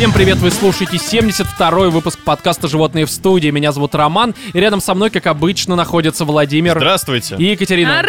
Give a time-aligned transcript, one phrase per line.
[0.00, 3.50] Всем привет, вы слушаете 72-й выпуск подкаста «Животные в студии».
[3.50, 7.36] Меня зовут Роман, и рядом со мной, как обычно, находятся Владимир Здравствуйте.
[7.36, 8.00] и Екатерина.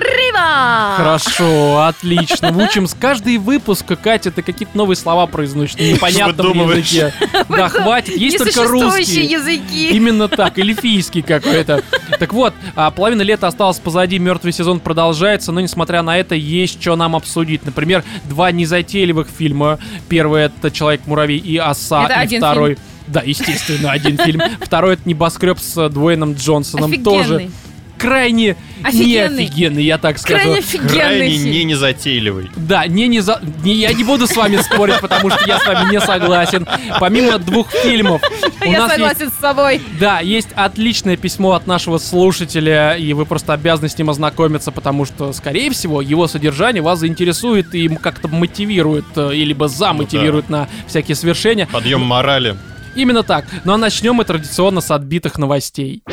[0.98, 2.52] Хорошо, отлично.
[2.56, 7.14] Учим с каждый выпуск, Катя, ты какие-то новые слова произносишь на непонятном языке.
[7.50, 9.26] Да, хватит, есть только русский.
[9.26, 9.90] языки.
[9.92, 11.84] Именно так, эльфийский какой-то.
[12.20, 16.82] Так вот, а, половина лета осталась позади, мертвый сезон продолжается, но несмотря на это, есть
[16.82, 17.66] что нам обсудить.
[17.66, 19.80] Например, два незатейливых фильма.
[20.10, 22.78] Первый это Человек-муравей и Оса, Это и один второй.
[23.08, 24.42] Да, естественно, один фильм.
[24.62, 27.04] Второй это небоскреб с Дуэйном Джонсоном.
[27.04, 27.50] Тоже
[28.02, 28.10] Офигенный.
[28.10, 29.44] крайне Офигенный.
[29.44, 30.40] неофигенный, я так скажу.
[30.42, 32.50] Крайне офигенный Крайне не незатейливый.
[32.56, 33.40] Да, не, не за...
[33.64, 36.68] не- я не буду с вами спорить, потому что я с вами не согласен.
[37.00, 38.22] Помимо двух фильмов,
[38.62, 39.82] Я есть согласен с собой.
[40.00, 45.06] Да, есть отличное письмо от нашего слушателя, и вы просто обязаны с ним ознакомиться, потому
[45.06, 50.68] что, скорее всего, его содержание вас заинтересует и как-то мотивирует, э, и либо замотивирует на
[50.88, 51.68] всякие свершения.
[51.72, 52.56] Подъем морали.
[52.96, 53.46] Именно так.
[53.64, 56.04] Ну а начнем мы традиционно с отбитых новостей.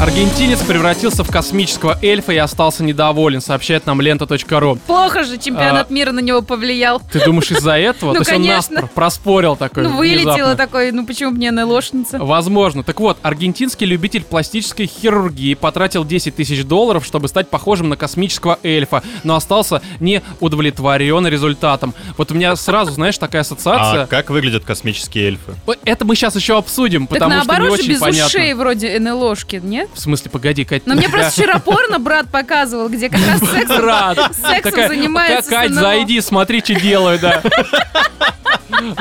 [0.00, 4.76] Аргентинец превратился в космического эльфа и остался недоволен, сообщает нам лента.ру.
[4.86, 5.92] Плохо же чемпионат А.
[5.92, 7.02] мира на него повлиял.
[7.12, 8.14] Ты думаешь из-за этого?
[8.20, 10.56] Ну, То есть он наспор проспорил такой Ну, вылетела внезапно.
[10.56, 12.18] такой, ну почему бы не НЛОшница?
[12.18, 12.82] Возможно.
[12.82, 18.58] Так вот, аргентинский любитель пластической хирургии потратил 10 тысяч долларов, чтобы стать похожим на космического
[18.62, 21.94] эльфа, но остался не удовлетворен результатом.
[22.16, 24.04] Вот у меня сразу, знаешь, такая ассоциация.
[24.04, 25.54] А как выглядят космические эльфы?
[25.66, 28.26] Ой, Это мы сейчас еще обсудим, Так потому что не наоборот же очень без понятно.
[28.26, 29.89] ушей вроде НЛОшки, нет?
[29.94, 30.86] В смысле, погоди, Кать.
[30.86, 34.16] Но у мне просто вчера порно брат показывал, где как раз сексом, Брат.
[34.34, 37.42] сексом Такая, занимается Кать, зайди, смотри, что делаю, да.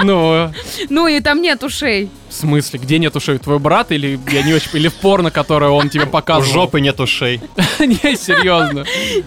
[0.03, 0.51] Ну,
[0.89, 2.09] Ну и там нет ушей.
[2.29, 3.37] в смысле, где нет ушей?
[3.37, 4.71] Твой брат или я не очень...
[4.73, 6.51] Или в порно, которое он тебе У показывал?
[6.53, 7.41] жопы нет ушей.
[7.79, 8.85] Не, серьезно.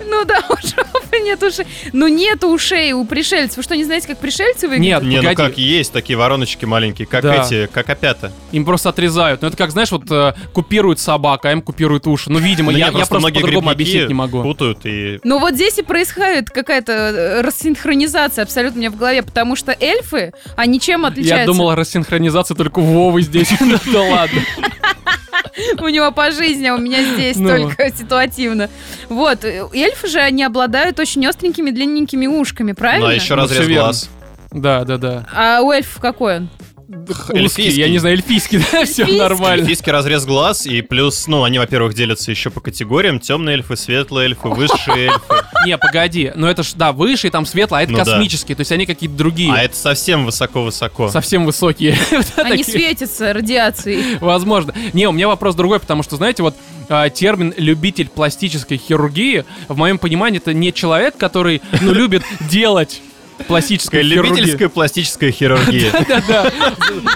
[0.09, 1.67] Ну да, у жопы нет ушей.
[1.93, 3.59] Ну нет ушей у пришельцев.
[3.59, 5.03] Вы что, не знаете, как пришельцы выглядят?
[5.03, 7.45] Нет, Не, ну как есть такие вороночки маленькие, как Да.
[7.45, 8.33] эти, как опята.
[8.53, 9.43] Им просто отрезают.
[9.43, 12.31] Ну, это как, знаешь, вот э, купируют собак, а им купируют уши.
[12.31, 14.43] Ну, видимо, Ну, я, не, я просто многие по-другому грибники объяснить не могу.
[14.43, 15.21] путают и...
[15.25, 19.77] Ну вот здесь и происходит какая-то э, рассинхронизация абсолютно у меня в голове, потому что
[19.79, 21.41] эльфы, они чем отличаются?
[21.41, 23.51] Я думал, рассинхронизация только у Вовы здесь.
[23.93, 24.41] Да ладно.
[25.81, 27.49] У него по жизни, а у меня здесь Ну.
[27.49, 28.69] только ситуативно.
[29.09, 33.09] Вот, э, эльфы же, они обладают очень остренькими, длинненькими ушками, Ну, правильно?
[33.11, 34.11] а еще Ну, разрез глаз.
[34.51, 35.27] Да, да, да.
[35.35, 36.49] А у эльфов какой он?
[36.93, 37.81] Узкий, Эльфийский.
[37.81, 39.63] я не знаю, эльфийский, да, все нормально.
[39.63, 43.19] Эльфийский разрез глаз, и плюс, ну, они, во-первых, делятся еще по категориям.
[43.19, 45.45] Темные эльфы, светлые эльфы, высшие эльфы.
[45.67, 48.05] Не, погоди, но это ж, да, выше, и там светло, а это Ну да.
[48.05, 51.09] космические, то есть они какие-то другие, А это совсем высоко-высоко.
[51.09, 51.97] совсем высокие.
[52.37, 54.19] Они светятся радиацией.
[54.21, 54.75] Возможно.
[54.93, 56.55] Не, у меня вопрос другой, потому что, знаете, вот
[56.89, 63.01] а, термин «любитель пластической хирургии», в моем понимании, это не человек, который, ну, любит делать
[63.47, 64.35] пластическую Такая хирургию.
[64.37, 65.91] любительская пластическая хирургия.
[66.09, 66.53] Да-да.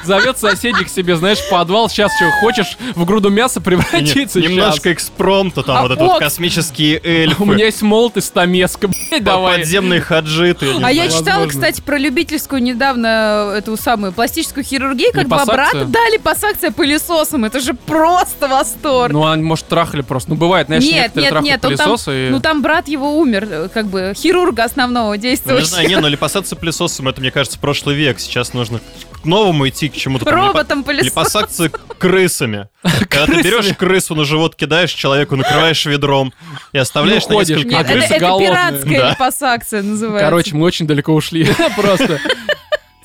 [0.05, 1.89] Зовет соседей к себе, знаешь, в подвал.
[1.89, 4.41] Сейчас что, хочешь в груду мяса превратиться?
[4.41, 6.19] Не- Немножко экспромта, там А вот это вот вот.
[6.21, 7.05] космические Щас.
[7.07, 7.43] эльфы.
[7.43, 8.89] У меня есть молот и стамеска.
[9.11, 9.59] блядь, Давай.
[9.59, 10.75] Подземные хаджиты.
[10.75, 15.43] не А я читала, кстати, про любительскую недавно э, эту самую пластическую хирургию, как два
[15.43, 15.87] Липосакцию?
[15.87, 17.45] брата дали пассакция пылесосом.
[17.45, 19.13] Это же просто восторг.
[19.13, 20.31] Ну, а может, трахали просто.
[20.31, 23.49] Ну, бывает, знаешь, нет, некоторые нет, трахают нет, там, пылесосы ну там брат его умер,
[23.51, 25.67] э, как бы хирурга основного Ну, не действующего.
[25.67, 28.19] знаю, не, но липосакция пылесосом, это, мне кажется, прошлый век.
[28.19, 28.81] Сейчас нужно
[29.23, 30.35] к новому идти, к чему-то там.
[30.35, 31.07] липо- Роботом пылесосом.
[31.07, 32.69] Липосакция крысами.
[33.09, 36.33] Когда ты берешь крысу на живот, кидаешь человеку, накрываешь ведром
[36.73, 37.69] и оставляешь И на несколько...
[37.69, 40.27] Нет, это, пиратская липосакция называется.
[40.27, 41.47] Короче, мы очень далеко ушли.
[41.77, 42.21] Просто.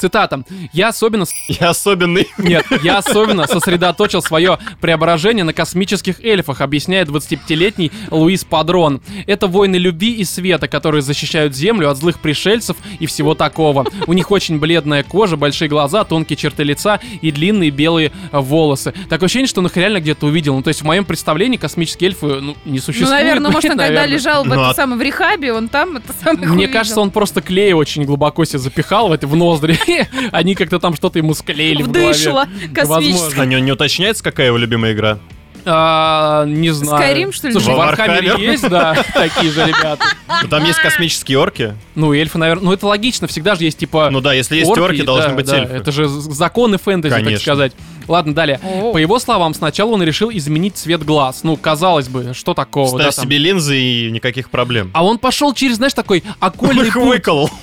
[0.01, 0.43] Цитата.
[0.73, 1.25] Я особенно...
[1.47, 2.27] Я особенный.
[2.39, 9.01] Нет, я особенно сосредоточил свое преображение на космических эльфах, объясняет 25-летний Луис Падрон.
[9.27, 13.85] Это воины любви и света, которые защищают Землю от злых пришельцев и всего такого.
[14.07, 18.95] У них очень бледная кожа, большие глаза, тонкие черты лица и длинные белые волосы.
[19.07, 20.55] Такое ощущение, что он их реально где-то увидел.
[20.55, 23.11] Ну, то есть в моем представлении космические эльфы ну, не Ну, существуют.
[23.11, 26.11] наверное, может, он когда лежал в, Ну, это а- самое, в рехабе, он там это
[26.23, 29.77] самое Мне кажется, он просто клей очень глубоко себе запихал в, это, в ноздри.
[30.31, 32.13] Они как-то там что-то ему склеили в голове.
[32.13, 33.41] вдышло космическое.
[33.41, 35.19] А не, не уточняется, какая его любимая игра?
[35.65, 37.03] А, не знаю.
[37.03, 37.77] Skyrim, что ли, Слушай, в?
[37.77, 40.03] Вархаммере есть, да, такие же ребята.
[40.43, 41.75] Ну, Там есть космические орки.
[41.95, 42.65] Ну, эльфы, наверное.
[42.65, 44.09] Ну, это логично, всегда же есть, типа...
[44.09, 45.73] Ну да, если есть орки, должны да, быть да, эльфы.
[45.73, 47.73] Это же законы фэнтези, так сказать.
[48.07, 48.59] Ладно, далее.
[48.63, 48.93] О.
[48.93, 51.43] По его словам, сначала он решил изменить цвет глаз.
[51.43, 53.25] Ну, казалось бы, что такого, да, Ставь там?
[53.25, 54.91] себе линзы и никаких проблем.
[54.93, 57.03] А он пошел через, знаешь, такой окольный путь.
[57.03, 57.49] Выколол.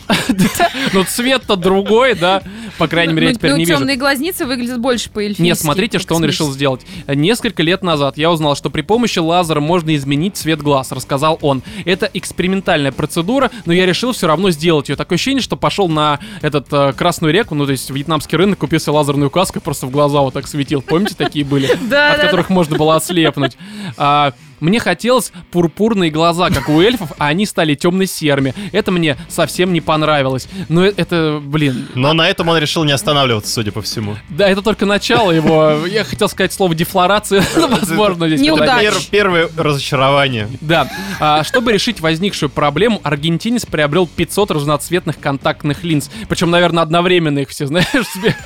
[0.93, 2.43] Ну, цвет-то другой, да.
[2.79, 3.79] По крайней мере, я теперь не вижу.
[3.79, 5.43] темные глазницы выглядят больше по эльфийски.
[5.43, 6.83] Нет, смотрите, что он решил сделать.
[7.07, 11.63] Несколько лет назад я узнал, что при помощи лазера можно изменить цвет глаз, рассказал он.
[11.85, 14.97] Это экспериментальная процедура, но я решил все равно сделать ее.
[14.97, 18.81] Такое ощущение, что пошел на этот э, Красную реку, ну то есть вьетнамский рынок, купил
[18.81, 20.83] себе лазерную каску, и просто в глаза вот так светил.
[20.83, 21.67] Помните, такие были?
[21.67, 23.57] От которых можно было ослепнуть.
[24.61, 28.55] Мне хотелось пурпурные глаза, как у эльфов, а они стали темно-серыми.
[28.73, 30.49] Это мне совсем не понравилось.
[30.69, 34.17] Но э- это, блин, Но на этом он решил не останавливаться, судя по всему.
[34.29, 35.87] да, это только начало его.
[35.87, 38.41] Я хотел сказать слово дефлорация, но, возможно, здесь.
[38.93, 40.49] Пер- первое разочарование.
[40.61, 40.91] Да.
[41.21, 46.11] А, чтобы решить возникшую проблему, аргентинец приобрел 500 разноцветных контактных линз.
[46.29, 48.37] Причем, наверное, одновременно их все, знаешь, себе.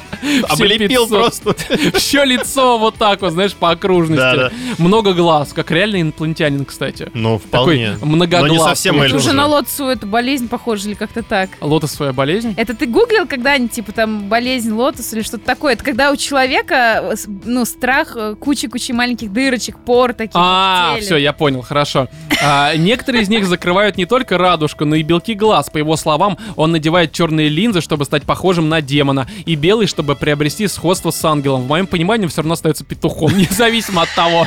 [0.49, 1.19] Облепил 500.
[1.19, 1.57] просто.
[1.99, 4.51] Все лицо вот так вот, знаешь, по окружности.
[4.81, 7.11] Много глаз, как реальный инопланетянин, кстати.
[7.15, 7.97] Ну, Такой вполне.
[8.03, 8.49] многоглазый.
[8.49, 9.33] Но не совсем Это эльф уже.
[9.33, 11.51] на лотцу это болезнь похожа или как-то так?
[11.61, 12.55] Лотосовая болезнь?
[12.57, 15.75] Это ты гуглил когда-нибудь, типа, там, болезнь лотос или что-то такое?
[15.75, 17.15] Это когда у человека, э,
[17.45, 22.09] ну, страх э, кучи-кучи маленьких дырочек, пор таких А, все, я понял, хорошо.
[22.45, 25.71] А, некоторые из них закрывают не только радужку, но и белки глаз.
[25.71, 30.17] По его словам, он надевает черные линзы, чтобы стать похожим на демона, и белый, чтобы
[30.17, 31.63] приобрести сходство с ангелом.
[31.63, 34.47] В моем понимании, он все равно остается петухом, независимо от того.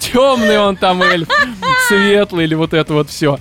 [0.00, 1.28] Темный он там эльф,
[1.88, 3.38] светлый или вот это вот все.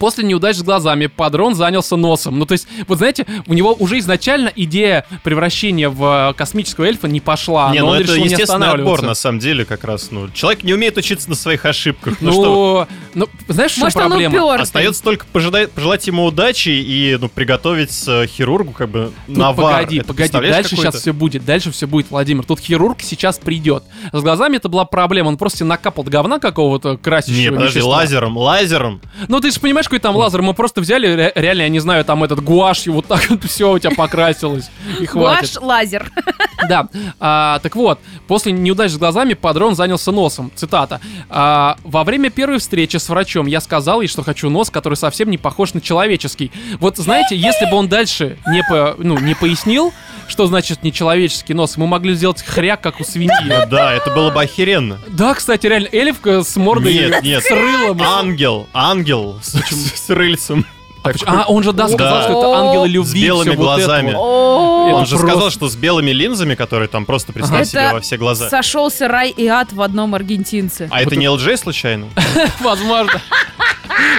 [0.00, 2.38] После неудач с глазами Падрон занялся носом.
[2.38, 7.06] Ну, то есть, вот знаете, у него уже изначально идея превращения в э, космического эльфа
[7.06, 7.70] не пошла.
[7.70, 9.06] Не, но ну он это решил не естественный отбор, останавливаться.
[9.06, 10.10] на самом деле, как раз.
[10.10, 12.16] Ну, человек не умеет учиться на своих ошибках.
[12.22, 14.34] Ну, что, Ну, ну, знаешь, Может, он проблема?
[14.42, 14.62] упертый.
[14.62, 19.74] остается только пожелать, пожелать ему удачи и, ну, приготовить э, хирургу, как бы, Тут навар.
[19.74, 22.44] погоди, Это погоди, дальше сейчас все будет, дальше все будет, Владимир.
[22.44, 23.84] Тут хирург сейчас придет.
[24.14, 27.90] С глазами это была проблема, он просто накапал говна какого-то красящего Не, подожди, вещества.
[27.98, 29.02] лазером, лазером.
[29.28, 32.04] Ну ты же понимаешь, какой там лазер, мы просто взяли, ре- реально, я не знаю,
[32.04, 34.70] там этот гуашью, вот так вот все у тебя покрасилось,
[35.00, 35.56] и хватит.
[35.56, 36.10] Ваш лазер.
[36.68, 36.88] Да,
[37.18, 37.98] а, так вот,
[38.28, 40.52] после неудач с глазами Падрон занялся носом.
[40.54, 41.00] Цитата.
[41.30, 45.30] «А, Во время первой встречи с врачом я сказал ей, что хочу нос, который совсем
[45.30, 46.52] не похож на человеческий.
[46.78, 49.94] Вот знаете, если бы он дальше не, по, ну, не пояснил,
[50.28, 53.66] что значит нечеловеческий нос, мы могли сделать хряк, как у свиньи.
[53.70, 54.98] Да, это было бы охеренно.
[55.08, 57.42] Да, кстати, реально, эльфка с мордой Нет, нет.
[57.42, 58.02] с рылом.
[58.02, 60.66] Ангел, ангел с, с рыльцем.
[61.02, 62.22] А, а, он же, да, сказал, Да.
[62.24, 63.22] что это ангелы С любви.
[63.24, 64.12] белыми вот это глазами.
[64.12, 64.20] вот.
[64.20, 68.18] Он же просто- сказал, что с белыми линзами, которые там просто представь себе во все
[68.18, 68.50] глаза.
[68.50, 70.88] Сошелся рай и ад в одном аргентинце.
[70.90, 72.06] А это не ЛД случайно?
[72.60, 73.18] Возможно.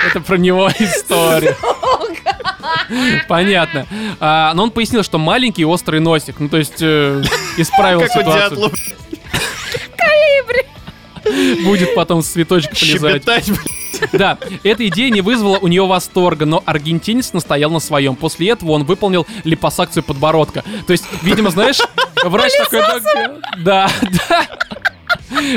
[0.09, 1.55] Это про него история.
[3.27, 3.85] Понятно.
[4.19, 6.39] А, но он пояснил, что маленький острый носик.
[6.39, 7.21] Ну, то есть, э,
[7.57, 8.49] исправил Как у ситуацию.
[8.49, 8.73] дятлов
[11.63, 13.23] Будет потом с цветочек полезать.
[13.23, 13.51] щебетать.
[14.13, 18.15] Да, эта идея не вызвала у него восторга, но аргентинец настоял на своем.
[18.15, 20.63] После этого он выполнил липосакцию подбородка.
[20.87, 21.79] То есть, видимо, знаешь,
[22.23, 22.81] врач такой...
[23.57, 23.89] «Да,
[24.29, 24.47] Да.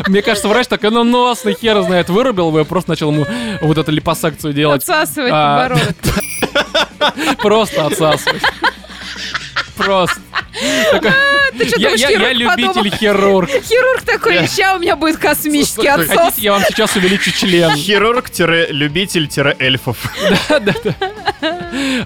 [0.06, 3.26] Мне кажется, врач такой, ну нос, на хер знает, вырубил его и просто начал ему
[3.62, 4.82] вот эту липосакцию делать.
[4.82, 7.38] Отсасывать А, подбородок.
[7.42, 8.42] Просто отсасывать.
[9.76, 10.20] Просто.
[11.56, 13.48] Ты что я, думаешь, любитель-хирург.
[13.48, 16.36] Хирург такой, ща у меня будет космический отсос.
[16.38, 17.74] Я вам сейчас увеличу член.
[17.76, 19.96] Хирург-любитель-эльфов.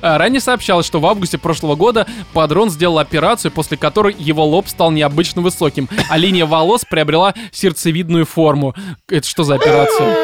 [0.03, 4.69] А, Ранее сообщалось, что в августе прошлого года Падрон сделал операцию, после которой его лоб
[4.69, 8.75] стал необычно высоким, а линия волос приобрела сердцевидную форму.
[9.09, 10.17] Это что за операция?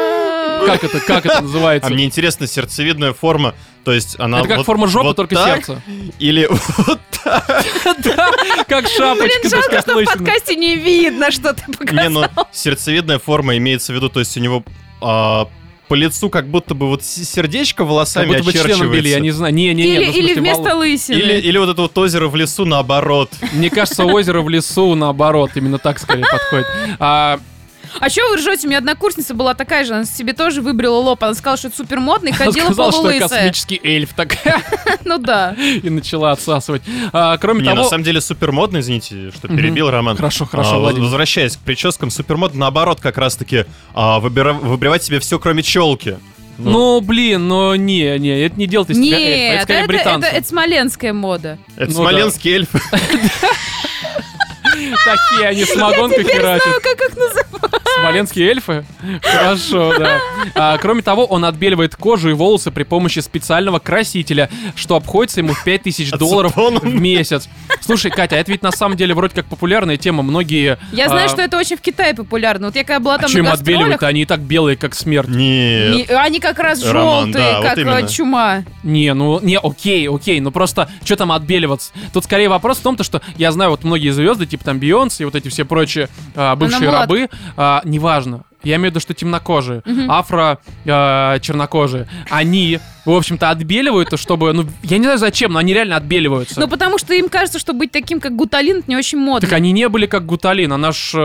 [0.65, 1.89] Как это, как это называется?
[1.89, 3.53] А мне интересно, сердцевидная форма,
[3.85, 5.65] то есть она Это как вот- форма жопы, вот только так?
[5.65, 5.81] сердце.
[6.19, 6.47] Или
[6.87, 8.31] вот Да,
[8.67, 12.09] как шапочка, Блин, жалко, как что в подкасте не видно, что ты Не, показал.
[12.11, 14.63] ну, сердцевидная форма имеется в виду, то есть у него
[15.01, 15.47] а,
[15.87, 19.31] по лицу как будто бы вот сердечко Как волосами будто бы членом били, я не
[19.31, 19.53] знаю.
[19.53, 20.79] Не, не, не, Или, ну, в или смысле, вместо волос.
[20.79, 21.15] лысины.
[21.17, 23.29] Или, или вот это вот озеро в лесу наоборот.
[23.53, 26.65] Мне кажется, озеро в лесу, наоборот, именно так скорее подходит.
[26.99, 27.39] А,
[27.99, 28.67] А что вы ржете?
[28.67, 31.23] У меня однокурсница была такая же, она себе тоже выбрила лоб.
[31.23, 34.61] Она сказала, что это супер модно и ходила сказала, что я космический эльф такая,
[35.05, 35.55] Ну да.
[35.57, 36.81] и начала отсасывать.
[37.13, 37.89] А, кроме Не, на того...
[37.89, 40.15] самом деле супер модно, извините, что перебил Роман.
[40.17, 41.05] Хорошо, хорошо, А, Владимир.
[41.05, 46.17] Возвращаясь к прическам, супер модно наоборот как раз-таки а, выбривать себе все, кроме челки.
[46.57, 49.87] Ну, блин, ну не, не, это не делает из тебя эльфа, это Нет, скорее это,
[49.87, 50.27] британцы.
[50.29, 51.57] это- это смоленская мода.
[51.75, 52.69] Это Ну смоленский эльф.
[55.05, 56.63] Такие они Теперь херачат.
[56.63, 57.81] знаю, как их называют.
[57.99, 58.85] Смоленские эльфы?
[59.21, 60.19] Хорошо, да.
[60.53, 65.53] А, кроме того, он отбеливает кожу и волосы при помощи специального красителя, что обходится ему
[65.53, 67.47] в 5000 долларов в месяц.
[67.81, 70.23] Слушай, Катя, а это ведь на самом деле вроде как популярная тема.
[70.23, 70.77] Многие...
[70.91, 72.67] Я знаю, а, что это очень в Китае популярно.
[72.67, 74.03] Вот я когда была А там чем на гастролях, отбеливают?
[74.03, 75.27] Они и так белые, как смерть.
[75.29, 75.95] Нет.
[75.95, 78.07] не- они как раз Роман, желтые, да, вот как э, именно.
[78.07, 78.63] чума.
[78.83, 81.91] Не, ну, не, окей, окей, ну просто, что там отбеливаться?
[82.13, 85.23] Тут скорее вопрос в том, то, что я знаю вот многие звезды, типа там Бейонсе
[85.23, 87.01] и вот эти все прочие а, бывшие мулатка.
[87.01, 88.43] рабы, а, неважно.
[88.65, 94.65] Я имею в виду, что темнокожие, афро а, чернокожие, они, в общем-то, отбеливают, чтобы, ну,
[94.83, 96.59] я не знаю зачем, но они реально отбеливаются.
[96.59, 99.47] Ну, потому что им кажется, что быть таким, как Гуталин, это не очень модно.
[99.47, 101.11] так они не были как Гуталин, а наш...
[101.13, 101.17] э,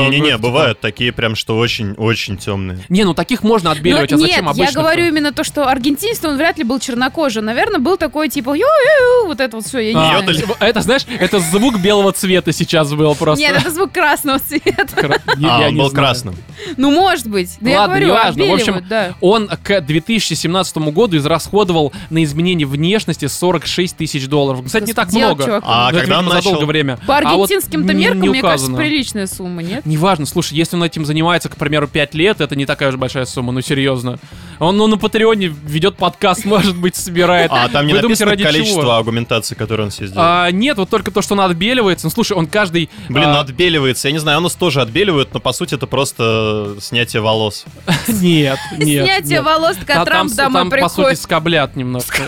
[0.00, 2.78] Не-не-не, типа- бывают такие прям, что очень-очень темные.
[2.88, 4.64] Не, ну таких можно Но отбеливать, а зачем нет, обычно?
[4.64, 7.42] я говорю именно то, что аргентинец, он вряд ли был чернокожий.
[7.42, 10.56] Наверное, был такой, типа, ю-ю-ю, вот это вот все, я не А, знаю.
[10.60, 13.40] это, знаешь, это звук белого цвета сейчас был просто.
[13.44, 14.86] Нет, это звук красного цвета.
[14.94, 16.06] Кра- я- А, я он не был знаю.
[16.06, 16.34] красным.
[16.78, 17.56] Ну, может быть.
[17.60, 18.44] Да я Ладно, говорю, неважно.
[18.44, 19.14] В общем, да.
[19.20, 24.64] Он к 2017 году израсходовал на изменение внешности 46 тысяч долларов.
[24.66, 25.44] Кстати, не так много.
[25.44, 25.64] чувак.
[25.66, 26.50] А Но это, когда он начал...
[26.52, 26.98] долгое время.
[27.06, 28.78] По А вот аргентинским-то меркам, не мне кажется, указано.
[28.78, 29.86] приличная сумма, нет?
[29.86, 33.24] Неважно, слушай, если он этим занимается, к примеру, 5 лет, это не такая уж большая
[33.24, 34.18] сумма, ну серьезно.
[34.58, 37.50] Он ну, на Патреоне ведет подкаст, может быть, собирает.
[37.52, 38.92] А там не Вы думаете, написано ради количество чего?
[38.92, 40.26] аргументаций, которые он себе сделал.
[40.26, 42.06] А, нет, вот только то, что он отбеливается.
[42.06, 42.90] Ну, слушай, он каждый...
[43.08, 44.08] Блин, ну а, отбеливается.
[44.08, 47.64] Я не знаю, у нас тоже отбеливают, но по сути это просто снятие волос.
[48.08, 49.04] Нет, нет.
[49.06, 51.20] Снятие волос, когда Трамп там, домой там, по сути, приходит.
[51.20, 52.22] скоблят немножко.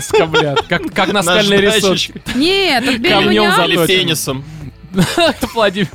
[0.00, 0.62] Скоблят.
[0.68, 1.60] Как, Наждачечкой.
[1.60, 2.22] рисунки.
[2.34, 3.64] Нет, Камнем.
[3.64, 4.44] Или пенисом.
[5.54, 5.88] Владимир.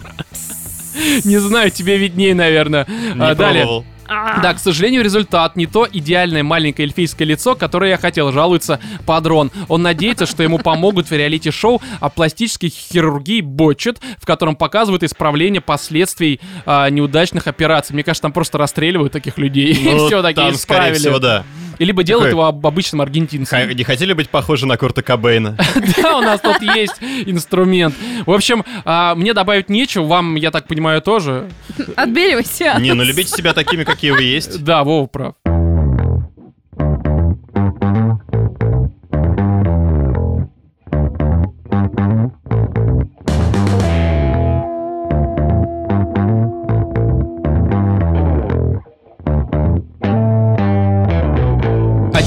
[1.24, 2.86] Не знаю, тебе виднее, наверное.
[2.88, 3.84] Не А, Далее.
[4.10, 9.52] Да, к сожалению, результат не то идеальное маленькое эльфийское лицо, которое я хотел, жалуется Падрон.
[9.68, 15.62] Он надеется, что ему помогут в реалити-шоу о пластической хирургии Бочет, в котором показывают исправление
[15.62, 17.94] последствий а, неудачных операций.
[17.94, 19.74] Мне кажется, там просто расстреливают таких людей.
[19.74, 20.98] И Ну, все, такие там, скорее исправили.
[20.98, 21.44] всего, да.
[21.80, 23.70] И Либо делают Такой- его об- обычным аргентинцем.
[23.70, 25.58] Не хотели быть похожи на Курта Кобейна?
[26.02, 26.96] Да, у нас тут есть
[27.26, 27.96] инструмент.
[28.26, 31.50] В общем, а, мне добавить нечего, вам, я так понимаю, тоже.
[31.96, 32.78] Отбеливайся.
[32.80, 34.64] Не, ну любите себя такими, какие вы есть.
[34.64, 35.36] Да, Вова прав.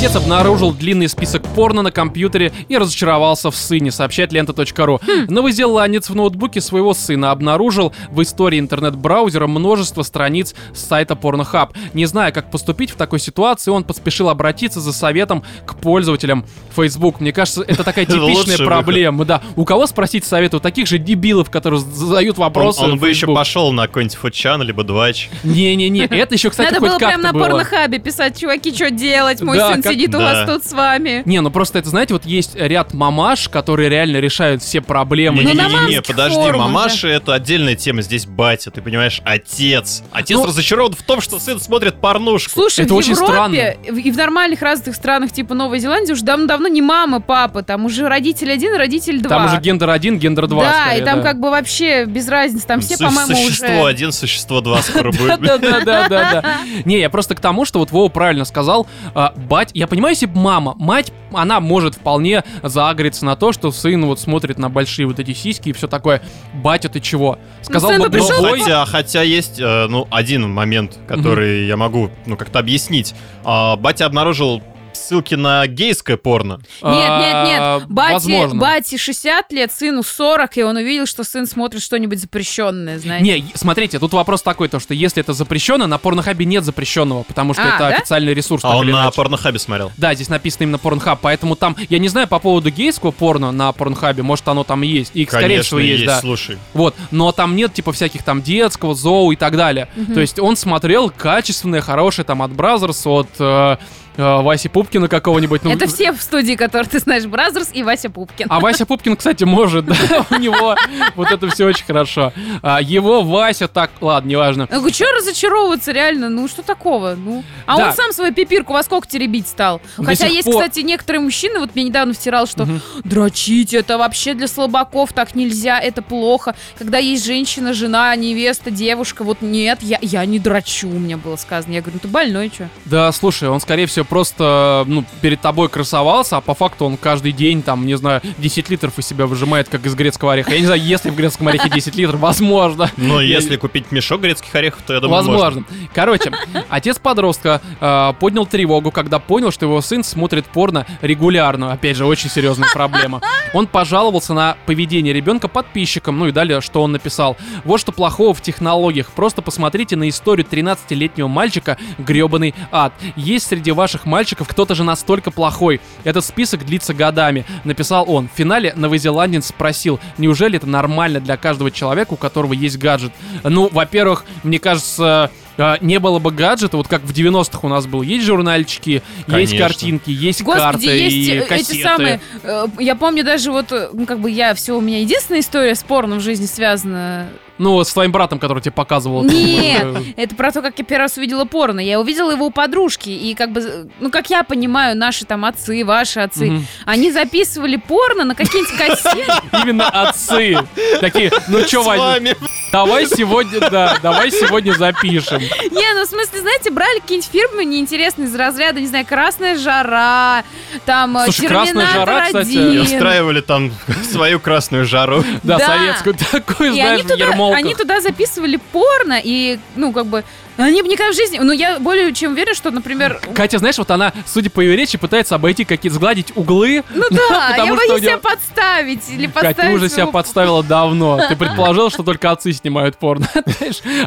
[0.02, 5.00] Отец обнаружил длинный список порно на компьютере и разочаровался в сыне, сообщает лента.ру.
[5.28, 11.68] Новозеландец в ноутбуке своего сына обнаружил в истории интернет-браузера множество страниц с сайта Pornhub.
[11.94, 17.20] Не зная, как поступить в такой ситуации, он поспешил обратиться за советом к пользователям Facebook.
[17.20, 19.24] Мне кажется, это такая типичная проблема.
[19.24, 20.56] Да, у кого спросить совета?
[20.56, 22.82] У таких же дебилов, которые задают вопросы.
[22.82, 25.30] он бы еще пошел на какой-нибудь футчан, либо двач.
[25.44, 29.40] Не-не-не, это еще, кстати, Надо было прям на порнохабе писать, чуваки, что делать?
[29.40, 31.22] Мой сын сидит у вас тут с вами.
[31.24, 35.42] Не, ну просто это, знаете, вот есть ряд мамаш, которые реально решают все проблемы.
[35.42, 40.02] Ну, Не-не-не, мамских подожди, мамаша это отдельная тема, здесь батя, ты понимаешь, отец.
[40.12, 42.50] Отец Ну- разочарован в том, что сын смотрит порнушку.
[42.50, 46.68] Слушай, Это в очень Европе и в нормальных развитых странах типа Новой Зеландии уже давно-давно
[46.68, 49.36] не мама, папа, там уже родитель один, родитель два.
[49.36, 50.64] Там уже гендер один, гендер два.
[50.64, 51.28] Да, скорее, и там да.
[51.28, 53.86] как бы вообще без разницы, там все, Су- по-моему, существо уже...
[53.88, 55.40] один, существо два скоро будет.
[55.40, 56.56] Да, да, да, да, да.
[56.84, 60.26] Не, я просто к тому, что вот Вова правильно сказал, а, бать, я понимаю, если
[60.26, 65.06] б мама, мать, она может вполне заагриться на то, что сын вот смотрит на большие
[65.06, 66.22] вот эти сиськи и все такое.
[66.54, 67.40] Батя, ты чего?
[67.62, 68.60] Сказал сын бы бы пришел, другой.
[68.60, 73.12] Хотя, хотя есть, э, ну, один момент, который я могу, ну, как-то объяснить.
[73.42, 74.62] А, батя обнаружил
[74.94, 76.60] ссылки на гейское порно.
[76.82, 77.88] Нет, нет, А, нет.
[77.88, 78.60] Бате, возможно.
[78.60, 83.24] бате 60 лет, сыну 40, и он увидел, что сын смотрит что-нибудь запрещенное, знаете.
[83.24, 87.54] Не, смотрите, тут вопрос такой, то что если это запрещено, на порнохабе нет запрещенного, потому
[87.54, 87.88] что А, это да?
[87.88, 88.64] официальный ресурс.
[88.64, 89.16] А он на иначе.
[89.16, 89.92] порнохабе смотрел.
[89.96, 93.72] Да, здесь написано именно Pornhub, поэтому там, я не знаю по поводу гейского порно на
[93.72, 96.20] Pornhub е, может оно там есть, и скорее Конечно, всего есть, да.
[96.20, 96.58] слушай.
[96.74, 99.88] Вот, но там нет типа всяких там детского, зоу и так далее.
[100.14, 103.76] То есть он смотрел качественное, хорошее там от Brazzers, от э,
[104.16, 105.64] э, Васи Пупкина какого-нибудь.
[105.64, 108.46] ну, Это все в студии, которые ты знаешь, Brazzers и Вася Пупкин.
[108.50, 109.94] А Вася Пупкин, кстати, может, да,
[110.30, 110.76] у него
[111.16, 112.32] вот это все очень хорошо.
[112.62, 114.68] А его Вася так, ладно, неважно.
[114.70, 116.28] Ну, что разочаровываться, реально?
[116.28, 117.14] Ну, что такого?
[117.16, 117.88] Ну, а Да.
[117.88, 119.80] он сам свою пипирку во сколько теребить стал?
[119.96, 120.54] До Хотя сих есть, пор.
[120.62, 122.66] кстати, некоторые мужчины, вот мне недавно втирал, что
[123.04, 126.54] дрочить это вообще для слабаков, так нельзя, это плохо.
[126.78, 131.72] Когда есть женщина, жена, невеста, девушка, вот нет, я, я не дрочу, мне было сказано.
[131.72, 132.68] Я говорю, ну ты больной, что?
[132.84, 137.32] Да, слушай, он, скорее всего, просто, ну, перед тобой красовался, а по факту он каждый
[137.32, 140.52] день, там, не знаю, 10 литров из себя выжимает, как из грецкого ореха.
[140.52, 142.90] Я не знаю, если в грецком орехе 10 литров, возможно.
[142.96, 145.60] Но если купить мешок грецких орехов, то я думаю, Возможно.
[145.60, 145.64] можно.
[145.94, 146.32] Короче,
[146.68, 151.72] отец подростка э, поднял тревогу, когда понял, что его сын смотрит порно регулярно.
[151.72, 153.20] Опять же, очень серьезная проблема.
[153.52, 157.36] Он пожаловался на поведение ребенка подписчикам, ну и далее, что он написал.
[157.64, 159.10] Вот что плохого в технологиях.
[159.10, 162.92] Просто посмотрите на историю 13-летнего мальчика гребаный ад.
[163.16, 165.80] Есть среди ваших мальчиков кто-то же настолько плохой.
[166.04, 168.28] Этот список длится годами, написал он.
[168.28, 173.12] В финале новозеландец спросил, неужели это нормально для каждого человека, у которого есть гаджет?
[173.44, 177.86] Ну, во-первых, мне кажется, э, не было бы гаджета, вот как в 90-х у нас
[177.86, 178.02] был.
[178.02, 179.58] Есть журнальчики, есть Конечно.
[179.58, 181.72] картинки, есть Господи, карты есть и э, кассеты.
[181.74, 182.20] эти самые.
[182.42, 185.82] э, Я помню даже вот, ну как бы я все, у меня единственная история с
[185.82, 187.28] порно в жизни связана.
[187.62, 189.22] Ну, с твоим братом, который тебе показывал.
[189.22, 191.78] Нет, это про то, как я первый раз увидела порно.
[191.78, 195.84] Я увидела его у подружки, и как бы, ну как я понимаю, наши там отцы,
[195.84, 199.32] ваши отцы, они записывали порно на какие-нибудь кассеты.
[199.62, 200.58] Именно отцы.
[201.00, 202.36] Такие, ну чё, Вань, вами.
[202.72, 205.38] давай сегодня, да, давай сегодня запишем.
[205.38, 210.42] Не, ну в смысле, знаете, брали какие-нибудь фирмы неинтересные из разряда, не знаю, Красная жара,
[210.84, 212.82] там э, Слушай, «Красная Терминатор жара», кстати, И 1.
[212.82, 213.70] устраивали там
[214.10, 215.22] свою красную жару.
[215.44, 215.66] Да, Да.
[215.66, 217.51] советскую такую, знаешь, ермолках.
[217.56, 220.24] Они туда записывали порно, и, ну, как бы,
[220.56, 221.38] они бы никогда в жизни...
[221.38, 223.20] Ну, я более чем уверена, что, например...
[223.34, 226.84] Катя, знаешь, вот она, судя по ее речи, пытается обойти какие-то, сгладить углы.
[226.94, 231.20] Ну да, я боюсь себя подставить или подставить Катя, ты уже себя подставила давно.
[231.28, 233.28] Ты предположил, что только отцы снимают порно.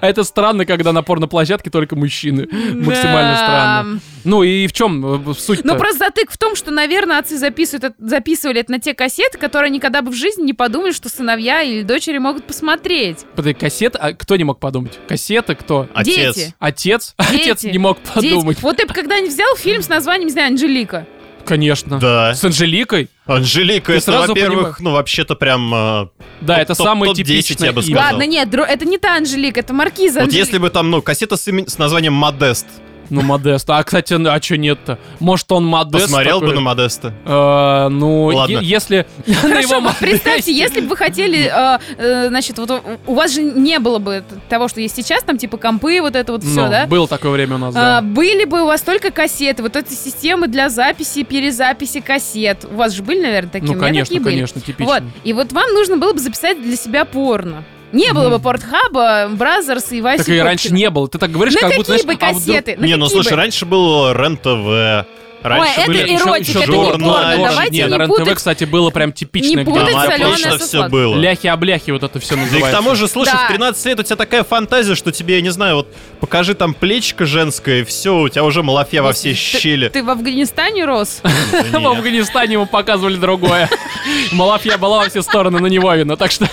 [0.02, 2.48] А это странно, когда на порноплощадке только мужчины.
[2.52, 4.00] Максимально странно.
[4.24, 8.62] Ну и в чем суть Ну, просто затык в том, что, наверное, отцы записывают, записывали
[8.62, 12.18] это на те кассеты, которые никогда бы в жизни не подумали, что сыновья или дочери
[12.18, 13.20] могут посмотреть.
[13.60, 15.00] Кассета, а кто не мог подумать?
[15.08, 15.88] Кассеты кто?
[15.94, 16.35] Отец.
[16.36, 16.54] Дети.
[16.60, 17.16] Отец?
[17.32, 17.42] Дети.
[17.42, 18.30] Отец не мог Дети.
[18.34, 18.62] подумать.
[18.62, 21.08] Вот ты бы когда-нибудь взял фильм с названием, не знаю, Анжелика.
[21.46, 22.00] Конечно.
[22.00, 22.34] Да.
[22.34, 23.08] С Анжеликой?
[23.28, 24.76] Анжелика, Ты это, сразу во-первых, понимаешь.
[24.80, 25.72] ну, вообще-то прям...
[25.74, 26.08] э,
[26.42, 28.04] Да, Топ- это топ- самое топ-10 типичное я бы сказал.
[28.04, 30.46] Ладно, нет, дро- это не та Анжелика, это Маркиза Вот Анжелика.
[30.46, 32.66] если бы там, ну, кассета с, имен- с названием Модест.
[33.10, 33.70] Ну, Модест.
[33.70, 34.98] А, кстати, ну, а что нет-то?
[35.20, 36.56] Может, он Модест Посмотрел бы такой?
[36.56, 37.14] на Модеста.
[37.26, 38.58] Э, ну, Ладно.
[38.58, 42.58] е- если на Хорошо, его вот представьте, Модесте- если бы вы хотели, э, э, значит,
[42.58, 42.72] вот
[43.06, 46.32] у- вас же не было бы того, что есть сейчас, там типа компы, вот это
[46.32, 46.86] вот все, Ну, да?
[46.88, 48.02] Было такое время у нас, А, да.
[48.02, 52.66] были бы у вас только кассеты, вот эти системы для записи, перезаписи кассет.
[52.70, 53.72] У вас же были, наверное, такие?
[53.74, 54.86] Ну, конечно, конечно, типично.
[54.86, 57.64] Вот, и вот вам нужно было бы записать для себя порно.
[57.96, 58.40] Не было бы.
[58.40, 61.08] Портхаба, Бразерс и Васи Так и раньше не было.
[61.08, 62.76] Ты так говоришь, На как какие будто, знаешь, бы а вдруг- кассеты?
[62.78, 63.36] На не, ну какие слушай, бы?
[63.38, 65.08] раньше был РЕН-ТВ.
[65.44, 67.14] Раньше это были эротика, еще- это еще не журнал.
[67.14, 67.36] порно.
[67.38, 68.36] Нет, Давайте не, не на РЕН-ТВ, путать.
[68.36, 71.16] кстати, было прям типичное, Не путать Там там солёное отлично со все было.
[71.16, 72.72] ляхи-обляхи вот это все Да и называется.
[72.72, 73.46] к тому же, слушай, Да.
[73.46, 76.74] в 13 лет у тебя такая фантазия, что тебе, я не знаю, вот покажи там
[76.74, 79.90] плечико женское, и все, у тебя уже малафья во все щели.
[79.90, 81.20] Ты в Афганистане рос?
[81.24, 81.76] В нет.
[81.76, 83.70] Афганистане ему показывали другое.
[84.32, 86.50] Малафья была во все стороны, но не Вовина, так что...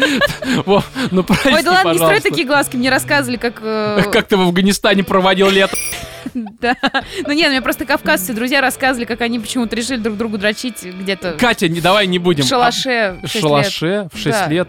[1.10, 3.60] Ну прости, Ой, да ладно, не строй такие глазки, мне рассказывали, как...
[3.62, 5.76] э, Как ты в Афганистане проводил лето?
[6.34, 6.76] Да.
[7.26, 11.32] Ну нет, мне просто кавказцы друзья рассказывали, как они почему-то решили друг другу дрочить где-то
[11.32, 12.44] Катя, не, давай не будем.
[12.44, 14.68] в шалаше А, в шалаше в 6 Да, лет.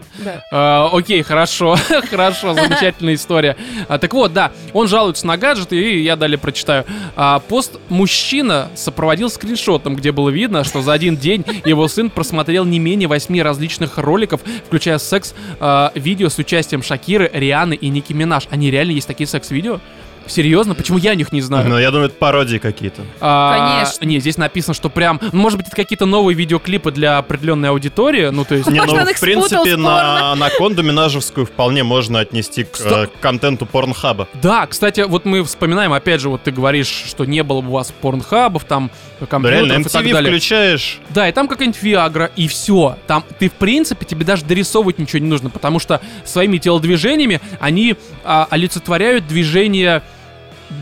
[0.50, 1.76] А, окей, хорошо,
[2.10, 3.56] хорошо, замечательная история.
[3.88, 6.84] А, так вот, да, он жалуется на гаджеты, и я далее прочитаю.
[7.16, 12.64] А, пост мужчина сопроводил скриншотом, где было видно, что за один день его сын просмотрел
[12.64, 18.48] не менее восьми различных роликов, включая секс-видео с участием Шакиры, Рианы и Ники Минаж.
[18.50, 19.80] Они реально есть такие секс-видео?
[20.26, 20.74] Серьезно?
[20.74, 21.68] Почему я о них не знаю?
[21.68, 23.02] Ну, я думаю, это пародии какие-то.
[23.20, 24.04] А, Конечно.
[24.04, 25.20] Не, здесь написано, что прям...
[25.32, 28.28] ну, Может быть, это какие-то новые видеоклипы для определенной аудитории?
[28.28, 28.68] Ну, то есть...
[28.70, 32.76] Не, Может, ну, их в принципе, спутал с на анаконду минажевскую вполне можно отнести к
[32.76, 34.28] Сто- э, контенту порнхаба.
[34.34, 37.72] Да, кстати, вот мы вспоминаем, опять же, вот ты говоришь, что не было бы у
[37.72, 40.30] вас порнхабов, там, Да, компьютеров реально, и так MTV далее.
[40.32, 42.96] включаешь, Да, и там какая-нибудь Виагра, и все.
[43.06, 47.96] Там ты, в принципе, тебе даже дорисовывать ничего не нужно, потому что своими телодвижениями они
[48.24, 50.02] а, олицетворяют движение...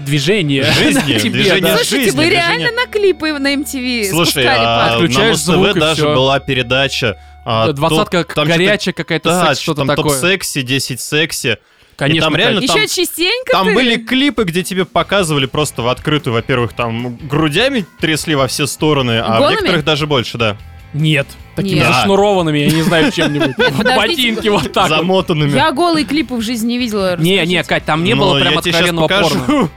[0.04, 0.64] Движение.
[0.78, 1.76] Жизни, на тебе, движение да.
[1.76, 2.58] Слушайте, жизни, вы движение.
[2.58, 5.08] реально на клипы на MTV Слушай, спускали а пар?
[5.08, 6.14] на Муз-ТВ даже всё.
[6.14, 7.18] была передача.
[7.44, 10.04] а, Двадцатка топ- там горячая какая-то, что-то- Да, секс, что-то там такое.
[10.20, 11.58] топ-секси, 10 секси.
[11.96, 12.72] Конечно, там реально Катя.
[12.78, 13.74] Еще там- частенько Там ты?
[13.74, 19.18] были клипы, где тебе показывали просто в открытую, во-первых, там грудями трясли во все стороны,
[19.22, 19.56] а в Голыми?
[19.56, 20.56] некоторых даже больше, да.
[20.94, 21.26] Нет.
[21.56, 21.86] Такими Нет.
[21.88, 23.56] зашнурованными, я не знаю, чем-нибудь.
[23.96, 24.88] Ботинки вот так.
[24.88, 25.50] Замотанными.
[25.54, 27.16] Я голые клипы в жизни не видела.
[27.18, 27.62] Не, не.
[27.64, 29.68] Кать, там не Но было прям откровенного порно.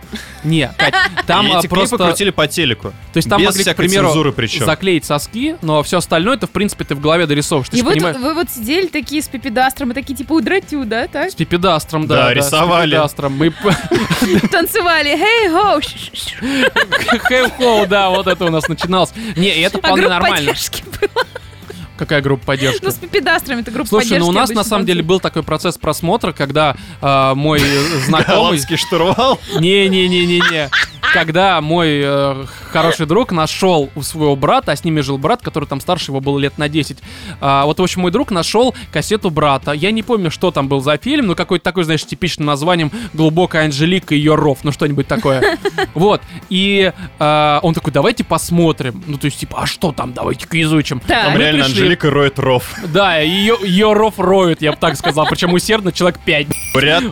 [0.43, 0.93] Не, Кать,
[1.25, 1.97] там а, эти клипы просто...
[1.97, 2.89] крутили по телеку.
[3.13, 4.65] То есть там без могли, к примеру, цензуры причем.
[4.65, 7.69] заклеить соски, но все остальное это, в принципе, ты в голове дорисовываешь.
[7.69, 8.17] Ты И вы, понимаешь...
[8.17, 11.31] вы вот сидели такие с пепидастром и такие типа удратю, да, так?
[11.31, 12.31] С пипедастром, Да, да.
[12.33, 12.91] с рисовали.
[12.91, 13.37] пипедастром.
[13.37, 13.51] Мы
[14.51, 15.79] Танцевали, хей, хоу.
[17.19, 19.11] Хэу-хоу, да, вот это у нас начиналось.
[19.37, 20.53] Не, это А вполне группа нормально.
[21.97, 22.83] Какая группа поддержки?
[22.83, 24.23] Ну, с пепидастрами это группа Слушай, поддержки.
[24.23, 27.59] ну у нас на самом деле был такой процесс просмотра, когда э, мой
[28.05, 28.35] знакомый...
[28.43, 29.39] Голландский штурвал.
[29.59, 30.69] Не-не-не-не-не.
[31.13, 35.65] Когда мой э, хороший друг нашел у своего брата, а с ними жил брат, который
[35.65, 36.97] там старше его был лет на 10.
[37.39, 39.73] А, вот, в общем, мой друг нашел кассету брата.
[39.73, 43.65] Я не помню, что там был за фильм, но какой-то такой, знаешь, типичным названием «Глубокая
[43.65, 45.57] Анжелика и ее ров», ну что-нибудь такое.
[45.93, 46.21] Вот.
[46.49, 49.03] И э, он такой, давайте посмотрим.
[49.05, 50.99] Ну, то есть, типа, а что там, давайте-ка изучим.
[51.01, 51.27] Так.
[51.27, 52.73] Там реально пришли- Анжелика роет ров.
[52.87, 55.27] Да, ее, ее ров роют, я бы так сказал.
[55.27, 56.47] Причем усердно человек 5.
[56.73, 57.03] Бурят.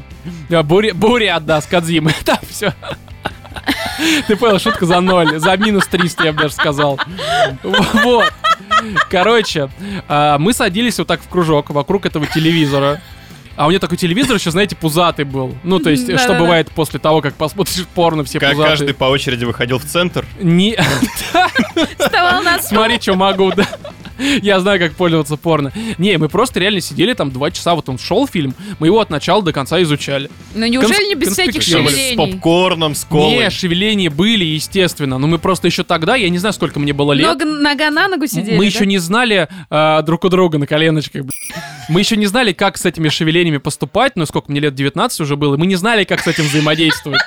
[0.49, 2.13] Да, буря, буря, да, с Кадзимой.
[2.25, 2.73] Там все.
[4.27, 5.37] Ты понял, шутка за ноль.
[5.39, 6.99] За минус 300, я бы даже сказал.
[7.63, 8.33] Вот.
[9.09, 9.69] Короче,
[10.07, 12.99] а, мы садились вот так в кружок вокруг этого телевизора.
[13.55, 15.55] А у меня такой телевизор еще, знаете, пузатый был.
[15.63, 16.39] Ну, то есть, что Да-да-да.
[16.39, 18.71] бывает после того, как посмотришь порно, все Как пузатые.
[18.77, 20.25] каждый по очереди выходил в центр.
[20.39, 20.75] Не...
[21.99, 22.77] Вставал на стул.
[22.79, 23.67] Смотри, что могу, да.
[24.41, 25.71] Я знаю, как пользоваться порно.
[25.97, 29.09] Не, мы просто реально сидели там два часа, вот он шел фильм, мы его от
[29.09, 30.29] начала до конца изучали.
[30.55, 31.93] Ну, неужели не без всяких конспектировали.
[31.93, 32.33] С шевелений?
[32.33, 33.37] попкорном, с колой.
[33.37, 37.13] Не, шевеления были, естественно, но мы просто еще тогда, я не знаю, сколько мне было
[37.13, 37.27] лет.
[37.27, 38.65] Много нога на ногу сидели, мы да?
[38.65, 41.23] еще не знали а, друг у друга на коленочках.
[41.89, 44.15] Мы еще не знали, как с этими шевелениями поступать.
[44.15, 45.57] Ну, сколько мне лет, 19 уже было.
[45.57, 47.19] Мы не знали, как с этим взаимодействовать.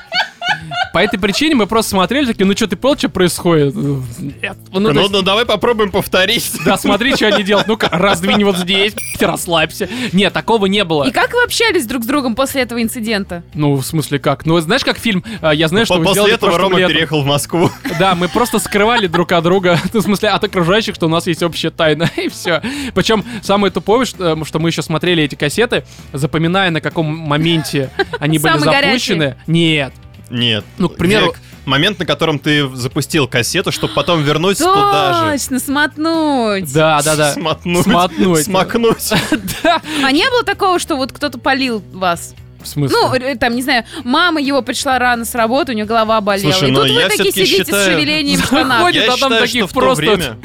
[0.92, 3.74] По этой причине мы просто смотрели, такие, ну что, ты понял, что происходит?
[3.74, 4.56] Нет.
[4.72, 6.52] Ну, Ну, есть, ну, давай попробуем повторить.
[6.64, 7.66] да, смотри, что они делают.
[7.66, 9.88] Ну-ка, раздвинь вот здесь, расслабься.
[10.12, 11.04] Нет, такого не было.
[11.04, 13.42] И как вы общались друг с другом после этого инцидента?
[13.54, 14.46] Ну, в смысле, как?
[14.46, 15.24] Ну, знаешь, как фильм?
[15.40, 16.92] а, Я знаю, что После этого Рома летом.
[16.92, 17.70] переехал в Москву.
[17.98, 21.26] Да, мы просто скрывали друг от друга, ну, в смысле, от окружающих, что у нас
[21.26, 22.60] есть общая тайна, и все.
[22.94, 28.38] Причем самое тупое, что, что мы еще смотрели эти кассеты, запоминая, на каком моменте они
[28.38, 29.36] были запущены.
[29.46, 29.92] Нет.
[30.34, 30.64] Нет.
[30.78, 35.38] Ну, к примеру- Где- Момент, на котором ты запустил кассету, чтобы потом вернуть туда же.
[35.38, 36.70] Точно, смотнуть.
[36.74, 37.32] Да, да, да.
[37.32, 37.84] Смотнуть.
[37.84, 38.44] Смотнуть.
[38.44, 39.12] Смакнуть.
[39.62, 39.80] Да.
[40.04, 42.34] А не было такого, что вот кто-то полил вас?
[42.62, 42.96] В смысле?
[43.00, 46.52] Ну, э, там, не знаю, мама его пришла рано с работы, у нее голова болела.
[46.52, 48.78] Слушай, и ну, тут вы я такие сидите с считаю- шевелением в штанах.
[48.80, 50.36] Заходит, Я а там считаю, таких что в то время,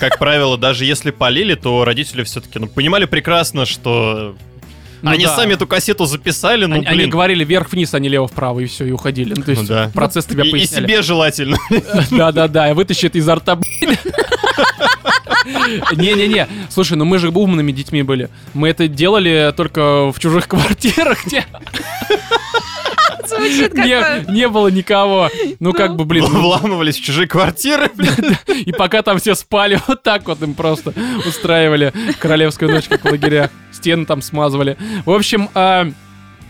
[0.00, 4.34] как правило, даже если полили, то родители все-таки ну, понимали прекрасно, что
[5.04, 5.36] Ну они да.
[5.36, 7.10] сами эту кассету записали, ну, они, они блин.
[7.10, 9.34] говорили вверх-вниз, а не лево-вправо, и все, и уходили.
[9.36, 9.90] Ну, то есть Ну да.
[9.92, 10.84] процесс тебя и, и поясняли.
[10.84, 11.58] себе желательно.
[12.10, 13.58] Да-да-да, и вытащит изо рта.
[15.92, 18.30] Не-не-не, слушай, ну мы же умными детьми были.
[18.54, 21.44] Мы это делали только в чужих квартирах, где
[23.26, 23.86] Звучит как...
[23.86, 25.30] не, не было никого.
[25.58, 27.90] Ну как бы, блин, Вламывались в чужие квартиры.
[27.94, 28.36] блин.
[28.48, 30.92] и пока там все спали, вот так вот им просто
[31.26, 33.50] устраивали королевскую ночь, как в лагерях.
[33.84, 34.78] Стены там смазывали.
[35.04, 35.92] В общем, а,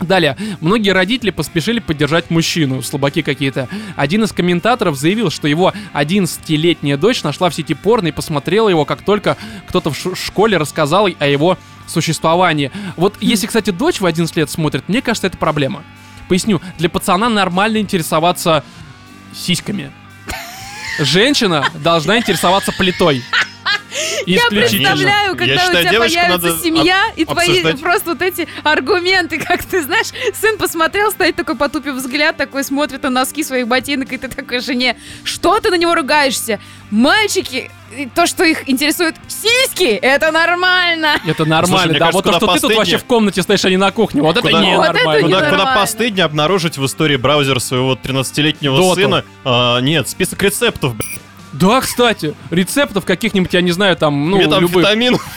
[0.01, 3.69] Далее, многие родители поспешили поддержать мужчину, слабаки какие-то.
[3.95, 8.83] Один из комментаторов заявил, что его 11-летняя дочь нашла в сети порно и посмотрела его,
[8.83, 12.71] как только кто-то в школе рассказал о его существовании.
[12.97, 15.83] Вот если, кстати, дочь в 11 лет смотрит, мне кажется, это проблема.
[16.27, 18.65] Поясню, для пацана нормально интересоваться
[19.33, 19.91] сиськами.
[20.99, 23.23] Женщина должна интересоваться плитой.
[24.25, 29.63] Я представляю, когда Я у тебя появится семья, и твои просто вот эти аргументы, как
[29.63, 30.07] ты знаешь,
[30.39, 34.59] сын посмотрел, стоит такой, потупив взгляд, такой смотрит на носки своих ботинок, и ты такой
[34.59, 36.59] жене, что ты на него ругаешься?
[36.91, 37.71] Мальчики,
[38.13, 41.19] то, что их интересует сиськи, это нормально.
[41.25, 41.99] Это нормально, Слушай, да.
[41.99, 42.77] кажется, вот то, что ты тут постыднее.
[42.77, 44.21] вообще в комнате стоишь, а не на кухне.
[44.21, 45.17] Вот это Куда- не Вот это нормально.
[45.19, 45.65] не Куда, нормально.
[45.65, 48.95] куда постыднее обнаружить в истории браузера своего 13-летнего Доту.
[49.01, 49.25] сына.
[49.43, 51.19] а, нет, список рецептов, блин.
[51.59, 54.83] Да, кстати, рецептов каких-нибудь, я не знаю, там, ну, любых.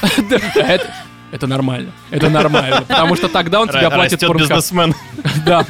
[1.30, 1.92] Это, нормально.
[2.10, 2.84] Это нормально.
[2.88, 4.94] Потому что тогда он тебя платит Растет бизнесмен.
[5.44, 5.64] Да,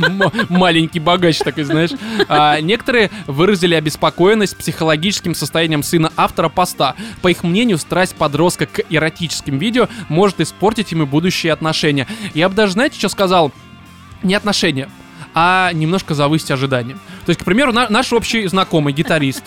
[0.49, 1.91] маленький богач такой, знаешь.
[2.29, 6.95] А, некоторые выразили обеспокоенность психологическим состоянием сына автора поста.
[7.23, 12.07] По их мнению, страсть подростка к эротическим видео может испортить ему будущие отношения.
[12.35, 13.53] Я бы даже, знаете, что сказал?
[14.23, 14.89] Не отношения,
[15.35, 16.97] а немножко завысить ожидания.
[17.29, 19.45] То есть, к примеру, на- наш общий знакомый, гитарист,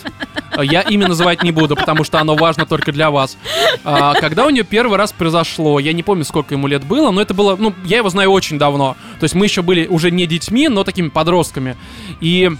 [0.52, 3.36] а, я имя называть не буду, потому что оно важно только для вас.
[3.82, 7.20] А, когда у нее первый раз произошло, я не помню, сколько ему лет было, но
[7.20, 8.96] это было, ну, я его знаю очень давно.
[9.18, 11.76] То есть мы еще были уже не детьми, но такими подростками.
[12.20, 12.52] И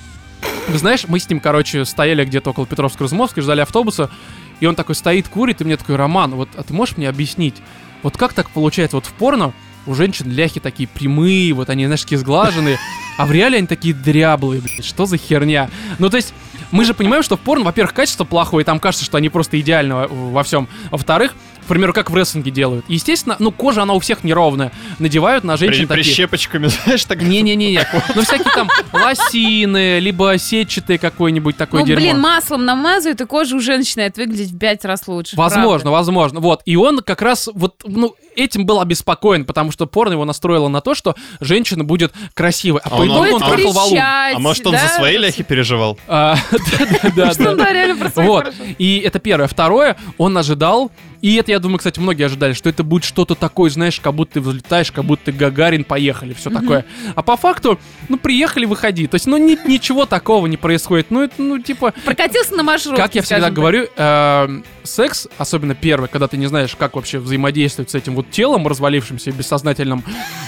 [0.74, 4.10] знаешь, мы с ним, короче, стояли где-то около Петровско-Разумовской, ждали автобуса,
[4.58, 7.54] и он такой стоит, курит, и мне такой, Роман, вот, а ты можешь мне объяснить,
[8.02, 9.52] вот как так получается, вот в порно
[9.86, 12.78] у женщин ляхи такие прямые, вот они, знаешь, такие сглаженные,
[13.16, 15.70] а в реале они такие дряблые, блядь, что за херня?
[15.98, 16.34] Ну, то есть,
[16.70, 19.60] мы же понимаем, что в порно, во-первых, качество плохое, и там кажется, что они просто
[19.60, 20.68] идеальны во, во всем.
[20.90, 22.84] Во-вторых, к примеру, как в рестлинге делают.
[22.88, 24.72] Естественно, ну, кожа, она у всех неровная.
[24.98, 26.04] Надевают на женщин При- такие...
[26.04, 27.22] Прищепочками, знаешь, так...
[27.22, 32.00] Не-не-не, ну всякие там лосины, либо сетчатые какой-нибудь такой Ну, дерьмо.
[32.00, 35.36] блин, маслом намазывают, и кожа уже начинает выглядеть в пять раз лучше.
[35.36, 35.90] Возможно, правда.
[35.90, 36.40] возможно.
[36.40, 36.62] Вот.
[36.64, 40.80] И он как раз вот, ну, этим был обеспокоен, потому что порно его настроило на
[40.80, 42.80] то, что женщина будет красивой.
[42.84, 43.98] А, А по он- итогу он трахал валун.
[43.98, 44.86] А может, он да?
[44.86, 45.98] за свои ляхи переживал?
[46.06, 46.36] А,
[47.16, 48.52] да, про свои Вот.
[48.78, 49.46] И это первое.
[49.48, 50.90] Второе, он ожидал,
[51.22, 54.34] и это, я думаю, кстати, многие ожидали, что это будет что-то такое, знаешь, как будто
[54.34, 56.84] ты взлетаешь, как будто ты Гагарин, поехали, все такое.
[57.14, 59.06] А по факту, ну, приехали, выходи.
[59.06, 61.06] То есть, ну, ни- ничего такого не происходит.
[61.10, 66.08] Ну, это, ну, типа, Прокатился на маршрутке, как я всегда говорю, эм, секс, особенно первый,
[66.08, 70.02] когда ты не знаешь, как вообще взаимодействовать с этим вот телом развалившимся бессознательным,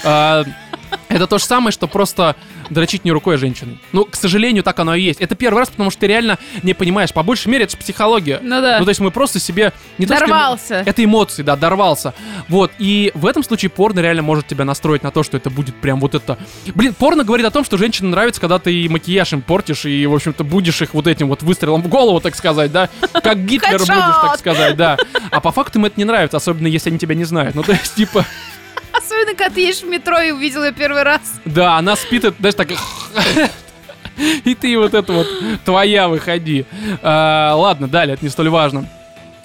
[0.05, 0.45] э,
[1.09, 2.37] это то же самое, что просто
[2.71, 3.79] дрочить не рукой женщины.
[3.93, 5.21] Ну, к сожалению, так оно и есть.
[5.21, 7.13] Это первый раз, потому что ты реально не понимаешь.
[7.13, 8.41] По большей мере, это же психология.
[8.43, 8.79] Ну да.
[8.79, 9.73] Ну, то есть мы просто себе...
[9.99, 10.83] Не то, что- Дорвался.
[10.87, 12.15] это эмоции, да, дорвался.
[12.49, 15.75] Вот, и в этом случае порно реально может тебя настроить на то, что это будет
[15.77, 16.39] прям вот это...
[16.75, 20.07] Блин, порно говорит о том, что женщинам нравится, когда ты и макияж им портишь, и,
[20.07, 22.89] в общем-то, будешь их вот этим вот выстрелом в голову, так сказать, да?
[23.23, 24.97] Как Гитлер будешь, так сказать, да.
[25.31, 27.55] А по факту им это не нравится, особенно если они тебя не знают.
[27.55, 28.25] Ну, то есть, типа,
[29.05, 31.21] Особенно, когда ты едешь в метро и увидел ее первый раз.
[31.45, 32.69] да, она спит, это, так...
[34.45, 35.27] И ты вот это вот,
[35.65, 36.67] твоя, выходи.
[37.03, 38.89] А, ладно, далее, это не столь важно.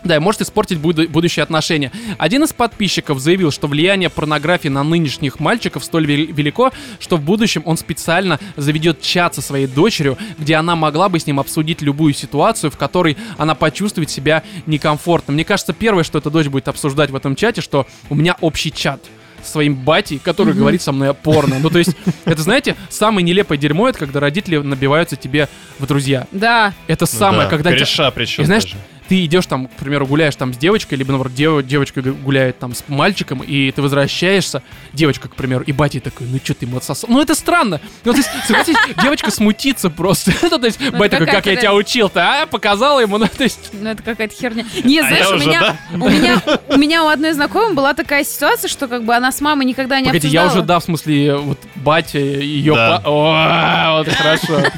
[0.04, 1.91] Да, и может испортить буду- будущие отношения.
[2.17, 7.22] Один из подписчиков заявил, что влияние порнографии на нынешних мальчиков столь вел- велико, что в
[7.22, 11.82] будущем он специально заведет чат со своей дочерью, где она могла бы с ним обсудить
[11.82, 15.34] любую ситуацию, в которой она почувствует себя некомфортно.
[15.34, 18.72] Мне кажется, первое, что эта дочь будет обсуждать в этом чате, что у меня общий
[18.72, 19.02] чат
[19.43, 21.58] своим батей, который говорит со мной о порно.
[21.60, 25.47] Ну, то есть, это, знаете, самое нелепое дерьмо, это когда родители набиваются тебе
[25.80, 26.28] в друзья.
[26.32, 26.73] Да.
[26.88, 28.75] Это самое, Да, когда тебя- кореша причем и знаешь, даже.
[29.10, 32.76] Ты идешь там, к примеру, гуляешь там с девочкой, либо, наоборот, дев- девочка гуляет там
[32.76, 34.62] с мальчиком, и ты возвращаешься,
[34.93, 37.10] девочка, к примеру, и батя такой, ну что ты ему отсосал?
[37.10, 37.82] Ну это странно.
[38.06, 40.32] Ну, то есть, согласись, девочка смутится просто.
[40.52, 42.45] Ну, то есть, батя такой, как я тебя учил-то, а?
[42.45, 43.72] Показала ему, ну, то есть...
[43.74, 44.63] Ну, это какая-то херня.
[44.84, 48.67] Не, А знаешь, у меня, у меня, у меня у одной знакомой была такая ситуация,
[48.69, 50.60] что как бы она с мамой никогда не Погоди, я обсуждала.
[50.62, 52.76] уже, да, в смысле, вот батя, ее...
[52.76, 53.02] Да.
[53.04, 54.62] па- О, вот хорошо.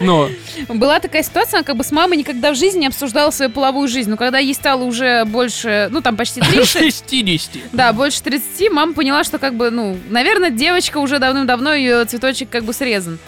[0.00, 0.28] Ну,
[0.68, 3.88] Была такая ситуация, она как бы с мамой никогда в жизни не обсуждала свою половую
[3.88, 4.10] жизнь.
[4.10, 7.50] Но когда ей стало уже больше, ну там почти 30, 60.
[7.72, 12.50] да, больше 30, мама поняла, что как бы, ну, наверное, девочка уже давным-давно ее цветочек
[12.50, 13.18] как бы срезан.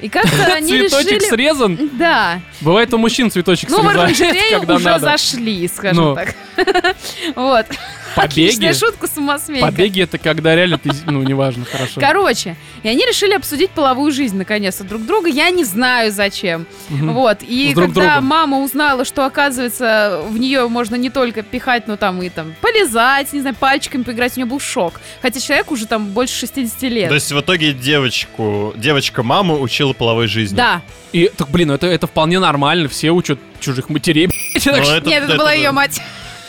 [0.00, 1.28] И как-то они Цветочек решили...
[1.28, 1.90] срезан.
[1.94, 2.40] Да.
[2.60, 5.04] Бывает у мужчин цветочек Ну, в срезают, оранжерею когда уже надо.
[5.04, 6.14] зашли, скажем Ну.
[6.14, 6.34] так.
[7.36, 7.66] Вот.
[8.16, 8.46] Побеги?
[8.48, 9.66] Отличная шутка, самосмейка.
[9.66, 12.00] Побеги это когда реально ты, ну, неважно, хорошо.
[12.00, 15.28] Короче, и они решили обсудить половую жизнь наконец-то друг друга.
[15.28, 16.66] Я не знаю зачем.
[16.88, 17.42] Вот.
[17.42, 18.24] И С друг когда другом.
[18.26, 23.32] мама узнала, что оказывается в нее можно не только пихать, но там и там полезать,
[23.32, 25.00] не знаю, пальчиками поиграть, у нее был шок.
[25.20, 27.08] Хотя человек уже там больше 60 лет.
[27.08, 30.56] То есть в итоге девочку, девочка маму учила половой жизни.
[30.56, 30.82] Да.
[31.12, 34.28] И, так, блин, ну это, это вполне нормально, все учат чужих матерей.
[34.54, 36.00] это- Нет, это, это была ее мать.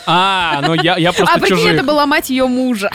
[0.06, 1.74] А, ну я, я просто а прикинь, чужих.
[1.74, 2.90] это была мать ее мужа.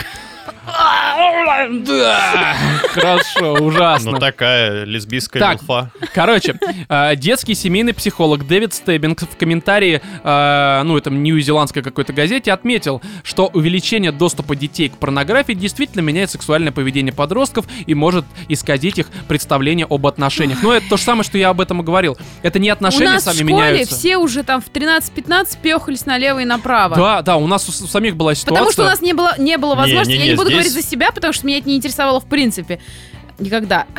[1.86, 2.56] Да,
[2.92, 4.12] хорошо, ужасно.
[4.12, 5.60] Ну такая лесбийская Так.
[5.60, 5.90] милфа.
[6.14, 12.52] Короче, э, детский семейный психолог Дэвид Стеббинг в комментарии, э, ну, это нью-зеландской какой-то газете,
[12.52, 18.98] отметил, что увеличение доступа детей к порнографии действительно меняет сексуальное поведение подростков и может исказить
[18.98, 20.62] их представление об отношениях.
[20.62, 22.16] Но это то же самое, что я об этом и говорил.
[22.42, 23.96] Это не У отношения нас в сами школе меняются.
[23.96, 26.96] все уже там в 13-15 пехались налево и направо.
[26.96, 28.50] Да, да, у нас у, у самих была ситуация.
[28.54, 30.10] Потому что у нас не было, не было Не, возможности.
[30.12, 32.20] не, я не, не буду здесь- говорить за себя, потому что меня это не интересовало
[32.20, 32.80] в принципе.
[33.40, 33.86] Никогда.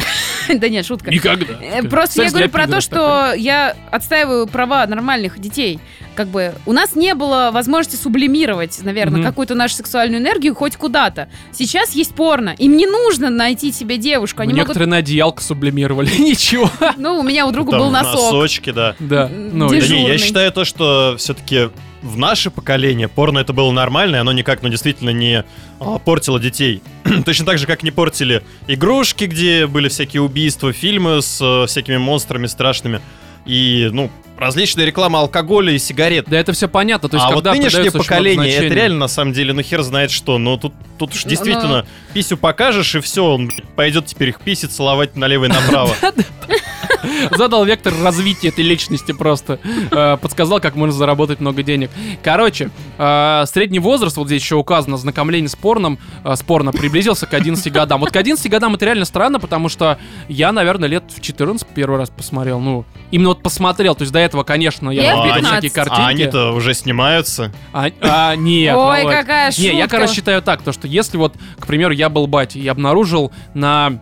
[0.54, 1.12] Да нет, шутка.
[1.12, 1.54] Никогда.
[1.62, 5.80] Э, Просто Секс я говорю про то, что я отстаиваю права нормальных детей.
[6.16, 11.30] Как бы у нас не было возможности сублимировать, наверное, какую-то нашу сексуальную энергию хоть куда-то.
[11.54, 12.56] Сейчас есть порно.
[12.58, 14.42] Им не нужно найти себе девушку.
[14.42, 16.10] Они Некоторые на одеялко сублимировали.
[16.20, 16.70] Ничего.
[16.98, 18.16] Ну, у меня у друга Там был носок.
[18.16, 18.96] Носочки, да.
[19.00, 19.30] Да.
[19.30, 21.70] Ну, Да не, я считаю то, что все-таки
[22.02, 25.44] в наше поколение порно это было нормально, и оно никак, ну, действительно не
[25.80, 26.82] а, портило детей.
[27.26, 31.98] Точно так же, как не портили игрушки, где были всякие убийства, фильмы с э, всякими
[31.98, 33.02] монстрами страшными.
[33.46, 34.10] И, ну,
[34.42, 36.26] различная реклама алкоголя и сигарет.
[36.28, 37.08] Да это все понятно.
[37.08, 39.62] То есть, а вот когда нынешнее очень много поколение, это реально на самом деле, ну
[39.62, 40.38] хер знает что.
[40.40, 44.40] Но тут, тут уж Ну, действительно писю покажешь, и все, он блядь, пойдет теперь их
[44.42, 45.96] писить, целовать налево и направо.
[47.32, 49.60] Задал вектор развития этой личности просто.
[49.92, 51.90] Э, Подсказал, как можно заработать много денег.
[52.24, 57.26] Короче, э, средний возраст, вот здесь еще указано, знакомление с порном, э, с порно приблизился
[57.26, 58.02] к 11 годам.
[58.02, 61.98] Вот к 11 годам это реально странно, потому что я, наверное, лет в 14 первый
[61.98, 62.60] раз посмотрел.
[62.60, 63.96] Ну, именно вот посмотрел.
[63.96, 65.52] То есть до этого, конечно, я в видел 15.
[65.52, 66.02] всякие картинки.
[66.02, 67.52] А они-то уже снимаются.
[67.74, 69.16] А, а, нет, Ой, Володь.
[69.16, 69.88] какая Не, я, шутка.
[69.90, 74.02] короче, считаю так, то, что если вот, к примеру, я был батей и обнаружил на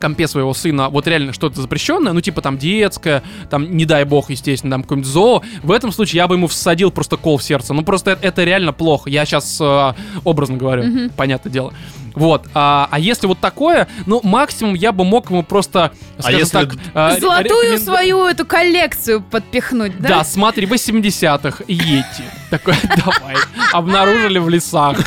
[0.00, 4.28] компе своего сына вот реально что-то запрещенное, ну типа там детское, там не дай бог,
[4.28, 7.72] естественно, там какой-нибудь зоо, в этом случае я бы ему всадил просто кол в сердце.
[7.72, 9.08] Ну просто это, это реально плохо.
[9.08, 9.58] Я сейчас
[10.24, 11.10] образно говорю, Мгм.
[11.16, 11.72] понятное дело.
[12.16, 12.46] Вот.
[12.54, 16.74] А, а если вот такое, ну максимум я бы мог ему просто, скажем если так,
[16.94, 20.24] а, ре- Золотую рекомен- свою эту коллекцию подпихнуть, да, да?
[20.24, 22.24] смотри, 80-х, Йети.
[22.50, 23.36] Такой, давай.
[23.72, 24.98] Обнаружили в лесах.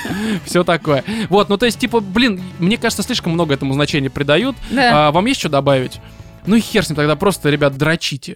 [0.46, 1.04] Все такое.
[1.30, 4.56] Вот, ну то есть, типа, блин, мне кажется, слишком много этому значения придают.
[4.70, 5.08] Да.
[5.08, 6.00] А, вам есть что добавить?
[6.46, 8.36] Ну и хер с ним тогда просто, ребят, дрочите.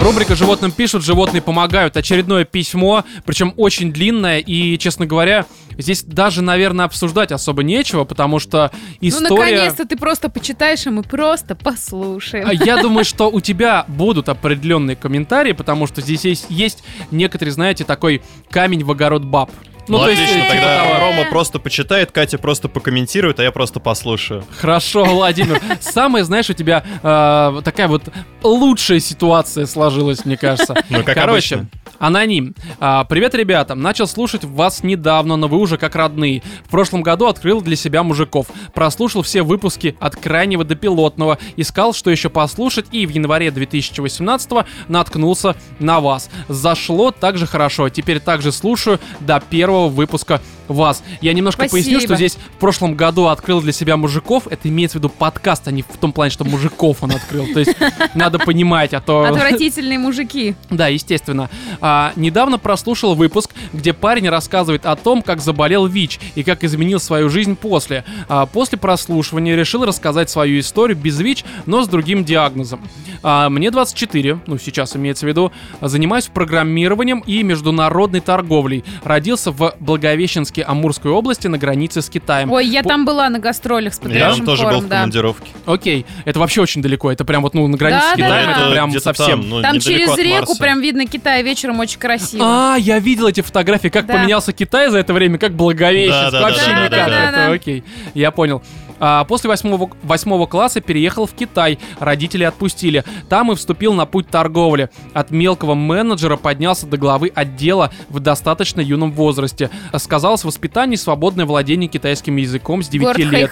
[0.00, 1.94] Рубрика «Животным пишут, животные помогают».
[1.98, 5.44] Очередное письмо, причем очень длинное, и, честно говоря,
[5.80, 9.56] здесь даже, наверное, обсуждать особо нечего, потому что Ну, история...
[9.56, 12.46] наконец-то ты просто почитаешь, и мы просто послушаем.
[12.48, 17.50] А Я думаю, что у тебя будут определенные комментарии, потому что здесь есть, есть некоторый,
[17.50, 19.50] знаете, такой камень в огород баб.
[19.88, 21.00] Ну, то есть, отлично, типа тогда того.
[21.00, 24.44] Рома просто почитает, Катя просто покомментирует, а я просто послушаю.
[24.56, 25.60] Хорошо, Владимир.
[25.80, 28.04] Самая, знаешь, у тебя э, такая вот
[28.42, 30.74] лучшая ситуация сложилась, мне кажется.
[30.90, 31.79] Ну, как Короче, обычно.
[32.00, 32.56] Аноним.
[32.80, 33.76] А, Привет, ребята.
[33.76, 36.42] Начал слушать вас недавно, но вы уже как родные.
[36.64, 38.46] В прошлом году открыл для себя мужиков.
[38.74, 41.38] Прослушал все выпуски от крайнего до пилотного.
[41.56, 44.50] Искал, что еще послушать, и в январе 2018
[44.88, 46.30] наткнулся на вас.
[46.48, 47.88] Зашло так же хорошо.
[47.90, 50.40] Теперь также слушаю до первого выпуска
[50.74, 51.02] вас.
[51.20, 52.00] Я немножко поясню, Спасибо.
[52.00, 54.46] что здесь в прошлом году открыл для себя мужиков.
[54.46, 57.46] Это имеется в виду подкаст, а не в том плане, что мужиков он открыл.
[57.52, 57.74] То есть
[58.14, 59.24] надо понимать, а то...
[59.30, 60.54] Отвратительные мужики.
[60.70, 61.50] Да, естественно.
[61.80, 67.00] А, недавно прослушал выпуск, где парень рассказывает о том, как заболел ВИЧ и как изменил
[67.00, 68.04] свою жизнь после.
[68.28, 72.80] А, после прослушивания решил рассказать свою историю без ВИЧ, но с другим диагнозом.
[73.22, 78.84] А, мне 24, ну сейчас имеется в виду, занимаюсь программированием и международной торговлей.
[79.04, 82.50] Родился в Благовещенске Амурской области на границе с Китаем.
[82.52, 84.96] Ой, я По- там была на гастролях с Я там тоже был хором, в да.
[84.96, 85.50] командировке.
[85.66, 87.10] Окей, это вообще очень далеко.
[87.12, 88.70] Это прям вот ну на границе Да, с Китаем, да, это да.
[88.70, 89.40] прям совсем.
[89.40, 92.44] там, ну, Там через реку прям видно Китай, вечером очень красиво.
[92.46, 94.14] А, я видел эти фотографии, как Да.
[94.14, 96.10] поменялся Китай за это время, как Благовещенск.
[96.10, 96.90] Да, да, Вообще да, никак.
[96.90, 97.52] да, да, это да.
[97.52, 97.84] окей.
[98.14, 98.62] Я понял.
[99.00, 101.78] А, после восьмого, восьмого класса переехал в Китай.
[101.98, 103.04] Родители отпустили.
[103.28, 104.90] Там и вступил на путь торговли.
[105.14, 109.70] От мелкого менеджера поднялся до главы отдела в достаточно юном возрасте.
[109.96, 113.50] Сказалось воспитание и свободное владение китайским языком с 9 Город лет.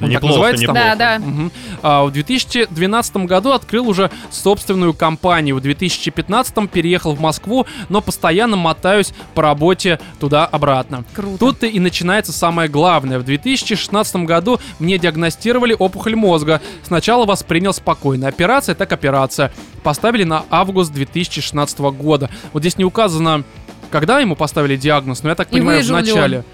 [0.00, 0.74] Он так Неплохо, называется там?
[0.74, 0.98] Да, неплохо.
[0.98, 1.18] да.
[1.18, 1.52] Мгм.
[1.82, 5.56] А, в 2012 году открыл уже собственную компанию.
[5.56, 11.04] В 2015 переехал в Москву, но постоянно мотаюсь по работе туда-обратно.
[11.14, 11.38] Круто.
[11.38, 13.18] Тут-то и начинается самое главное.
[13.18, 16.60] В 2016 году мне диагностировали опухоль мозга.
[16.82, 18.28] Сначала воспринял спокойно.
[18.28, 19.52] Операция так операция.
[19.82, 22.28] Поставили на август 2016 года.
[22.52, 23.44] Вот здесь не указано,
[23.90, 26.44] когда ему поставили диагноз, но я так И понимаю, в ли он?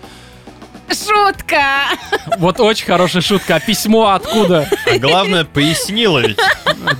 [0.92, 1.62] Шутка!
[2.38, 3.56] Вот очень хорошая шутка.
[3.56, 4.68] А письмо откуда?
[4.86, 6.38] А главное, пояснила ведь.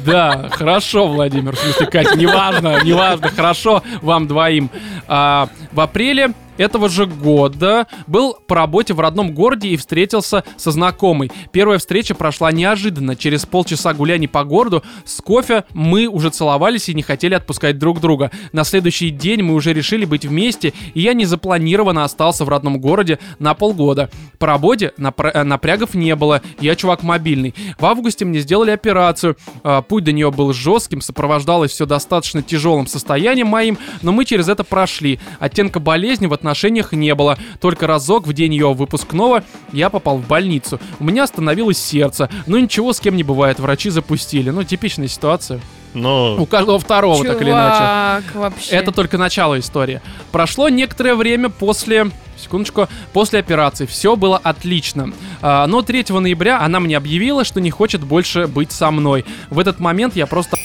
[0.05, 4.71] Да, хорошо, Владимир, в смысле, Катя, неважно, неважно, хорошо вам двоим.
[5.09, 10.71] А, в апреле этого же года был по работе в родном городе и встретился со
[10.71, 11.31] знакомой.
[11.53, 13.17] Первая встреча прошла неожиданно.
[13.17, 18.01] Через полчаса гуляний по городу с кофе мы уже целовались и не хотели отпускать друг
[18.01, 18.31] друга.
[18.53, 23.19] На следующий день мы уже решили быть вместе, и я незапланированно остался в родном городе
[23.39, 24.11] на полгода.
[24.39, 27.55] По работе напр- э, напрягов не было, я чувак мобильный.
[27.79, 29.37] В августе мне сделали операцию.
[29.63, 34.49] А, Путь до нее был жестким, сопровождалось все достаточно тяжелым состоянием моим, но мы через
[34.49, 35.19] это прошли.
[35.39, 37.39] Оттенка болезни в отношениях не было.
[37.61, 40.81] Только разок в день ее выпускного я попал в больницу.
[40.99, 42.29] У меня остановилось сердце.
[42.47, 44.51] Ну ничего, с кем не бывает, врачи запустили.
[44.51, 45.61] Ну, типичная ситуация.
[45.95, 47.77] У Но каждого второго, так или иначе.
[47.77, 48.71] Чувак, вообще.
[48.71, 50.01] Это только начало истории.
[50.33, 52.11] Прошло некоторое время после...
[52.39, 52.89] Секундочку.
[53.13, 55.13] После операции все было отлично.
[55.43, 59.25] А, но 3 ноября она мне объявила, что не хочет больше быть со мной.
[59.49, 60.57] В этот момент я просто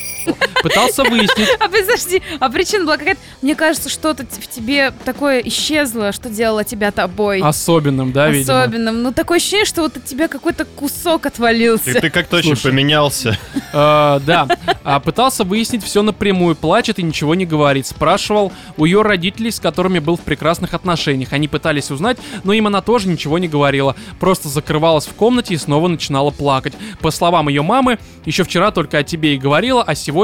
[0.62, 1.50] Пытался выяснить.
[1.60, 3.20] А подожди, а причина была какая-то...
[3.42, 7.42] Мне кажется, что-то в тебе такое исчезло, что делало тебя тобой.
[7.42, 8.64] Особенным, да, видимо?
[8.64, 9.04] Особенным.
[9.04, 11.94] Ну, такое ощущение, что вот от тебя какой-то кусок отвалился.
[11.94, 13.38] Ты, ты как-то очень поменялся.
[13.74, 14.48] Э, Да.
[14.84, 16.56] А Пытался выяснить все напрямую.
[16.56, 17.88] Плачет и ничего не говорит.
[17.88, 21.34] Спрашивал у ее родителей, с которыми был в прекрасных отношениях.
[21.34, 23.96] Они пытались узнать, но им она тоже ничего не говорила.
[24.20, 26.74] Просто закрывалась в комнате и снова начинала плакать.
[27.02, 30.17] По словам ее мамы, еще вчера только о тебе и говорила, а сегодня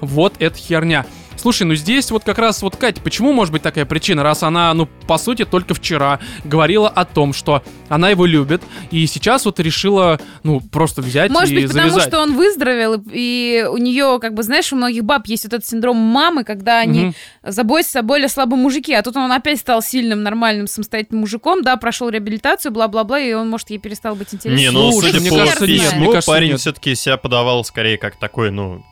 [0.00, 1.04] вот эта херня.
[1.36, 4.74] Слушай, ну здесь вот как раз вот, Катя, почему может быть такая причина, раз она,
[4.74, 9.58] ну, по сути, только вчера говорила о том, что она его любит, и сейчас вот
[9.58, 12.08] решила, ну, просто взять Может и быть, потому завязать.
[12.08, 15.66] что он выздоровел, и, у нее, как бы, знаешь, у многих баб есть вот этот
[15.66, 17.14] синдром мамы, когда они Мгм.
[17.44, 21.78] заботятся о более слабом мужике, а тут он опять стал сильным, нормальным, самостоятельным мужиком, да,
[21.78, 24.58] прошел реабилилитацию, бла-бла-бла, и он, может, ей перестал быть интересен.
[24.58, 27.64] Не, ну, Слушай, судя мне по кажется, нет, письму, мне кажется, парень все-таки себя подавал
[27.64, 28.84] скорее как такой, ну...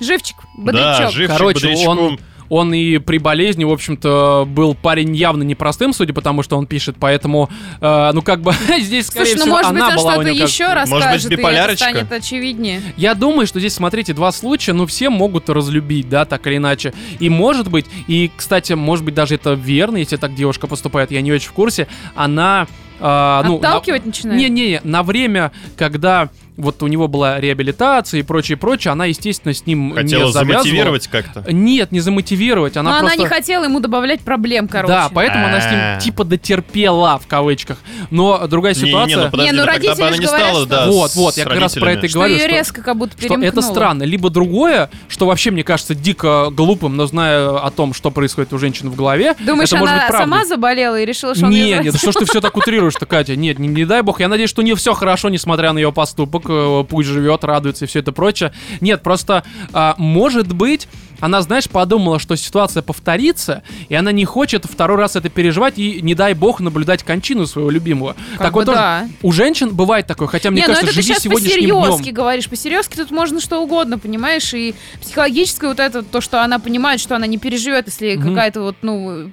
[0.00, 1.10] Живчик, Да, бодрячок.
[1.12, 1.98] живчик, Короче, бодрячком.
[1.98, 6.56] он, он и при болезни, в общем-то, был парень явно непростым, судя по тому, что
[6.56, 9.88] он пишет, поэтому, э, ну, как бы, здесь, скорее Слушай, ну, всего, может быть, она
[9.90, 11.88] он была у что-то него как- еще Может быть, расскажет, и это биполярочка?
[11.88, 12.82] станет очевиднее.
[12.96, 16.92] Я думаю, что здесь, смотрите, два случая, ну, все могут разлюбить, да, так или иначе.
[17.18, 21.22] И может быть, и, кстати, может быть, даже это верно, если так девушка поступает, я
[21.22, 22.68] не очень в курсе, она...
[23.00, 24.38] э, ну, на- Отталкивать начинает?
[24.40, 29.66] Не-не, на время, когда вот у него была реабилитация и прочее, прочее, она, естественно, с
[29.66, 30.62] ним Хотела не завязывала.
[30.62, 31.44] замотивировать как-то.
[31.52, 33.14] Нет, не замотивировать, она Но просто...
[33.16, 34.92] она не хотела ему добавлять проблем, короче.
[34.92, 35.70] Да, поэтому она с А.
[35.92, 37.78] ним типа дотерпела в кавычках.
[38.10, 39.24] Но другая ситуация...
[39.24, 41.14] ну подожди, Не, ну, ну тогда бы она родители не говорят, стала, что- да, Вот,
[41.14, 43.62] вот, я как раз про это и говорю, ее что- резко как будто что это
[43.62, 44.02] странно.
[44.04, 48.58] Либо другое, что вообще мне кажется дико глупым, но зная о том, что происходит у
[48.58, 51.62] женщин в голове, Думаешь, это может она быть сама заболела и решила, что он Не,
[51.64, 51.98] нет, заразил?
[51.98, 53.36] что ж ты все так утрируешь-то, Катя?
[53.36, 54.20] Нет, не, не дай бог.
[54.20, 56.45] Я надеюсь, что не все хорошо, несмотря на ее поступок.
[56.48, 58.52] Э, Пусть живет, радуется и все это прочее.
[58.80, 60.88] Нет, просто, а, может быть,
[61.20, 66.02] она, знаешь, подумала, что ситуация повторится, и она не хочет второй раз это переживать и,
[66.02, 68.14] не дай бог, наблюдать кончину своего любимого.
[68.32, 69.08] Как Такое бы тоже- да.
[69.22, 72.14] У женщин бывает такое, хотя мне не, ну кажется, это ты сейчас сегодняшним по-серьезки днем.
[72.14, 72.48] говоришь.
[72.50, 74.52] По-серьезки тут можно что угодно, понимаешь?
[74.52, 78.28] И психологическое вот это, то, что она понимает, что она не переживет, если Мгм.
[78.28, 79.30] какая-то вот, ну,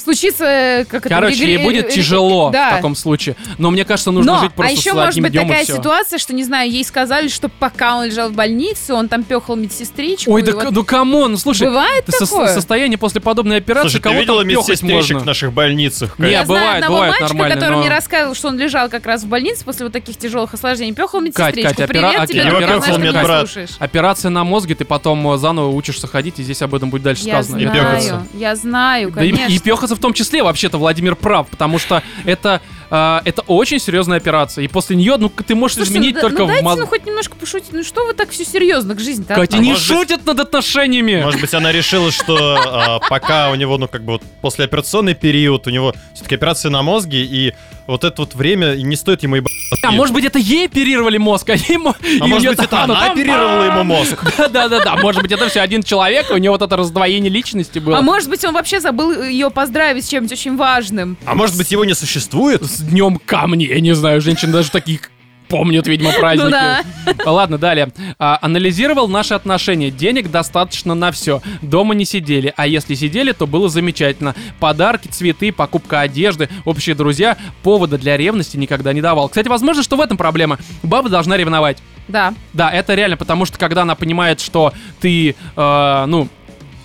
[0.00, 1.14] случится, как это...
[1.14, 2.70] Короче, ей будет э, тяжело да.
[2.70, 3.36] в таком случае.
[3.58, 6.18] Но мне кажется, нужно Но, жить просто а еще с может быть и такая ситуация,
[6.18, 10.32] что, не знаю, ей сказали, что пока он лежал в больнице, он там пехал медсестричку.
[10.32, 12.48] Ой, и да, вот- ну come on, ну слушай, Бывает со- такое?
[12.54, 15.18] состояние после подобной операции, Слушай, ты кого видела там пёхать медсестричек можно?
[15.20, 16.18] в наших больницах?
[16.18, 18.88] Не, Я знаю бывает, одного бывает мальчика, нормально, который но- мне рассказывал, что он лежал
[18.88, 20.94] как раз в больнице после вот таких тяжелых осложнений.
[20.94, 21.70] Пехал медсестричку.
[21.74, 23.48] Катя, Привет опера- тебе, опера- я знаю, ты меня медбрат.
[23.78, 27.24] Операция на мозге, ты потом э, заново учишься ходить, и здесь об этом будет дальше
[27.24, 27.58] Я сказано.
[27.60, 28.08] И пёхаться.
[28.08, 29.52] знаю, я знаю, Да и, конечно.
[29.54, 32.60] и пёхаться в том числе, вообще-то, Владимир прав, потому что это,
[32.90, 36.46] э, это очень серьезная операция, и после нее, ну, ты можешь Слушайте, изменить ну, только
[36.46, 36.80] ну, в мозг.
[36.80, 37.72] ну хоть немножко пошутить.
[37.72, 39.34] Ну что вы так все серьезно к жизни-то?
[39.34, 41.22] Катя, А не может быть- шутят над отношениями!
[41.22, 45.66] Может быть, она решила, что а, пока у него, ну, как бы вот послеоперационный период,
[45.66, 47.54] у него все-таки операция на мозге, и
[47.90, 49.52] вот это вот время и не стоит ему ебать.
[49.82, 51.94] А может быть, это ей оперировали мозг, а ему...
[52.20, 54.18] А может быть, это она оперировала ему мозг?
[54.50, 57.98] Да-да-да, может быть, это все один человек, у него вот это раздвоение личности было.
[57.98, 61.16] А может быть, он вообще забыл ее поздравить с чем-нибудь очень важным.
[61.24, 62.62] А может быть, его не существует?
[62.62, 65.10] С днем камни, я не знаю, женщины даже таких
[65.50, 66.44] помнят, видимо, праздники.
[66.44, 66.82] Ну да.
[67.26, 67.92] Ладно, далее.
[68.18, 69.90] А, анализировал наши отношения.
[69.90, 71.42] Денег достаточно на все.
[71.60, 74.34] Дома не сидели, а если сидели, то было замечательно.
[74.60, 77.36] Подарки, цветы, покупка одежды, общие друзья.
[77.62, 79.28] Повода для ревности никогда не давал.
[79.28, 80.58] Кстати, возможно, что в этом проблема.
[80.82, 81.78] Баба должна ревновать.
[82.08, 82.34] Да.
[82.52, 86.28] Да, это реально, потому что когда она понимает, что ты, э, ну,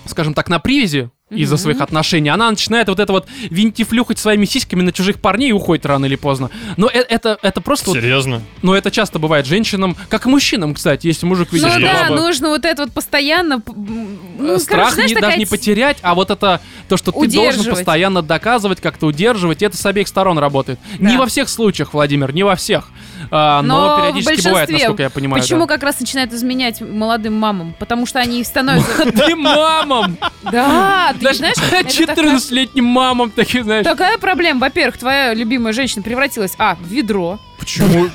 [0.06, 4.82] скажем так, на привязи из-за своих отношений, она начинает вот это вот винтифлюхать своими сиськами
[4.82, 6.50] на чужих парней и уходит рано или поздно.
[6.76, 7.90] Но э- это, это просто...
[7.90, 8.42] вот- Серьезно?
[8.62, 12.14] но это часто бывает женщинам, как и мужчинам, кстати, если мужик видит, Ну да, баба,
[12.14, 13.54] нужно вот это вот постоянно...
[13.54, 17.10] м, Ну, э, страх короче, знаешь, не- даже не потерять, а вот это то, что
[17.10, 20.78] ты должен постоянно доказывать, как-то удерживать, это с обеих сторон работает.
[21.00, 21.10] Да.
[21.10, 22.90] Не во всех случаях, Владимир, не во всех.
[23.30, 24.76] А, но, Но в периодически бывает, большинстве.
[24.78, 25.42] насколько я понимаю.
[25.42, 25.66] Почему да.
[25.74, 27.74] как раз начинают изменять молодым мамам?
[27.78, 29.10] Потому что они становятся...
[29.10, 30.16] Ты мамам!
[30.42, 33.84] Да, ты Знаешь, знаешь, это такая- 14-летним мамам такие, знаешь.
[33.84, 34.60] Такая проблема.
[34.60, 37.38] Во-первых, твоя любимая женщина превратилась, а, в ведро.
[37.58, 38.08] Почему?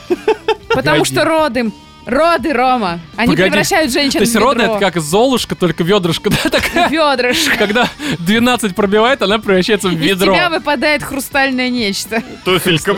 [0.70, 1.72] Потому что роды,
[2.06, 3.50] роды, Рома, они Погоди.
[3.50, 4.50] превращают женщин То есть в ведро.
[4.50, 6.90] родная это как Золушка, только ведрышко, да, такая?
[6.90, 7.58] Ведрышко.
[7.58, 7.90] Когда
[8.20, 10.34] 12 пробивает, она превращается в Из ведро.
[10.34, 12.24] тебя выпадает хрустальное нечто.
[12.46, 12.96] Туфелька.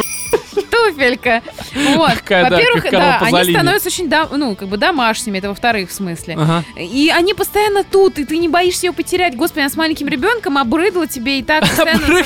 [0.53, 1.41] Туфелька.
[1.73, 2.13] Вот.
[2.29, 6.35] Во-первых, да, они становятся очень, ну, как бы домашними, это во-вторых, в смысле.
[6.35, 6.63] Ага.
[6.77, 9.35] И они постоянно тут, и ты не боишься ее потерять.
[9.35, 12.23] Господи, она с маленьким ребенком обрыдла тебе и так постоянно...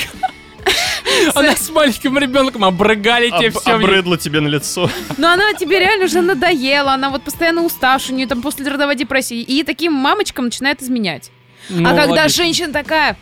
[1.34, 3.72] Она с маленьким ребенком обрыгали тебе все.
[3.72, 4.90] обрыдло тебе на лицо.
[5.16, 8.96] Но она тебе реально уже надоела, она вот постоянно уставшая, у нее там после родовой
[8.96, 9.40] депрессии.
[9.40, 11.30] И таким мамочкам начинает изменять.
[11.68, 13.16] Ну, а когда женщина такая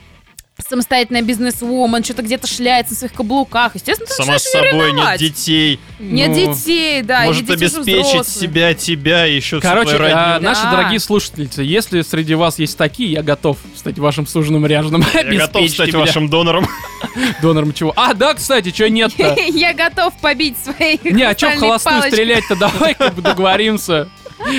[0.69, 5.81] самостоятельная бизнес-вумен, что-то где-то шляется на своих каблуках, естественно, ты Сама с собой, нет детей.
[5.99, 7.25] Нет Ну, детей, да.
[7.25, 8.25] Может уже обеспечить взрослые.
[8.25, 10.49] себя, тебя и еще Короче, а, родню.
[10.49, 10.71] наши Да.
[10.73, 15.05] дорогие слушательницы, если среди вас есть такие, я готов стать вашим суженым ряженым.
[15.15, 15.99] Я готов стать меня.
[16.01, 16.67] вашим донором.
[17.43, 17.93] донором чего.
[17.97, 19.35] А, да, кстати, что нет-то?
[19.53, 22.57] Я готов побить свои Не, а что холостую стрелять-то?
[22.57, 24.09] Давай как бы договоримся.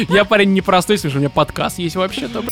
[0.10, 2.44] Я парень непростой, слушай, у меня подкаст есть вообще-то.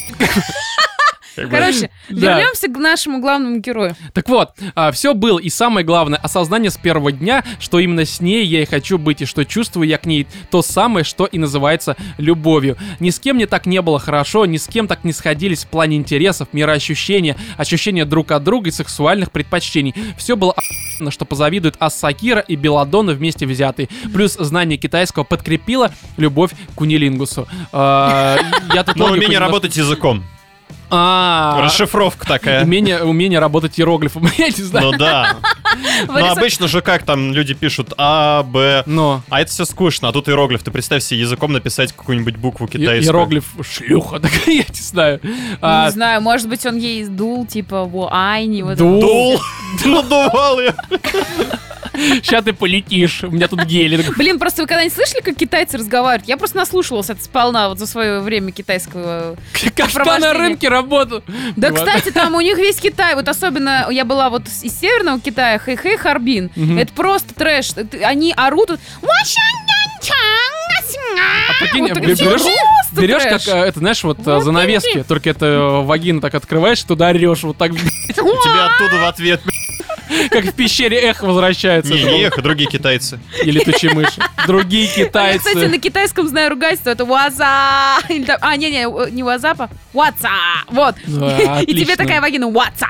[1.36, 2.38] Короче, Да.
[2.38, 3.96] вернемся к нашему главному герою.
[4.14, 4.52] Так вот,
[4.94, 8.66] все было, и самое главное, осознание с первого дня, что именно с ней я и
[8.66, 12.78] хочу быть, и что чувствую я к ней то самое, что и называется любовью.
[13.00, 15.68] Ни с кем мне так не было хорошо, ни с кем так не сходились в
[15.68, 19.94] плане интересов, мироощущения, ощущения друг от друга и сексуальных предпочтений.
[20.18, 23.90] Все было охуенно, что позавидуют Ассакира и Беладонна вместе взятые.
[24.14, 27.48] Плюс знание китайского подкрепило любовь к кунилингусу.
[27.72, 28.38] А,
[28.74, 30.24] Я тут логику умение немножко- работать языком.
[30.90, 32.64] А, Расшифровка такая.
[32.64, 34.92] Умение, умение работать иероглифом, я не знаю.
[34.92, 35.36] Ну да.
[36.08, 38.84] Ну Вырисов- обычно же как там люди пишут А, Б.
[38.86, 40.64] Но А это все скучно, а тут иероглиф.
[40.64, 43.02] Ты представь себе языком написать какую-нибудь букву китайскую.
[43.04, 45.20] иероглиф шлюха, так я не знаю.
[45.62, 48.62] А, Не знаю, может быть, он ей сдул, типа, во айни.
[48.62, 49.02] Вот Дул.
[49.02, 49.42] Дул.
[49.86, 50.74] Надувал ее.
[51.94, 54.18] Сейчас ты полетишь, у меня тут гелик.
[54.18, 56.28] Блин, просто вы когда-нибудь слышали, как китайцы разговаривают?
[56.28, 59.36] Я просто наслушалась это сполна вот за свое время китайского.
[59.76, 61.24] Как на рынке работаю.
[61.56, 65.60] Да, кстати, там у них весь Китай, вот особенно я была вот из северного Китая,
[65.60, 66.52] Хэйхэй, Харбин.
[66.78, 67.72] Это просто трэш.
[68.04, 68.72] Они орут.
[71.18, 72.42] А прикинь, Вот берешь,
[72.92, 76.82] берешь как, э, это знаешь, вот э, Вот занавески, только это э, вагину так открываешь,
[76.84, 77.72] туда орешь, вот так,
[78.08, 79.42] Тебя оттуда в ответ.
[80.30, 81.94] Как в пещере эхо возвращается.
[81.94, 83.20] Не, а другие китайцы.
[83.44, 84.22] И летучие мыши.
[84.48, 85.68] Другие Я, кстати, китайцы.
[85.68, 86.90] на китайском знаю ругательство.
[86.90, 87.98] Это ваза.
[88.10, 89.70] Или А, не-не, не вазапа.
[89.94, 90.30] Ватса.
[90.70, 90.96] Вот.
[91.06, 92.50] И тебе такая вагина.
[92.50, 92.88] Ватса.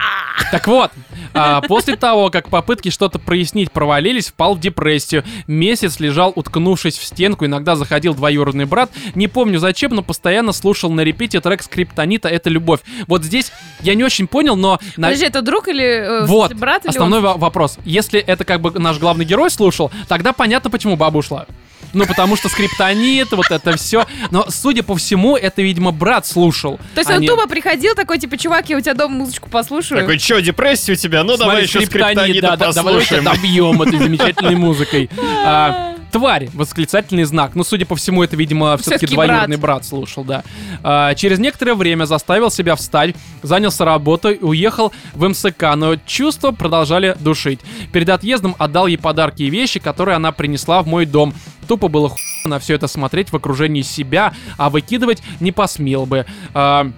[0.52, 0.92] Так вот,
[1.34, 5.24] а, после того, как попытки что-то прояснить провалились, впал в депрессию.
[5.48, 8.90] Месяц лежал, уткнувшись в стенку, иногда заходил двоюродный брат.
[9.16, 12.80] Не помню зачем, но постоянно слушал на репите трек Скриптонита «Это любовь».
[13.08, 13.52] Вот здесь
[13.82, 14.80] я не очень понял, но...
[14.96, 16.86] Подожди, это друг или э, Вот, брат?
[16.86, 17.78] Или основной вопрос.
[17.86, 21.46] Если это как бы наш главный герой слушал, тогда понятно, почему баба ушла.
[21.94, 24.06] Ну, потому что скриптонит, вот это все.
[24.30, 26.78] Но, судя по всему, это, видимо, брат слушал.
[26.94, 29.50] То есть а он не- тупо приходил такой, типа, чувак, я у тебя дома музычку
[29.50, 30.02] послушаю.
[30.02, 31.24] Такой, что, депрессия у тебя?
[31.24, 33.24] Ну, давай Смотри, еще скриптонит, скриптонита да, да, давайте послушаем.
[33.24, 35.10] добьем этой замечательной музыкой.
[35.48, 37.56] А, Тварь, восклицательный знак.
[37.56, 40.44] Ну, судя по всему, это, видимо, все-таки Всё-таки двоюродный брат слушал, да.
[40.84, 47.16] А, через некоторое время заставил себя встать, занялся работой, уехал в МСК, но чувства продолжали
[47.20, 47.60] душить.
[47.92, 51.34] Перед отъездом отдал ей подарки и вещи, которые она принесла в мой дом.
[51.68, 56.26] Тупо было ху на все это смотреть в окружении себя, а выкидывать не посмел бы.
[56.54, 56.90] А,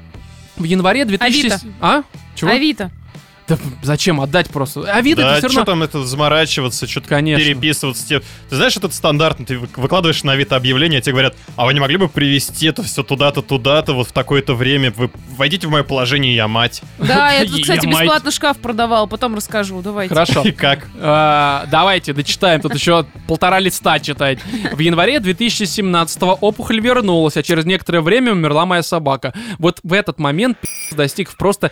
[0.57, 1.39] в январе 2000...
[1.39, 1.59] Авито.
[1.79, 2.03] А?
[2.35, 2.51] Чего?
[2.51, 2.91] Авито.
[3.47, 4.81] Да зачем отдать просто?
[4.93, 5.71] Авито Да, это все что равно...
[5.71, 7.45] там это заморачиваться, что-то Конечно.
[7.45, 8.05] переписываться.
[8.05, 11.65] Тебе- Ты знаешь, этот стандартный, ты вы- выкладываешь на Авито объявление, а тебе говорят, а
[11.65, 15.67] вы не могли бы привезти это все туда-то, туда-то, вот в такое-то время, вы войдите
[15.67, 16.81] в мое положение, я мать.
[16.97, 20.13] Да, я тут, кстати, бесплатно шкаф продавал, потом расскажу, давайте.
[20.13, 20.41] Хорошо.
[20.41, 20.87] И как?
[20.99, 22.59] А, давайте, дочитаем.
[22.61, 24.39] Тут еще полтора листа читать.
[24.73, 29.33] В январе 2017-го опухоль вернулась, а через некоторое время умерла моя собака.
[29.57, 31.71] Вот в этот момент пи***ц достиг просто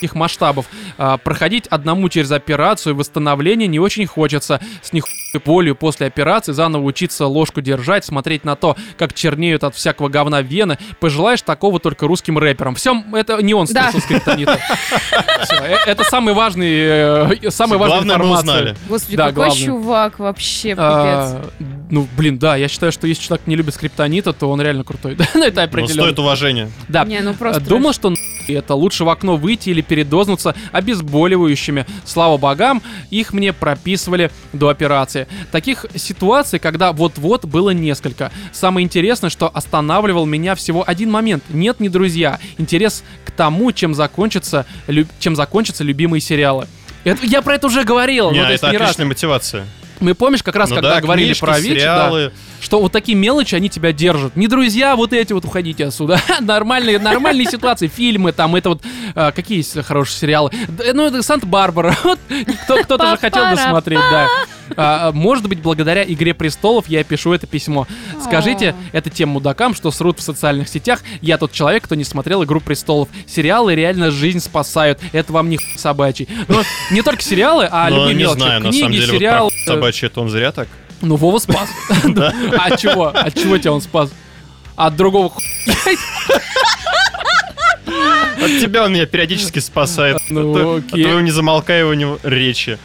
[0.00, 0.66] таких масштабов.
[0.96, 4.60] А, проходить одному через операцию восстановление не очень хочется.
[4.82, 5.04] С них
[5.44, 10.40] болью после операции, заново учиться ложку держать, смотреть на то, как чернеют от всякого говна
[10.42, 10.78] вены.
[10.98, 12.74] Пожелаешь такого только русским рэперам.
[12.74, 13.90] Все, это не он Да.
[13.92, 14.58] слышал скриптонита.
[15.44, 18.76] Всё, э, Это самый важный, э, самая важная Главное, мы информация.
[18.88, 20.78] Господи, Да, какой чувак вообще, пипец.
[20.78, 21.42] А,
[21.90, 25.14] ну, блин, да, я считаю, что если человек не любит скриптонита, то он реально крутой.
[25.14, 26.02] Да, ну, это определенно.
[26.04, 26.70] стоит уважения.
[26.88, 27.04] Да.
[27.04, 28.12] Не, ну просто Думал, что
[28.50, 31.86] нахуй это лучше в окно выйти или передознуться обезболивающими.
[32.04, 35.26] Слава богам, их мне прописывали до операции.
[35.52, 38.30] Таких ситуаций, когда вот-вот было несколько.
[38.52, 41.44] Самое интересное, что останавливал меня всего один момент.
[41.50, 42.38] Нет, не друзья.
[42.58, 44.66] Интерес к тому, чем закончатся,
[45.18, 46.66] чем закончатся любимые сериалы.
[47.04, 48.30] Это- я про это уже говорил.
[48.30, 48.90] Не, ну, это не раз.
[48.90, 49.66] отличная мотивация.
[50.00, 52.30] Мы помнишь, как раз Ну когда да, говорили книжки, про ВИЧ, да,
[52.60, 54.36] что вот такие мелочи, они тебя держат.
[54.36, 56.20] Не друзья, вот эти вот уходите отсюда.
[56.40, 58.82] нормальные, нормальные ситуации, фильмы, там, это вот,
[59.14, 60.50] а, какие есть хорошие сериалы.
[60.92, 61.96] Ну, это Санта-Барбара.
[62.10, 62.18] Вот
[62.64, 64.28] кто, кто-то же хотел досмотреть, да.
[64.76, 67.86] А, может быть, благодаря «Игре престолов» я пишу это письмо.
[68.22, 71.00] Скажите это тем мудакам, что срут в социальных сетях.
[71.20, 73.08] Я тот человек, кто не смотрел «Игру престолов».
[73.26, 75.00] Сериалы реально жизнь спасают.
[75.12, 76.28] Это вам не хуй собачий.
[76.48, 78.38] Но не только сериалы, а Но любые не мелочи.
[78.38, 79.50] знаю, на Книги, самом деле, вот сериалы.
[79.90, 80.68] Собачий это он зря так.
[81.02, 81.68] Ну, Вова спас.
[82.16, 83.06] А от чего?
[83.08, 84.10] От чего тебя он спас?
[84.76, 85.32] От другого
[88.42, 90.18] От тебя он меня периодически спасает.
[90.30, 91.02] Ну, А то- окей.
[91.02, 92.78] твоего незамолкаемого речи.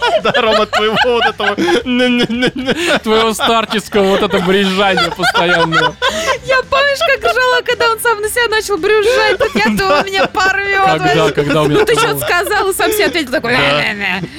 [0.22, 1.54] Да, Рома, твоего вот этого...
[3.02, 5.96] Твоего старческого вот это брежания постоянного.
[6.44, 10.26] Я помнишь, как ржала, когда он сам на себя начал брюзжать, тут я думала, меня
[10.26, 10.84] порвет.
[10.86, 13.52] Когда, когда у меня Ну ты что-то сказал, и сам себе ответил такой,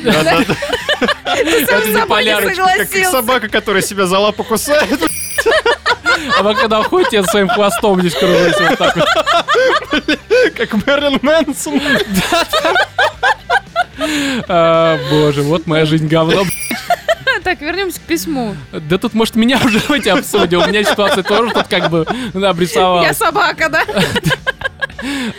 [0.04, 0.46] ты сам
[1.26, 3.12] Это с собой не биполярочка, Как согласился.
[3.12, 5.00] собака, которая себя за лапу кусает.
[6.38, 9.06] А вы когда ходите, своим хвостом здесь кружите вот так вот.
[10.56, 11.80] Как Мерлин Мэнсон.
[14.48, 16.44] А, Боже, вот моя жизнь говно.
[17.44, 18.56] Так, вернемся к письму.
[18.72, 20.62] Да тут, может, меня уже давайте обсудим.
[20.62, 23.18] У меня ситуация тоже тут как бы Я обрисовалась.
[23.18, 23.84] собака, да?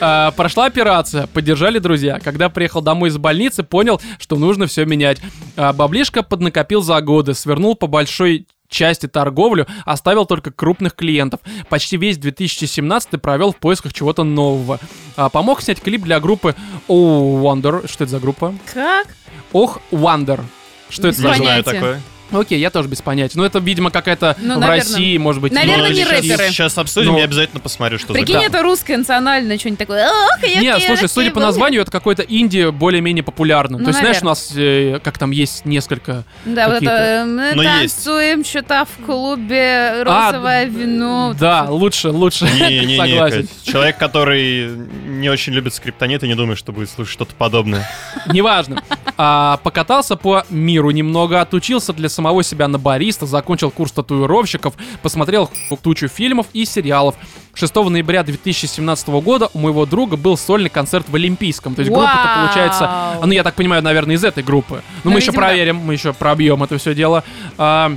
[0.01, 2.19] А, Прошла операция, поддержали друзья.
[2.19, 5.19] Когда приехал домой из больницы, понял, что нужно все менять.
[5.57, 11.41] А, Баблишка поднакопил за годы, свернул по большой части торговлю, оставил только крупных клиентов.
[11.69, 14.81] Почти весь 2017 провел в поисках чего-то нового.
[15.17, 16.57] А, Помог снять клип для группы
[16.89, 17.87] Oh Wonder.
[17.89, 18.55] Что это за группа?
[18.73, 19.07] Как?
[19.53, 20.41] Ох Wonder.
[20.89, 21.73] Что это Без за Не знаю понятия.
[21.73, 22.01] такое.
[22.33, 23.35] Окей, я тоже без понятия.
[23.39, 24.77] Ну, это, видимо, какая-то Ну, в наверно.
[24.77, 25.53] России, может быть.
[25.53, 26.49] Наверно, ну, не сейчас- рэперы.
[26.49, 27.19] Сейчас обсудим, Ну.
[27.19, 30.07] я обязательно посмотрю, что за Прикинь, это русское национальное что-нибудь такое.
[30.09, 33.79] Ох, я Не, кирки слушай, судя по названию, это какой-то инди более-менее популярный.
[33.79, 36.25] Ну, То есть, знаешь, у нас, э, как там есть несколько...
[36.45, 37.97] Да, вот это мы Но есть.
[38.05, 41.29] танцуем что-то в клубе, розовое вино.
[41.29, 42.45] вот Да, это лучше, лучше.
[42.45, 43.47] Не-не-не, Согласен.
[43.47, 43.65] Кать.
[43.65, 44.69] человек, который
[45.07, 47.89] не очень любит скриптонит и не думает, что будет слушать что-то подобное.
[48.27, 48.83] Неважно.
[49.19, 55.51] А, покатался по миру немного, отучился для самого себя на бариста, закончил курс татуировщиков, посмотрел
[55.83, 57.15] тучу фильмов и сериалов.
[57.55, 61.75] 6 ноября 2017 года у моего друга был сольный концерт в Олимпийском.
[61.75, 62.85] То есть группа-то получается...
[62.89, 64.83] а, Ну, я так понимаю, наверное, из этой группы.
[65.05, 65.49] Но Ну, мы еще видимо, да.
[65.49, 67.25] проверим, мы еще пробьем это все дело.
[67.59, 67.93] А,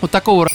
[0.00, 0.48] вот такого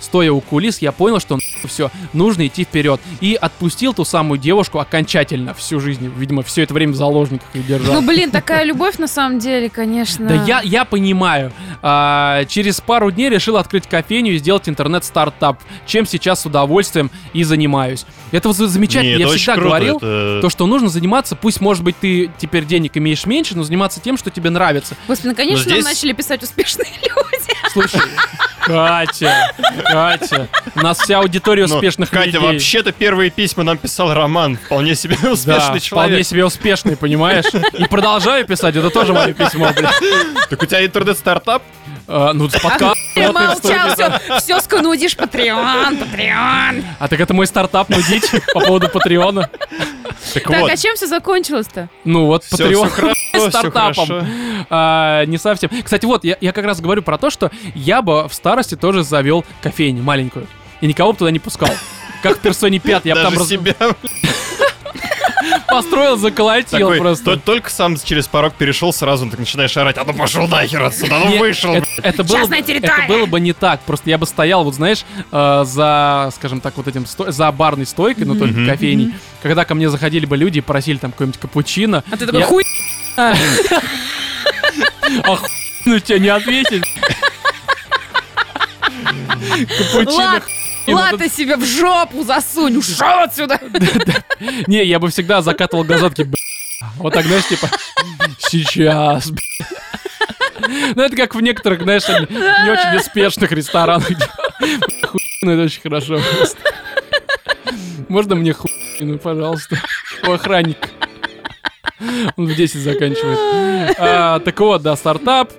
[0.00, 3.00] стоя у кулис, я понял, что все, нужно идти вперед.
[3.20, 6.12] И отпустил ту самую девушку окончательно всю жизнь.
[6.16, 7.94] Видимо, все это время в заложниках ее держал.
[7.94, 10.26] Ну, блин, такая любовь на самом деле, конечно.
[10.26, 11.52] Да я, я понимаю.
[11.82, 17.44] А, через пару дней решил открыть кофейню и сделать интернет-стартап, чем сейчас с удовольствием и
[17.44, 18.04] занимаюсь.
[18.32, 19.14] Это вот замечательно.
[19.16, 22.30] Не, я это всегда круто, говорил, это- то, что нужно заниматься, пусть, может быть, ты
[22.38, 24.96] теперь денег имеешь меньше, но заниматься тем, что тебе нравится.
[25.06, 27.56] Господи, наконец-то Но здесь- нам начали писать успешные люди.
[27.72, 28.00] Слушай,
[28.60, 29.52] Катя,
[29.84, 32.40] Катя, у нас вся аудитория Ну, успешных Катя, людей.
[32.40, 34.56] вообще-то первые письма нам писал Роман.
[34.56, 36.26] Вполне себе Да, успешный вполне человек.
[36.26, 37.44] себе успешный, понимаешь?
[37.78, 39.70] И продолжаю писать, это тоже мое письмо.
[40.50, 41.62] Так у тебя интернет-стартап?
[42.08, 42.96] А, ну, подкаст.
[43.14, 46.84] Ты молчал, все, все сканудишь, Патреон, Патреон.
[46.98, 49.50] А так это мой стартап нудить по поводу Патреона.
[50.34, 51.88] Так Так, вот, а чем все закончилось-то?
[52.04, 54.26] Ну вот, всё хорошо, всё стартапом.
[54.70, 55.70] А, не совсем.
[55.82, 59.02] Кстати, вот, я, я как раз говорю про то, что я бы в старости тоже
[59.02, 60.46] завел кофейню маленькую.
[60.80, 61.70] И никого бы туда не пускал.
[62.22, 63.74] Как в персоне 5, я бы там Даже раз- себя.
[65.68, 67.24] построил, заколотил Такой, просто.
[67.24, 71.18] то- только сам через порог перешел, сразу так начинаешь орать, а ну пошел нахер отсюда,
[71.18, 71.74] ну Не, вышел.
[71.74, 73.80] Это, это было, это было бы не так.
[73.82, 77.86] Просто я бы стоял, вот знаешь, э, за, скажем так, вот этим сто- за барной
[77.86, 78.66] стойкой, но только Мгм.
[78.66, 79.14] кофейней.
[79.42, 82.02] Когда ко мне заходили бы люди и просили там какой-нибудь капучино.
[82.10, 82.64] А ты такой, Я- хуй.
[83.16, 83.34] А
[85.36, 85.48] хуй,
[85.84, 86.82] ну тебе не ответить.
[89.92, 90.42] Капучино.
[90.86, 93.60] Лат, И вот латы себе в жопу засунь, ушел отсюда.
[94.66, 96.36] Не, я бы всегда закатывал глаза, такие, «Бля».
[96.96, 97.68] Вот так, знаешь, типа,
[98.38, 99.42] сейчас, бля».
[100.94, 104.10] Ну, это как в некоторых, знаешь, не очень успешных ресторанах.
[104.10, 104.24] где,
[105.06, 106.58] «Хуй, Ну, это очень хорошо просто.
[108.08, 108.70] Можно мне хуй,
[109.00, 109.76] ну, пожалуйста,
[110.26, 110.88] у охранника.
[112.36, 113.96] Он в 10 заканчивает.
[113.98, 115.52] А, так вот, да, стартап.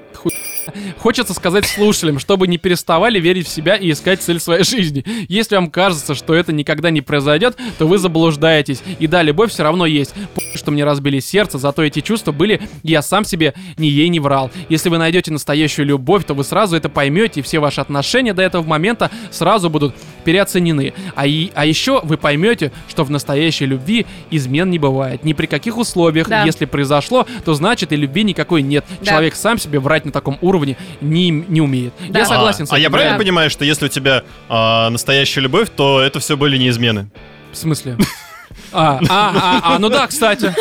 [0.99, 5.03] Хочется сказать слушателям, чтобы не переставали верить в себя и искать цель своей жизни.
[5.27, 8.81] Если вам кажется, что это никогда не произойдет, то вы заблуждаетесь.
[8.99, 10.13] И да, любовь все равно есть.
[10.33, 14.19] Помню, что мне разбили сердце, зато эти чувства были, я сам себе ни ей не
[14.19, 14.51] врал.
[14.69, 18.41] Если вы найдете настоящую любовь, то вы сразу это поймете, и все ваши отношения до
[18.41, 20.93] этого момента сразу будут переоценены.
[21.15, 25.23] А, и, а еще вы поймете, что в настоящей любви измен не бывает.
[25.23, 26.27] Ни при каких условиях.
[26.27, 26.43] Да.
[26.43, 28.85] Если произошло, то значит и любви никакой нет.
[28.99, 29.11] Да.
[29.11, 30.56] Человек сам себе врать на таком уровне
[31.01, 31.93] не, не умеет.
[32.09, 32.19] Да.
[32.19, 32.83] Я согласен а, с а этим.
[32.83, 33.19] я правильно Да.
[33.19, 37.09] понимаю, что если у тебя а, настоящая любовь, то это все были не измены?
[37.51, 37.97] В смысле?
[38.71, 40.53] А, а, а, а, ну да, кстати.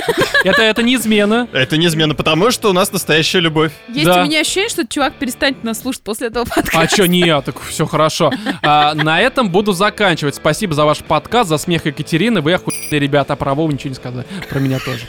[0.44, 1.48] Это, это не измена.
[1.52, 3.72] Это неизменно, потому что у нас настоящая любовь.
[3.88, 4.22] Есть Да.
[4.22, 6.78] у меня ощущение, что чувак перестанет нас слушать после этого подкаста.
[6.80, 8.30] А чё, нет, так все хорошо.
[8.62, 10.36] А, на этом буду заканчивать.
[10.36, 12.40] Спасибо за ваш подкаст, за смех Екатерины.
[12.40, 14.24] Вы охуенные ребята, а про Вову ничего не сказали.
[14.48, 15.00] Про меня тоже.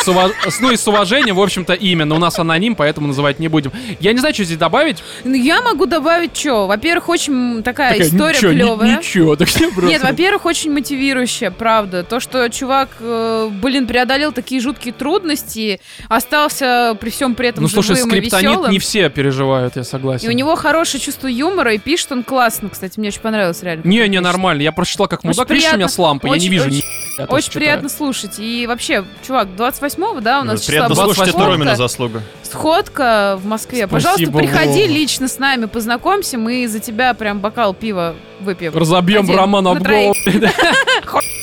[0.00, 2.04] С ува- с- Ну и с уважением, в общем-то, имя.
[2.04, 3.72] Но у нас аноним, поэтому называть не будем.
[4.00, 5.02] Я не знаю, что здесь добавить.
[5.24, 6.66] Ну, я могу добавить что?
[6.68, 8.98] Во-первых, очень такая, Такая, история ничего, ни- клевая.
[8.98, 9.86] Ничего, так не просто.
[9.86, 12.02] Нет, во-первых, очень мотивирующая, правда.
[12.04, 17.68] То, что чувак, э, блин, преодолел такие жуткие трудности, остался при всем при этом Ну
[17.68, 18.70] слушай, живым и скриптонит веселым.
[18.70, 20.26] не все переживают, я согласен.
[20.26, 23.82] И у него хорошее чувство юмора, и пишет он классно, кстати, мне очень понравилось реально.
[23.86, 24.22] Не, не, пишет.
[24.24, 24.62] нормально.
[24.62, 25.48] Я прочитал, как мудак.
[25.50, 25.94] Видишь, у меня приятно.
[25.94, 26.76] с лампой, я не Очень- вижу очень-
[27.18, 27.64] ни Очень читаю.
[27.64, 28.38] приятно слушать.
[28.38, 31.50] И вообще, чувак, 28-го, да, у нас числа Приятно слушать, это сходка.
[31.50, 32.22] Ромина заслуга.
[32.42, 33.86] Сходка в Москве.
[33.86, 38.72] Спасибо, Пожалуйста, приходи лично с нами, познакомься, мы за тебя прям бокал пива выпьем.
[38.76, 40.14] Разобьем Один Роман об голову.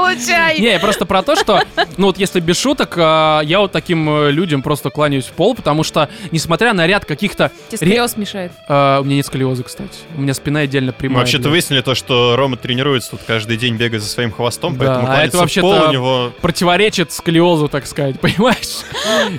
[0.00, 0.58] Получай!
[0.58, 1.62] Не, я просто про то, что,
[1.96, 5.54] ну вот если без шуток, а, я вот таким э, людям просто кланяюсь в пол,
[5.54, 7.50] потому что, несмотря на ряд каких-то...
[7.68, 8.52] Тебе сколиоз мешает.
[8.68, 9.90] а, У меня нет сколиоза, кстати.
[10.16, 11.18] У меня спина отдельно Мы прямая.
[11.20, 15.22] вообще-то выяснили то, что Рома тренируется тут каждый день, бегает за своим хвостом, поэтому а
[15.22, 16.32] это в вообще-то пол у него...
[16.40, 18.80] противоречит сколиозу, так сказать, понимаешь?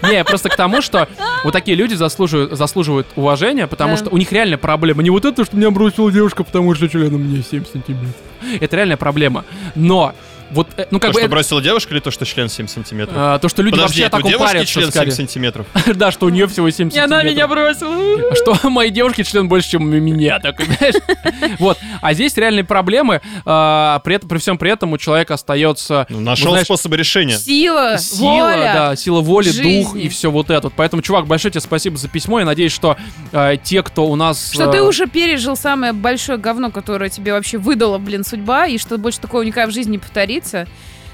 [0.03, 1.07] Не, просто к тому, что
[1.43, 3.97] вот такие люди заслуживают, заслуживают уважения, потому Да.
[3.97, 5.03] что у них реальная проблема.
[5.03, 8.15] Не вот это, что меня бросила девушка, потому что членом мне 7 сантиметров.
[8.59, 9.43] Это реальная проблема.
[9.75, 10.13] Но
[10.51, 11.13] вот, э, ну как То, бы...
[11.13, 13.15] что это- бросила девушка или то, что член 7 сантиметров?
[13.17, 15.11] а, то, что люди Подожди, вообще у так девушки упарятся, член 7 скорее.
[15.11, 15.65] сантиметров?
[15.95, 17.79] Да, что у нее всего 7 И она меня сантиметров.
[17.79, 18.35] бросила.
[18.35, 20.95] Что у моей девушки член больше, чем у меня, так знаешь?
[21.59, 21.77] Вот.
[22.01, 23.21] А здесь реальные проблемы.
[23.45, 26.05] а, При этом, при всем при этом у человека остается...
[26.09, 27.37] Ну, ну, Нашел знаешь, способы решения.
[27.37, 28.71] Сила, Сила, воля.
[28.73, 29.83] да, сила воли, жизни.
[29.83, 30.69] дух и все вот это.
[30.69, 32.39] Поэтому, чувак, большое тебе спасибо за письмо.
[32.39, 32.97] Я надеюсь, что
[33.31, 34.51] э, те, кто у нас...
[34.53, 38.77] Что э, ты уже пережил самое большое говно, которое тебе вообще выдала, блин, судьба, и
[38.77, 39.97] что больше такого никогда в жизни не
[40.41, 40.67] повторится.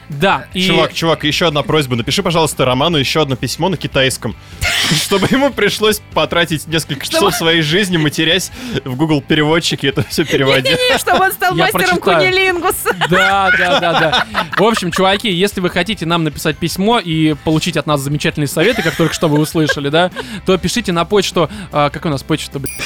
[0.09, 0.65] Да, и...
[0.65, 1.95] Чувак, чувак, еще одна просьба.
[1.95, 4.35] Напиши, пожалуйста, Роману еще одно письмо на китайском.
[5.03, 8.51] Чтобы ему пришлось потратить несколько часов своей жизни, матерясь
[8.85, 10.77] в Google переводчике это все переводить.
[10.97, 12.19] Чтобы он стал мастером прочитаю.
[12.19, 12.95] кунилингуса.
[13.09, 14.27] Да, да, да, да.
[14.57, 18.81] В общем, чуваки, если вы хотите нам написать письмо и получить от нас замечательные советы,
[18.81, 20.09] как только что вы услышали, да,
[20.45, 21.49] то пишите на почту...
[21.71, 22.73] а, как у нас почта, блин?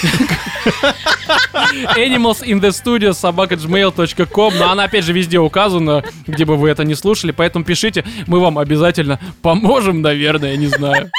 [1.96, 6.70] Animals in the studio собака gmail.com Но она опять же везде указана, где бы вы
[6.70, 11.12] это не слушали Поэтому пишите, мы вам обязательно поможем, наверное, я не знаю.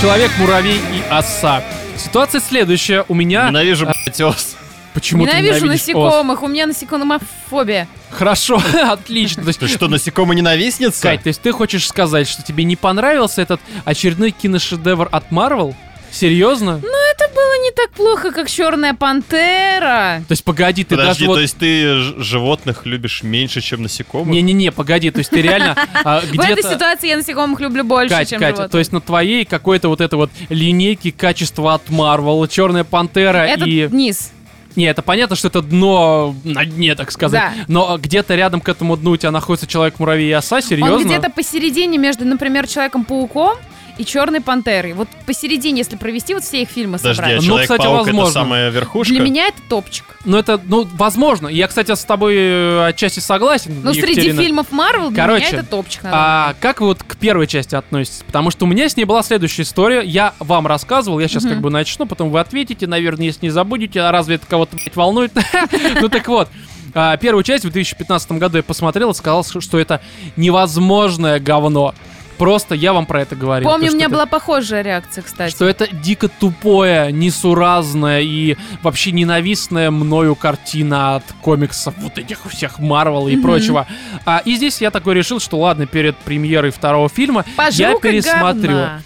[0.00, 1.62] Человек, муравей и оса.
[1.96, 3.46] Ситуация следующая, у меня...
[3.46, 4.56] Ненавижу, блядь, ос.
[4.94, 5.70] Почему ты Ненавижу ос?
[5.70, 7.88] насекомых, у меня насекомофобия.
[8.10, 9.42] Хорошо, отлично.
[9.42, 11.02] То есть, Ты что, насекомо-ненавистница?
[11.02, 15.74] Кать, то есть ты хочешь сказать, что тебе не понравился этот очередной киношедевр от Marvel?
[16.12, 16.82] Серьезно?
[17.12, 20.22] Это было не так плохо, как Черная пантера.
[20.28, 21.34] То есть погоди, ты Подожди, даже вот...
[21.36, 24.28] то есть ты животных любишь меньше, чем насекомых?
[24.28, 25.74] Не-не-не, погоди, то есть ты реально
[26.04, 28.72] а, В этой ситуации я насекомых люблю больше, Кать, чем Катя, животных.
[28.72, 33.88] то есть на твоей какой-то вот это вот линейке качества от Marvel, Черная Пантера и...
[33.90, 34.32] низ.
[34.76, 37.42] Не, это понятно, что это дно на дне, так сказать.
[37.56, 37.64] Да.
[37.68, 40.96] Но где-то рядом к этому дну у тебя находится Человек-муравей и оса, серьезно?
[40.96, 43.56] Он где-то посередине между, например, Человеком-пауком
[43.98, 44.92] и Черной пантерой.
[44.94, 47.44] Вот посередине, если провести вот все их фильмы Подожди, собрать.
[47.44, 48.32] а Ну, кстати, это возможно.
[48.32, 49.12] самая верхушка?
[49.12, 50.04] Для меня это топчик.
[50.24, 51.48] Ну, это, ну, возможно.
[51.48, 55.66] Я, кстати, с тобой э, отчасти согласен, Но среди фильмов Марвел для Короче, меня это
[55.68, 56.02] топчик.
[56.04, 56.16] надо.
[56.16, 58.22] А как вы вот к первой части относитесь?
[58.26, 60.02] Потому что у меня с ней была следующая история.
[60.02, 61.52] Я вам рассказывал, я сейчас Мгм.
[61.54, 64.96] как бы начну, потом вы ответите, наверное, если не забудете, а разве это кого-то блядь,
[64.96, 65.32] волнует?
[66.00, 66.48] Ну так вот.
[66.94, 70.00] а, Первую часть в 2015 году я посмотрел и сказал, что это
[70.36, 71.94] невозможное говно.
[72.42, 73.70] Просто я вам про это говорил.
[73.70, 75.52] Помню, То, у меня это- была похожая реакция, кстати.
[75.54, 82.80] что это дико тупое, несуразное и вообще ненавистная мною картина от комиксов вот этих всех
[82.80, 83.42] Марвел и Мгм.
[83.42, 83.86] прочего.
[84.24, 88.70] А, и здесь я такой решил, что ладно, перед премьерой второго фильма я Пожру-ка пересмотрю.
[88.72, 89.02] говна.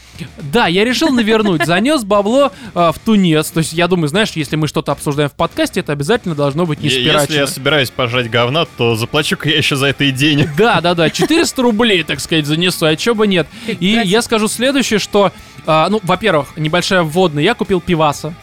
[0.52, 3.48] Да, я решил навернуть, занес бабло а, в тунец.
[3.50, 6.80] То есть я думаю, знаешь, если мы что-то обсуждаем в подкасте, это обязательно должно быть
[6.80, 7.46] не Е- Если я спирачено.
[7.46, 10.50] собираюсь пожрать говна, то заплачу-ка я еще за это и денег.
[10.56, 13.46] Да, да, да, 400 рублей, так сказать, занесу, а чё бы нет.
[13.66, 15.32] И я скажу следующее, что,
[15.66, 18.34] а, ну, во-первых, небольшая вводная, я купил пиваса.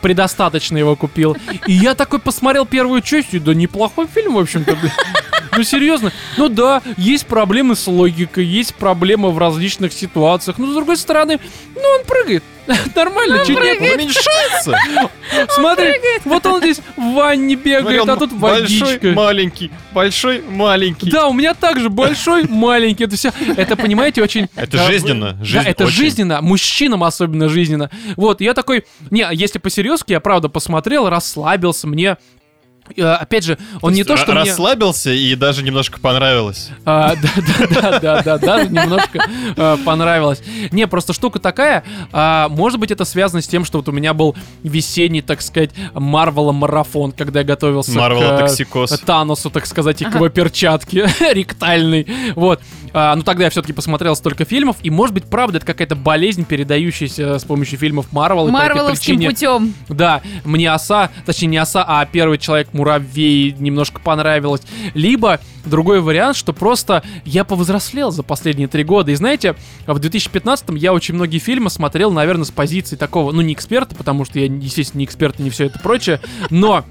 [0.00, 1.36] Предостаточно его купил.
[1.66, 4.74] И я такой посмотрел первую часть, и да неплохой фильм, в общем-то.
[4.74, 4.92] блин.
[5.56, 6.12] Ну, серьезно.
[6.36, 10.58] Ну да, есть проблемы с логикой, есть проблемы в различных ситуациях.
[10.58, 11.40] Но, с другой стороны,
[11.74, 12.42] ну, он прыгает.
[12.94, 13.80] Нормально, чуть нет.
[13.80, 14.78] Уменьшается.
[15.48, 15.94] Смотри,
[16.24, 19.08] вот он здесь в ванне бегает, он а тут большой, водичка.
[19.12, 21.10] маленький, большой, маленький.
[21.10, 23.04] Да, у меня также большой, маленький.
[23.04, 23.32] Это все.
[23.56, 24.48] Это, понимаете, очень.
[24.54, 25.32] Это жизненно.
[25.32, 25.94] Да, жизнь это очень.
[25.94, 27.90] жизненно, мужчинам особенно жизненно.
[28.16, 32.18] Вот, я такой, не, если по-серьезки, я правда посмотрел, расслабился, мне
[32.96, 34.50] опять же, он не то, что мне...
[34.50, 36.70] Расслабился и даже немножко понравилось.
[36.84, 39.20] А, Да, да, да, да, да, да, немножко
[39.56, 40.42] э, понравилось.
[40.70, 44.14] Не, просто штука такая, а, может быть, это связано с тем, что вот у меня
[44.14, 48.98] был весенний, так сказать, Марвела марафон, когда я готовился к э, токсикоз.
[49.00, 52.06] Таносу, так сказать, и к его перчатке ректальной.
[52.34, 52.60] Вот.
[52.92, 56.44] А, ну тогда я все-таки посмотрел столько фильмов, и может быть, правда, это какая-то болезнь,
[56.44, 58.48] передающаяся с помощью фильмов Марвел.
[58.48, 59.74] Марвеловским причине- путем.
[59.88, 62.38] да, мне оса, точнее не оса, а первый
[62.80, 64.62] человек-муравей немножко понравилось.
[64.94, 69.10] Либо другой вариант, что просто я повзрослел за последние три года.
[69.10, 69.54] И знаете,
[69.86, 74.24] в 2015-м я очень многие фильмы смотрел, наверное, с позиции такого, ну не эксперта, потому
[74.24, 76.20] что я, естественно, не эксперт и не все это прочее,
[76.50, 76.84] но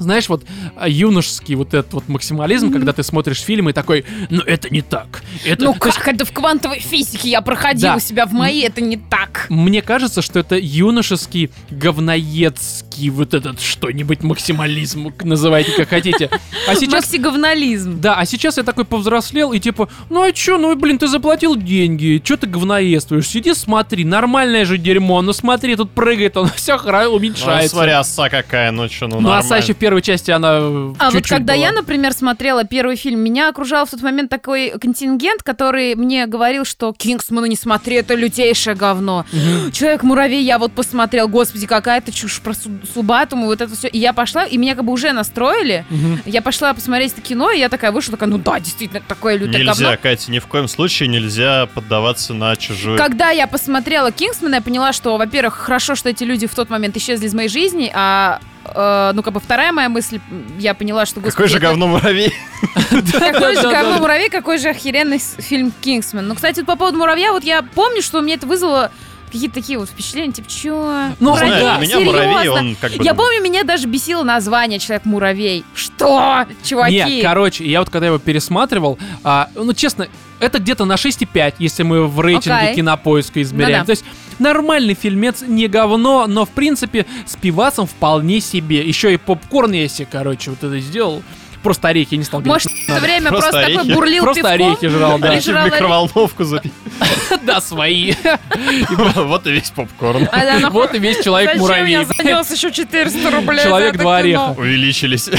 [0.00, 0.44] знаешь, вот
[0.76, 4.82] а, юношеский вот этот вот максимализм, когда ты смотришь фильм и такой, ну это не
[4.82, 5.22] так.
[5.44, 8.00] Это, Ну есть как это в квантовой физике я проходила Да.
[8.00, 9.46] себя в моей, это не так.
[9.48, 16.30] Мне кажется, что это юношеский, говноедский вот этот что-нибудь максимализм, называйте как хотите.
[16.68, 18.00] А сейчас Максиговнализм.
[18.00, 21.56] Да, а сейчас я такой повзрослел и типа, ну а чё, ну блин, ты заплатил
[21.56, 26.78] деньги, чё ты говноедствуешь, сиди смотри, нормальное же дерьмо, ну смотри, тут прыгает он, все
[27.10, 27.70] Ну, уменьшается.
[27.70, 29.38] смотри, оса какая, ну что, ну ну, нормально.
[29.44, 30.58] оса еще в первой части, она
[30.98, 31.64] А вот когда была.
[31.66, 36.64] я, например, смотрела первый фильм, меня окружал в тот момент такой контингент, который мне говорил,
[36.64, 39.26] что Кингсмана не смотри, это лютейшее говно.
[39.72, 43.88] Человек-муравей, я вот посмотрел, господи, какая-то чушь про Су- Субатуму, вот это все.
[43.88, 45.84] И я пошла, и меня как бы уже настроили.
[46.24, 49.64] Я пошла посмотреть это кино, и я такая вышла, такая, ну да, действительно, такое лютое
[49.64, 49.72] говно.
[49.72, 52.96] Нельзя, Катя, ни в коем случае нельзя поддаваться на чужую...
[52.96, 56.96] Когда я посмотрела Кингсмана, я поняла, что, во-первых, хорошо, что эти люди в тот момент
[56.96, 60.20] исчезли из моей жизни, а э, ну, как бы вторая моя мысль,
[60.58, 61.20] я поняла, что...
[61.20, 62.34] Какой же это- говно муравей?
[63.12, 66.26] Какой же говно муравей, какой же охеренный фильм Кингсман.
[66.26, 68.90] Ну, кстати, по поводу муравья, вот я помню, что мне это вызвало
[69.30, 71.08] какие-то такие вот впечатления, типа, чё?
[71.20, 71.76] Ну, Муравей?
[71.76, 72.60] у меня муравей, Серьезно?
[72.60, 73.04] он как бы...
[73.04, 75.64] Я помню, меня даже бесило название Человек-муравей.
[75.74, 76.46] Что?
[76.62, 76.94] Чуваки?
[76.94, 80.08] Не, короче, я вот когда его пересматривал, а, ну, честно,
[80.40, 82.76] это где-то на 6,5, если мы в рейтинге Окей.
[82.76, 83.72] кинопоиска измеряем.
[83.72, 83.84] Ну да.
[83.86, 84.04] То есть
[84.38, 88.86] нормальный фильмец, не говно, но, в принципе, с пивасом вполне себе.
[88.86, 91.22] Еще и попкорн я себе, короче, вот это сделал.
[91.62, 92.40] Просто орехи, не стал.
[92.42, 94.52] Может, в это время Просто просто, такой бурлил Просто пивком?
[94.66, 95.26] орехи жрал, да.
[95.26, 96.72] Или Орехи в жрал микроволновку запить.
[97.42, 98.14] Да, свои.
[99.14, 100.28] Вот и весь попкорн.
[100.32, 101.92] А ну, Вот и весь Зачем человек-муравей.
[101.92, 104.54] я занес еще 400 рублей Человек это два ореха.
[104.58, 105.30] Увеличились.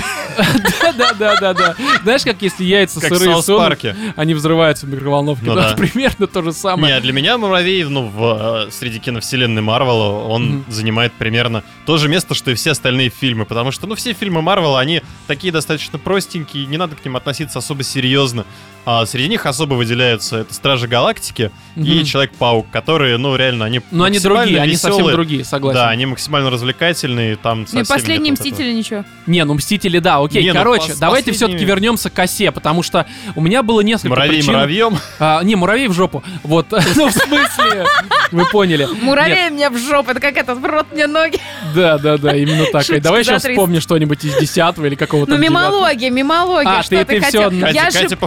[0.97, 1.75] Да, да, да, да.
[2.03, 3.95] Знаешь, как если яйца Как в сырые сунут, Парке.
[4.15, 5.45] они взрываются в микроволновке.
[5.45, 5.75] Ну Да, да.
[5.75, 6.95] примерно то же самое.
[6.95, 12.07] Не, для меня муравей, ну, в, э, среди киновселенной Марвела, он занимает примерно то же
[12.09, 13.45] место, что и все остальные фильмы.
[13.45, 17.59] Потому что, ну, все фильмы Марвела, они такие достаточно простенькие, не надо к ним относиться
[17.59, 18.45] особо серьезно.
[18.83, 22.03] А среди них особо выделяются это Стражи Галактики и Мгм.
[22.03, 25.15] Человек-паук, которые, ну, реально, они Но они другие, они совсем веселые.
[25.15, 25.79] другие, согласен.
[25.79, 28.53] Да, они максимально развлекательные, там Ну и совсем последние нет вот этого.
[28.53, 29.05] Мстители ничего.
[29.27, 30.43] Не, ну Мстители, да, окей.
[30.43, 33.05] Не, ну, Короче, пос- давайте последними- все-таки вернемся к осе, потому что
[33.35, 34.53] у меня было несколько Муравей причин.
[34.53, 34.97] муравьем.
[35.19, 36.23] А, не, муравей в жопу.
[36.43, 37.85] Вот, ну в смысле,
[38.31, 38.87] вы поняли.
[39.01, 41.39] Муравей мне в жопу, это как этот, в рот мне ноги.
[41.75, 42.89] Да, да, да, именно так.
[42.89, 43.51] И давай сейчас 300.
[43.61, 45.31] вспомни что-нибудь из десятого или какого-то.
[45.31, 47.43] Ну, мимология, мимология, А, что ты- хотел?
[47.51, 47.99] Катя, Я же...
[47.99, 48.17] Катя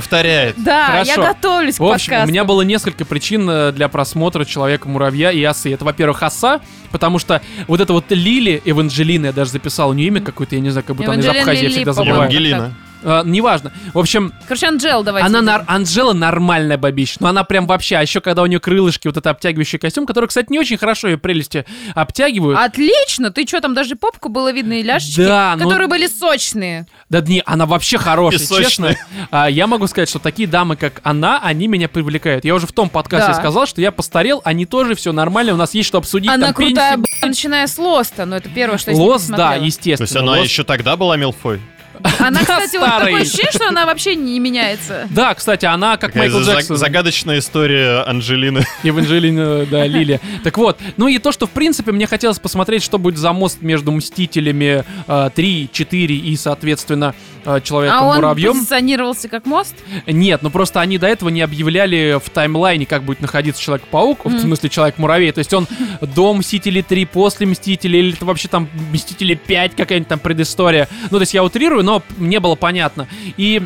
[0.52, 0.64] повторяет.
[0.64, 1.10] Да, Хорошо.
[1.20, 2.30] я готовлюсь к В общем, у подкасту.
[2.30, 5.72] меня было несколько причин э, для просмотра Человека-муравья и осы.
[5.72, 10.08] Это, во-первых, оса, потому что вот это вот Лили Эванжелина, я даже записал у нее
[10.08, 12.22] имя какое-то, я не знаю, как будто она из Абхазии, всегда забываю.
[12.22, 12.74] Евангелина.
[13.04, 13.72] А, неважно.
[13.92, 15.26] В общем, Короче, Анджел давайте.
[15.26, 19.06] она нар- Анжела нормальная бабища, но она прям вообще, а еще когда у нее крылышки,
[19.06, 22.58] вот это обтягивающий костюм, который, кстати, не очень хорошо ее прелести обтягивают.
[22.58, 26.86] Отлично, ты что, там даже попку было видно и ляжечки, Да, ну- которые были сочные.
[27.08, 28.94] Да не, она вообще хорошая, честно.
[29.30, 32.44] А, я могу сказать, что такие дамы, как она, они меня привлекают.
[32.44, 33.34] Я уже в том подкасте Да.
[33.34, 36.30] сказал, что я постарел, они тоже все нормально, у нас есть что обсудить.
[36.30, 37.26] Она там крутая, пенсии.
[37.26, 39.96] начиная с Лоста, но это первое, что я Лос, да, естественно.
[39.98, 40.44] То есть она Лос.
[40.44, 41.60] еще тогда была Милфой?
[42.18, 45.06] Она, Да, кстати, вот такое ощущение, что она вообще не меняется.
[45.10, 46.76] Да, кстати, она как Такая Майкл Джексон.
[46.76, 48.64] Загадочная история Анджелины.
[48.82, 50.20] Евангелина, да, Лили.
[50.42, 53.62] Так вот, ну и то, что, в принципе, мне хотелось посмотреть, что будет за мост
[53.62, 57.14] между Мстителями э, 3, 4 и, соответственно,
[57.44, 58.52] э, А он Человеком-муравьем.
[58.52, 59.74] позиционировался как мост?
[60.06, 64.40] Нет, ну просто они до этого не объявляли в таймлайне, как будет находиться Человек-паук, в
[64.40, 65.32] смысле Человек-муравей.
[65.32, 65.66] То есть он
[66.00, 70.88] до Мстителей 3, после Мстителей, или это вообще там Мстители 5, какая-нибудь там предыстория.
[71.10, 73.06] Ну, то есть я утрирую, но не было понятно.
[73.36, 73.62] И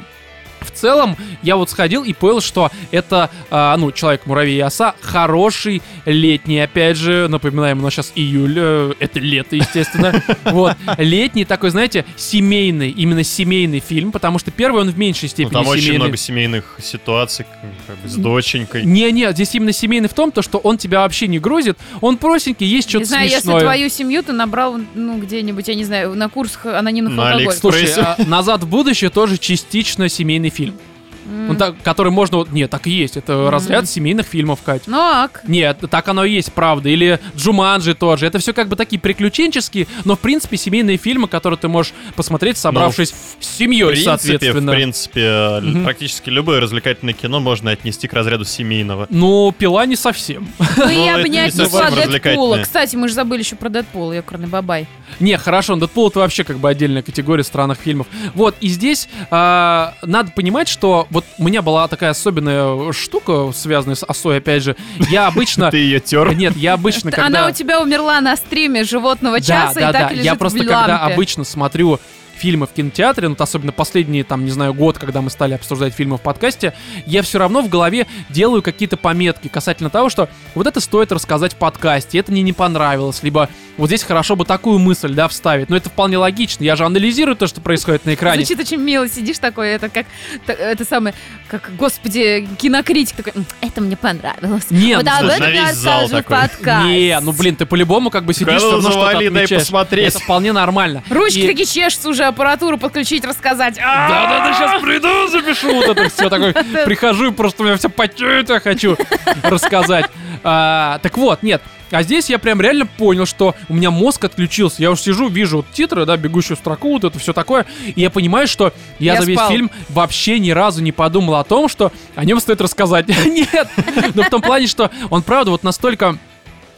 [0.68, 5.82] в целом я вот сходил и понял, что это, а, ну, Человек-муравей и оса хороший
[6.04, 10.22] летний, опять же, напоминаем, у нас сейчас июль, э, это лето, естественно.
[10.44, 15.28] Вот, летний такой, знаете, семейный, именно семейный фильм, потому что первый он в меньшей Ну,
[15.30, 16.04] степени там очень семейный.
[16.04, 17.46] много семейных ситуаций,
[17.86, 18.84] как бы с доченькой.
[18.84, 22.66] Не-не, здесь именно семейный в том, то, что он тебя вообще не грузит, он простенький,
[22.66, 23.60] есть Не что-то знаю, если смешное.
[23.62, 27.58] твою семью ты набрал, ну, где-нибудь, я не знаю, на курсах анонимных На алкоголиков.
[27.58, 30.57] Слушай, а «Назад в будущее» тоже частично семейный фильм.
[30.58, 30.87] filme.
[31.28, 31.48] М.
[31.48, 32.38] Ну, так, который можно...
[32.38, 33.16] вот- Нет, так и есть.
[33.16, 33.48] Это Мгм.
[33.50, 34.82] разряд семейных фильмов, Кать.
[34.86, 35.42] Ну, ак.
[35.46, 36.88] Нет, так оно и есть, правда.
[36.88, 38.26] Или Джуманджи тоже.
[38.26, 42.56] Это все как бы такие приключенческие, но в принципе семейные фильмы, которые ты можешь посмотреть,
[42.58, 43.10] собравшись
[43.40, 44.72] с В семьей, принципе, соответственно.
[44.72, 45.84] в принципе, Мгм.
[45.84, 49.06] практически любое развлекательное кино можно отнести к разряду семейного.
[49.10, 50.48] Ну, пила не совсем.
[50.76, 52.58] Ну, я бы не не отнесла Дэдпула.
[52.62, 54.86] Кстати, мы же забыли еще про Дэдпула, ёкарный бабай.
[55.20, 58.06] Не, хорошо, Дэдпул это вообще как бы отдельная категория странных фильмов.
[58.34, 63.96] Вот, и здесь а, надо понимать, что вот у меня была такая особенная штука, связанная
[63.96, 64.76] с осой, опять же.
[65.10, 65.68] Я обычно...
[65.70, 66.32] Ты ее тер.
[66.34, 67.26] Нет, я обычно, когда...
[67.26, 71.42] Она у тебя умерла на стриме животного часа и так лежит Я просто когда обычно
[71.42, 71.98] смотрю
[72.38, 75.92] фильмы в кинотеатре, ну, вот особенно последние, там, не знаю, год, когда мы стали обсуждать
[75.94, 76.74] фильмы в подкасте,
[77.06, 81.52] я все равно в голове делаю какие-то пометки касательно того, что вот это стоит рассказать
[81.54, 85.68] в подкасте, это мне не понравилось, либо вот здесь хорошо бы такую мысль, да, вставить.
[85.70, 88.44] Но это вполне логично, я же анализирую то, что происходит на экране.
[88.44, 90.06] Звучит очень мило, сидишь такой, это как,
[90.46, 91.14] это самое,
[91.48, 94.66] как, господи, кинокритик такой, «М, это мне понравилось.
[94.70, 96.36] Не, вот ну, об этом я расскажу такой.
[96.36, 96.88] подкасте.
[96.88, 99.62] Не, ну блин, ты по-любому как бы сидишь, всё равно что-то отмечаешь.
[99.62, 100.08] посмотреть.
[100.08, 101.02] Это вполне нормально.
[101.08, 103.78] Ручки И- такие чешутся уже, аппаратуру подключить, рассказать.
[103.78, 106.52] А, Да-да-да, сейчас приду, запишу вот это все такой.
[106.84, 108.96] Прихожу, и просто у меня все потеет, я хочу
[109.42, 110.06] рассказать.
[110.44, 111.62] А, так вот, нет.
[111.90, 114.82] А здесь я прям реально понял, что у меня мозг отключился.
[114.82, 117.64] Я уж сижу, вижу вот титры, да, бегущую строку, вот это все такое.
[117.86, 119.50] И я понимаю, что я, Я за весь спал.
[119.50, 123.08] фильм вообще ни разу не подумал о том, что о нем стоит рассказать.
[123.24, 123.68] Нет.
[124.14, 126.18] Но в том плане, что он правда вот настолько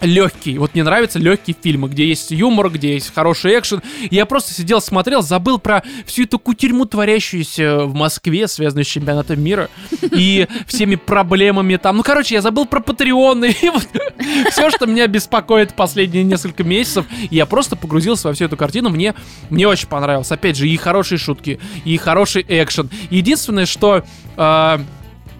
[0.00, 0.58] легкий.
[0.58, 3.82] Вот мне нравятся легкие фильмы, где есть юмор, где есть хороший экшен.
[4.10, 9.40] Я просто сидел, смотрел, забыл про всю эту кутерьму, творящуюся в Москве, связанную с чемпионатом
[9.42, 9.68] мира
[10.12, 11.98] и всеми проблемами там.
[11.98, 13.88] Ну, короче, я забыл про Патреоны и вот
[14.50, 17.06] все, что меня беспокоит последние несколько месяцев.
[17.30, 18.90] Я просто погрузился во всю эту картину.
[18.90, 19.14] Мне,
[19.50, 20.30] мне очень понравилось.
[20.30, 22.90] Опять же, и хорошие шутки, и хороший экшен.
[23.10, 24.04] Единственное, что...
[24.36, 24.80] а,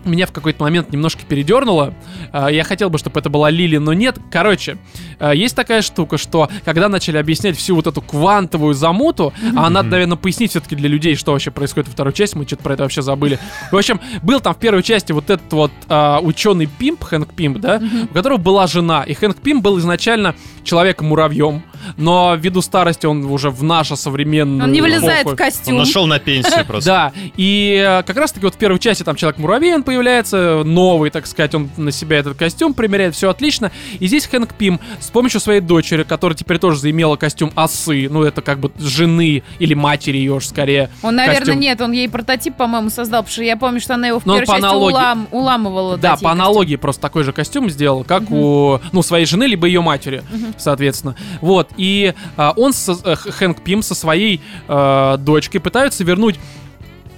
[0.05, 1.95] меня в какой-то момент немножко передернуло.
[2.33, 4.19] А, Я хотел бы, чтобы это была Лили, но нет.
[4.31, 4.79] Короче,
[5.19, 9.89] а, есть такая штука, что когда начали объяснять всю вот эту квантовую замуту, а надо,
[9.91, 12.83] наверное, пояснить все-таки для людей, что вообще происходит во второй части, мы что-то про это
[12.85, 13.39] вообще забыли.
[13.71, 15.73] В общем, был там в первой части вот этот вот
[16.23, 20.35] ученый Пимп, Хэнк Пимп, да, у которого была жена, и Хэнк Пимп был изначально
[20.65, 21.63] человеком-муравьем,
[21.97, 24.67] но ввиду старости он уже в наше современное...
[24.67, 25.77] Он не вылезает в Он костюм.
[25.79, 26.91] нашел на пенсию просто.
[26.91, 31.11] Да, и э, как раз таки вот в первой части там Человек-муравей, он появляется, новый,
[31.11, 33.71] так сказать, он на себя этот костюм примеряет, все отлично.
[33.99, 38.23] И здесь Хэнк Пим с помощью своей дочери, которая теперь тоже заимела костюм осы, ну
[38.23, 40.91] это как бы жены или матери ее уж скорее.
[41.03, 41.61] Он, наверное, костюм.
[41.61, 44.35] нет, он ей прототип, по-моему, создал, потому что я помню, что она его в он
[44.37, 44.95] первой по части аналогии.
[44.95, 45.97] улам- уламывала.
[45.97, 49.81] Да, по аналогии просто такой же костюм сделал, как у, ну, своей жены, либо ее
[49.81, 50.23] матери,
[50.59, 51.17] соответственно.
[51.41, 56.39] Вот, и а, он, со- э, Хэнк Пим со своей э, дочкой пытаются вернуть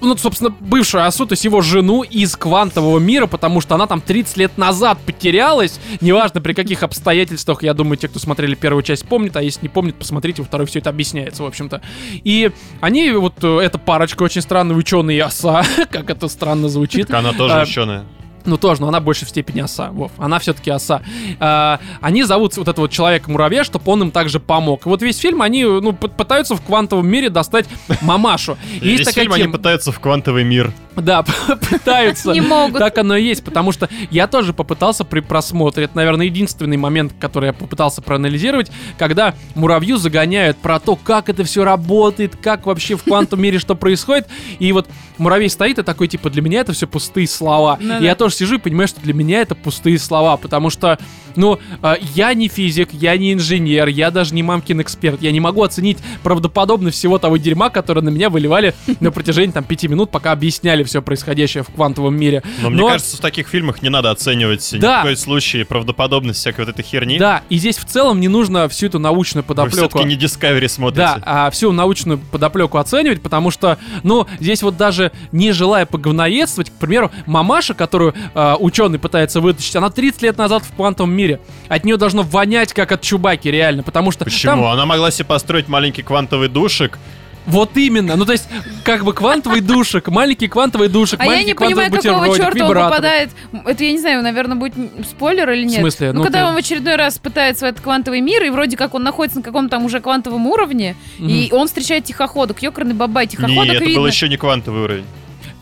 [0.02, 4.00] ну, собственно, бывшую Асу, то есть его жену из квантового мира, потому что она там
[4.00, 5.78] 30 лет назад потерялась.
[6.00, 9.68] Неважно при каких обстоятельствах, я думаю, те, кто смотрели первую часть, помнят, а если не
[9.68, 11.82] помнят, посмотрите, во второй все это объясняется, в общем-то.
[12.24, 12.50] И
[12.80, 17.06] они, вот э, эта парочка очень странная, ученый и оса, как это странно звучит.
[17.06, 18.04] Так Она тоже А, ученая.
[18.44, 19.90] Ну, тоже, но она больше в степени оса.
[19.90, 21.02] Вов, она все-таки оса.
[21.40, 24.86] А, они зовут вот этого человека-муравья, чтобы он им также помог.
[24.86, 27.66] И вот весь фильм они, ну, пытаются в квантовом мире достать
[28.00, 28.56] мамашу.
[28.80, 30.72] И Весь есть такая фильм они тема- пытаются в квантовый мир.
[30.96, 31.24] Да,
[31.70, 32.32] пытаются.
[32.32, 32.78] Не могут.
[32.78, 37.12] Так оно и есть, потому что я тоже попытался при просмотре, это, наверное, единственный момент,
[37.18, 42.96] который я попытался проанализировать, когда муравью загоняют про то, как это все работает, как вообще
[42.96, 44.28] в квантовом мире что происходит,
[44.58, 44.88] и вот
[45.18, 47.78] муравей стоит и такой, типа, для меня это все пустые слова.
[47.80, 48.16] Ну И я да.
[48.32, 50.98] Тоже сижу и понимаю, что для меня это пустые слова, потому что,
[51.36, 55.40] ну, э, я не физик, я не инженер, я даже не мамкин эксперт, я не
[55.40, 60.10] могу оценить правдоподобность всего того дерьма, которое на меня выливали на протяжении там пяти минут,
[60.10, 62.42] пока объясняли все происходящее в квантовом мире.
[62.60, 65.00] Но, мне кажется, в таких фильмах не надо оценивать ни Да.
[65.00, 67.18] в коем случае правдоподобность всякой вот этой херни.
[67.18, 69.76] Да, и здесь в целом не нужно всю эту научную Вы подоплеку.
[69.88, 71.02] все-таки не Discovery смотрите.
[71.02, 76.70] Да, а всю научную подоплеку оценивать, потому что, ну, здесь вот даже не желая поговноедствовать,
[76.70, 81.40] к примеру, мамаша, которую ученый пытается вытащить, она 30 лет назад в квантовом мире.
[81.68, 84.62] От нее должно вонять, как от Чубаки, реально, потому что Почему?
[84.62, 86.98] там Она могла себе построить маленький квантовый душик
[87.44, 88.14] Вот именно.
[88.14, 88.48] Ну, то есть,
[88.84, 92.58] как бы квантовый душек, маленький квантовый душек, А я маленький не понимаю, квантовый какого бутербродик,
[92.68, 93.30] черта он попадает...
[93.66, 94.74] Это, я не знаю, наверное, будет
[95.10, 95.78] спойлер или нет.
[95.78, 96.12] В смысле?
[96.12, 98.76] Ну, Ну, когда ты- он в очередной раз пытается в этот квантовый мир, и вроде
[98.76, 102.62] как он находится на каком-то там уже квантовом уровне, и он встречает тихоходок.
[102.62, 104.00] Ёкарный бабай, тихоходок Не, это видно.
[104.02, 105.04] был еще не квантовый уровень.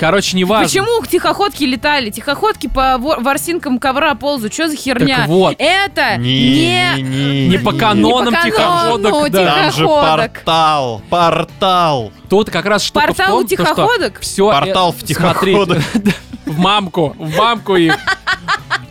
[0.01, 0.66] Короче, не важно.
[0.66, 2.09] Почему тихоходки летали?
[2.09, 4.55] Тихоходки по вор- ворсинкам ковра ползают.
[4.55, 5.18] Что за херня?
[5.18, 5.57] Так вот.
[5.59, 7.03] Это Не, не...
[7.03, 9.55] не, Не по канонам по канону тихоходок, да.
[9.55, 10.32] Там же тихоходок.
[10.32, 12.12] портал, портал.
[12.30, 14.20] Тут как раз штука Портал у в том, то, тихоходок?
[14.20, 15.78] все Портал в тихоходок.
[16.46, 17.94] в мамку, в мамку их.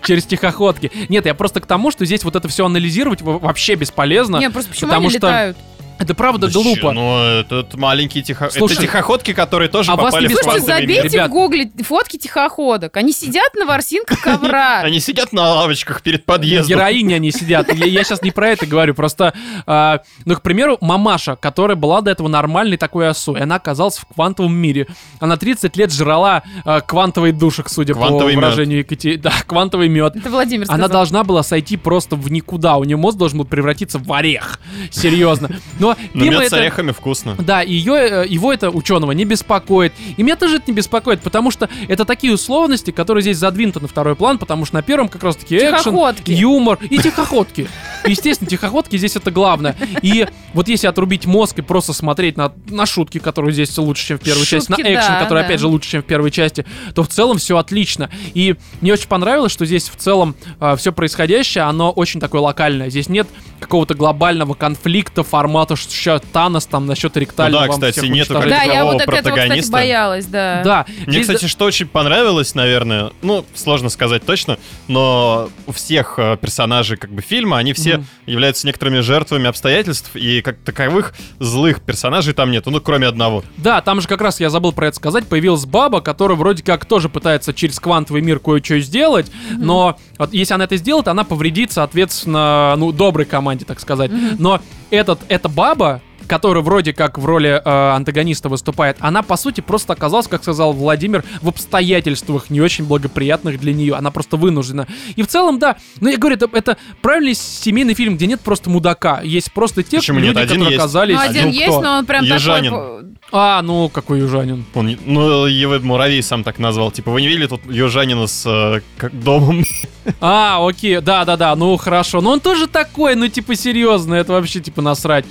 [0.03, 0.91] Через тихоходки.
[1.09, 4.37] Нет, я просто к тому, что здесь вот это все анализировать во- вообще бесполезно.
[4.37, 5.57] Не, просто почему потому они что летают?
[5.99, 6.93] Это правда Да глупо.
[6.93, 8.49] Ну, это маленькие тихо...
[8.49, 10.95] Слушай, это тихоходки, которые тоже а вас попали не в Слушайте, квантовый мир.
[10.95, 11.27] забейте Ребят.
[11.27, 12.95] в гугле фотки тихоходок.
[12.95, 14.79] Они сидят на ворсинках ковра.
[14.83, 16.69] Они сидят на лавочках перед подъездом.
[16.69, 17.73] Героини они сидят.
[17.73, 19.33] Я, сейчас не про это говорю, просто,
[19.65, 24.05] а, ну, к примеру, мамаша, которая была до этого нормальной такой осой, она оказалась в
[24.05, 24.87] квантовом мире.
[25.19, 29.21] Она 30 лет жрала а, квантовый душек, судя по выражению Екатерины.
[29.21, 30.15] Да, квантовый мед.
[30.15, 30.65] Это Владимир.
[30.69, 32.77] Она должна была сойти просто в никуда.
[32.77, 34.59] У нее мозг должен был превратиться в орех.
[34.91, 35.49] Серьезно.
[35.79, 36.61] Но Но мимо мед с это...
[36.61, 37.35] орехами вкусно.
[37.39, 39.93] Да, и ее, э, его это ученого не беспокоит.
[40.17, 43.87] И меня тоже это не беспокоит, потому что это такие условности, которые здесь задвинуты на
[43.87, 47.67] второй план, потому что на первом как раз таки экшен, юмор и тихоходки.
[48.05, 49.75] Естественно, тихоходки здесь это главное.
[50.01, 54.17] И вот если отрубить мозг и просто смотреть на, на шутки, которые здесь лучше, чем
[54.19, 55.45] в первой части, на Шутки, экшен, да, который, да.
[55.45, 56.65] опять же, лучше, чем в первой части,
[56.95, 58.09] то в целом все отлично.
[58.33, 60.35] И мне очень понравилось, что здесь в целом
[60.77, 62.89] все происходящее, оно очень такое локальное.
[62.89, 63.27] Здесь нет
[63.59, 68.33] какого-то глобального конфликта формата, что сейчас Танос там насчет ректального Ну да, кстати, всех нету.
[68.33, 70.61] Да, я вот так этого, кстати, боялась, да.
[70.63, 70.85] Да.
[71.05, 74.57] Мне, здесь- кстати, что очень понравилось, наверное, ну, сложно сказать точно,
[74.87, 78.07] но у всех э, персонажей как бы фильма, они все Мгм.
[78.25, 83.43] являются некоторыми жертвами обстоятельств, и как таковых злых персонажей там нету, ну, кроме одного.
[83.57, 86.85] Да, там же как раз, я забыл про это сказать, появилась баба, которая вроде как
[86.85, 91.71] тоже пытается через квантовый мир кое-что сделать, но вот если она это сделает, она повредит,
[91.71, 94.11] соответственно, ну, доброй команде, так сказать.
[94.37, 99.61] Но этот, эта баба, которая вроде как в роли э, антагониста выступает, она, по сути,
[99.61, 103.95] просто оказалась, как сказал Владимир, в обстоятельствах не очень благоприятных для нее.
[103.95, 104.87] Она просто вынуждена.
[105.15, 108.69] И в целом, да, ну, я говорю, это, это правильный семейный фильм, где нет просто
[108.69, 109.21] мудака.
[109.23, 110.37] Есть просто те Почему люди, нет?
[110.37, 110.79] Один которые есть.
[110.79, 111.15] оказались...
[111.15, 111.81] Ну, один ну, есть, кто?
[111.81, 112.71] но он прям Южанин.
[112.71, 112.99] такой...
[113.31, 114.65] А, ну, какой южанин.
[114.73, 116.91] Он, ну, его Муравей сам так назвал.
[116.91, 119.63] Типа, вы не видели тут южанина с э, как домом?
[120.21, 122.21] А, окей, да-да-да, ну хорошо.
[122.21, 125.25] Но он тоже такой, ну типа серьезно, это вообще типа насрать.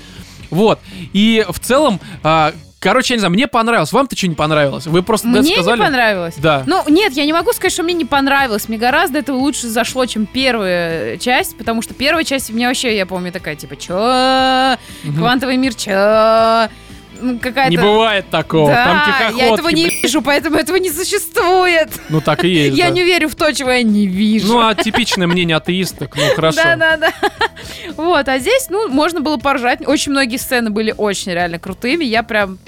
[0.51, 0.79] Вот.
[1.13, 3.93] И в целом, а, короче, я не знаю, мне понравилось.
[3.93, 4.87] Вам-то что не понравилось?
[4.87, 5.79] Вы просто это Мне сказали?
[5.79, 6.35] не понравилось.
[6.39, 6.63] Да.
[6.67, 8.69] Ну, нет, я не могу сказать, что мне не понравилось.
[8.69, 13.07] Мне гораздо это лучше зашло, чем первая часть, потому что первая часть мне вообще, я
[13.07, 14.77] помню, такая, типа, чё?
[15.17, 16.69] Квантовый мир, чё?
[17.21, 17.71] Ну, какая-то...
[17.71, 18.71] Не бывает такого.
[18.71, 19.39] Да, Там тихоходки.
[19.39, 20.01] я этого не блин.
[20.03, 21.89] вижу, поэтому этого не существует.
[22.09, 22.77] Ну так и есть.
[22.77, 22.91] Я да.
[22.91, 24.49] не верю в то, чего я не вижу.
[24.49, 26.17] Ну, а типичное мнение атеисток.
[26.17, 26.61] Ну, хорошо.
[26.63, 27.13] Да, да, да.
[27.97, 29.87] Вот, а здесь, ну, можно было поржать.
[29.87, 32.05] Очень многие сцены были очень реально крутыми.
[32.05, 32.59] Я прям...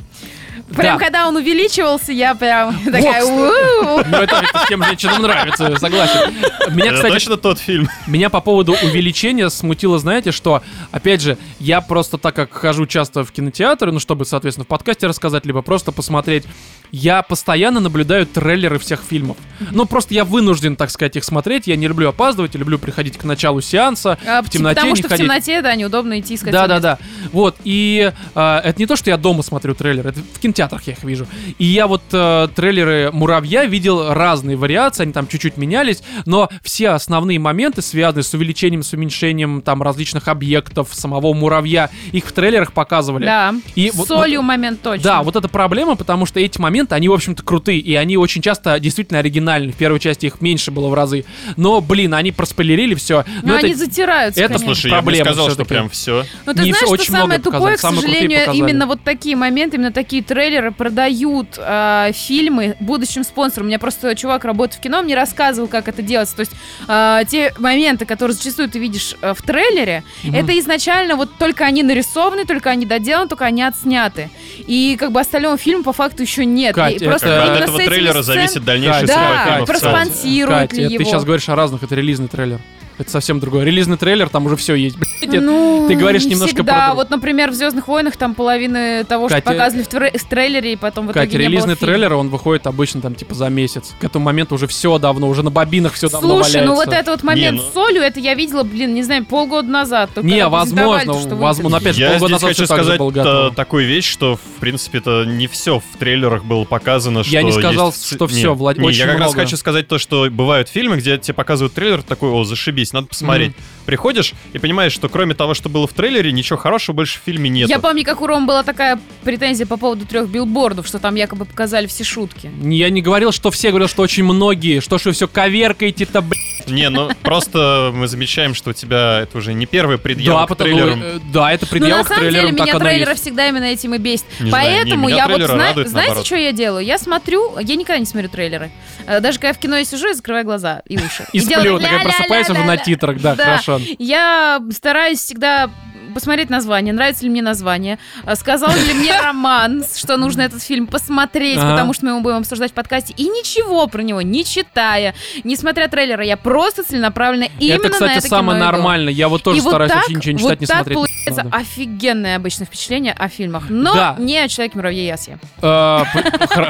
[0.77, 1.05] Прям Да.
[1.05, 3.25] когда он увеличивался, я прям такая...
[3.25, 6.33] Ну, это, всем женщинам нравится, согласен.
[6.71, 7.89] Меня, Это кстати, точно тот фильм.
[8.07, 10.63] Меня по поводу увеличения смутило, знаете, что,
[10.93, 15.07] опять же, я просто так как хожу часто в кинотеатры, ну, чтобы, соответственно, в подкасте
[15.07, 16.45] рассказать, либо просто посмотреть,
[16.93, 19.37] я постоянно наблюдаю трейлеры всех фильмов.
[19.73, 23.17] Ну, просто я вынужден, так сказать, их смотреть, я не люблю опаздывать, я люблю приходить
[23.19, 25.25] к началу сеанса, А, в темноте Потому не что ходить.
[25.25, 26.53] в темноте, да, неудобно идти искать.
[26.53, 26.99] Да, да, да.
[27.33, 30.95] Вот, и э, это не то, что я дома смотрю трейлеры, это в кинотеатрах я
[30.95, 31.27] их вижу.
[31.59, 36.91] И я вот э, трейлеры Муравья видел разные вариации, они там чуть-чуть менялись, но все
[36.91, 42.73] основные моменты, связанные с увеличением, с уменьшением там различных объектов, самого Муравья, их в трейлерах
[42.73, 43.27] показывали.
[43.27, 43.55] Да.
[43.75, 45.05] И С вот- солью момент точно.
[45.05, 48.43] Да, вот это проблема, потому что эти моменты, они, в общем-то, крутые, и они очень
[48.43, 49.73] часто действительно оригинальны.
[49.73, 51.25] В первой части их меньше было в разы.
[51.57, 53.25] Но, блин, они проспойлерили все.
[53.43, 54.75] Но они затираются, это конечно.
[54.75, 56.25] Слушай, я бы не проблема сказал, что прям все.
[56.47, 59.37] Ну, ты не знаешь, всё, что очень самое тупое, показали, к сожалению, именно вот такие
[59.37, 63.67] моменты, именно такие трейлеры продают э, фильмы будущим спонсорам.
[63.67, 66.37] У меня просто чувак работает в кино, мне рассказывал, как это делается.
[66.37, 66.53] То есть
[66.89, 70.35] э, те моменты, которые зачастую ты видишь э, в трейлере, Мгм.
[70.35, 74.31] это изначально вот только они нарисованы, только они доделаны, только они отсняты.
[74.67, 76.70] И как бы остального фильма по факту еще нет.
[76.75, 80.61] Кать, И просто это- От этого трейлера сцен- зависит дальнейшая Кать, судьба Да, фильма проспонсируют
[80.61, 81.05] Катя, ли это его.
[81.05, 82.59] ты сейчас говоришь о разных, это релизный трейлер.
[83.01, 83.65] Это совсем другое.
[83.65, 84.97] Релизный трейлер, там уже все есть.
[84.99, 86.89] Блядь, Ну, ты говоришь не немножко всегда.
[86.89, 90.25] про- Вот, например, в Звездных войнах там половины того, что Катя- показывали в, тре- в
[90.29, 93.35] трейлере, и потом в итоге Катя, не было релизный трейлер, он выходит обычно там типа
[93.35, 93.95] за месяц.
[93.99, 96.69] К этому моменту уже все давно, уже на бобинах все давно Слушай, валяется.
[96.69, 99.25] ну вот это вот момент Не, ну- с солью, это я видела, блин, не знаю,
[99.25, 100.11] полгода назад.
[100.15, 101.89] только Не, возможно, что возможно, выпустили.
[101.89, 103.49] опять же, Я полгода здесь назад хочу сказать готово.
[103.49, 107.43] э, такую вещь, что, в принципе, это не все в трейлерах было показано, что Я
[107.43, 109.97] не сказал, есть что не, всё, Влад- не, очень я как раз хочу сказать то,
[109.97, 113.53] что бывают фильмы, где тебе показывают трейлер, такой, о, зашибись, надо посмотреть.
[113.87, 117.51] Приходишь и понимаешь, что кроме того, что было в трейлере, ничего хорошего больше в фильме
[117.51, 117.69] нет.
[117.69, 121.45] Я помню, как у Рома была такая претензия по поводу трех билбордов, что там якобы
[121.45, 122.51] показали все шутки.
[122.61, 126.23] Не, Я не говорил, что все, говорил, что очень многие, что ж вы все коверкаете-то,
[126.23, 126.60] блядь.
[126.67, 130.49] Не, ну просто мы замечаем, что у тебя это уже не первый предъяв Да, к
[130.49, 131.03] потому, трейлерам.
[131.03, 133.15] э, да, это Ну, предъява на к самом деле, трейлерам, так меня оно и трейлеры
[133.15, 134.27] всегда именно этим и бесит.
[134.41, 136.85] Не знаю, не, Поэтому меня я вот, знаете, что я делаю?
[136.85, 138.71] Я смотрю, я никогда не смотрю трейлеры.
[139.07, 141.27] Э, Даже когда в кино я сижу, я закрываю глаза и уши.
[141.33, 143.37] И сплю, такая просыпаюсь уже на титрах, Да.
[143.37, 143.81] хорошо.
[143.99, 145.71] Я стараюсь всегда
[146.11, 150.87] посмотреть название, нравится ли мне название, а сказал ли мне Роман, что нужно этот фильм
[150.87, 151.71] посмотреть, Ага.
[151.73, 155.15] потому что мы его будем обсуждать в подкасте, и ничего про него не читая,
[155.45, 158.77] не смотря трейлера, я просто целенаправленно именно это, на кстати, это самое кино иду.
[158.79, 159.09] нормально.
[159.11, 160.97] Я вот тоже и вот стараюсь так, ничего не вот читать, не так смотреть.
[160.97, 161.57] получается надо.
[161.57, 164.17] офигенное обычное впечатление о фильмах, но Да.
[164.19, 165.39] не о Человеке-муравье Асе.
[165.63, 166.03] Э,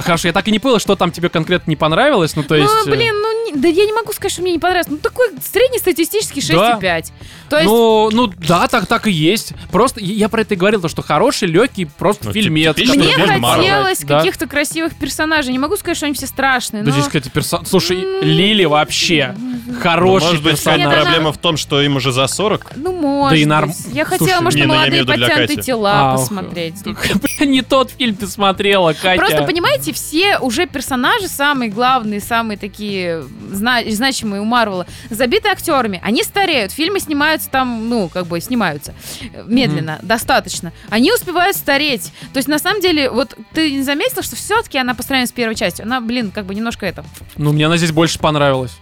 [0.01, 2.71] Хорошо, я так и не понял, что там тебе конкретно не понравилось, ну то есть...
[2.85, 4.89] ну, э, блин, ну, да я не могу сказать, что мне не понравилось.
[4.91, 6.79] Ну, такой среднестатистический Да.
[6.81, 7.13] 6,5.
[7.49, 9.30] То есть, Ну, ну да, так так и есть.
[9.71, 12.77] Просто я про это и говорил, то, что хороший, легкий, просто Ну, фильмец.
[12.77, 14.19] мне хотелось да.
[14.19, 15.53] каких-то красивых персонажей.
[15.53, 16.93] Не могу сказать, что они все страшные, Да но...
[16.97, 17.69] здесь, кстати, персонаж...
[17.69, 18.23] Слушай, М.
[18.23, 20.79] Лили вообще Ну, хороший может быть, персонаж.
[20.81, 22.73] Нет, она- проблема в том, что им уже за 40.
[22.77, 23.73] Ну, может Да и норм-.
[23.93, 25.57] Я Слушай, хотела, может, не, ну, я молодые Кати.
[25.63, 26.75] тела А, посмотреть.
[27.41, 29.19] Не тот фильм ты смотрела, Катя.
[29.19, 36.01] Просто, понимаете, все уже персонажи, самые главные, самые такие зна- значимые у Марвела, забиты актерами.
[36.05, 40.73] Они стареют, фильмы снимаются там, ну, как бы снимаются э, медленно, достаточно.
[40.89, 42.13] Они успевают стареть.
[42.33, 45.33] То есть, на самом деле, вот ты не заметила, что все-таки она по сравнению с
[45.33, 47.05] первой частью, она, блин, как бы немножко это...
[47.37, 48.73] Ну, мне она здесь больше понравилась.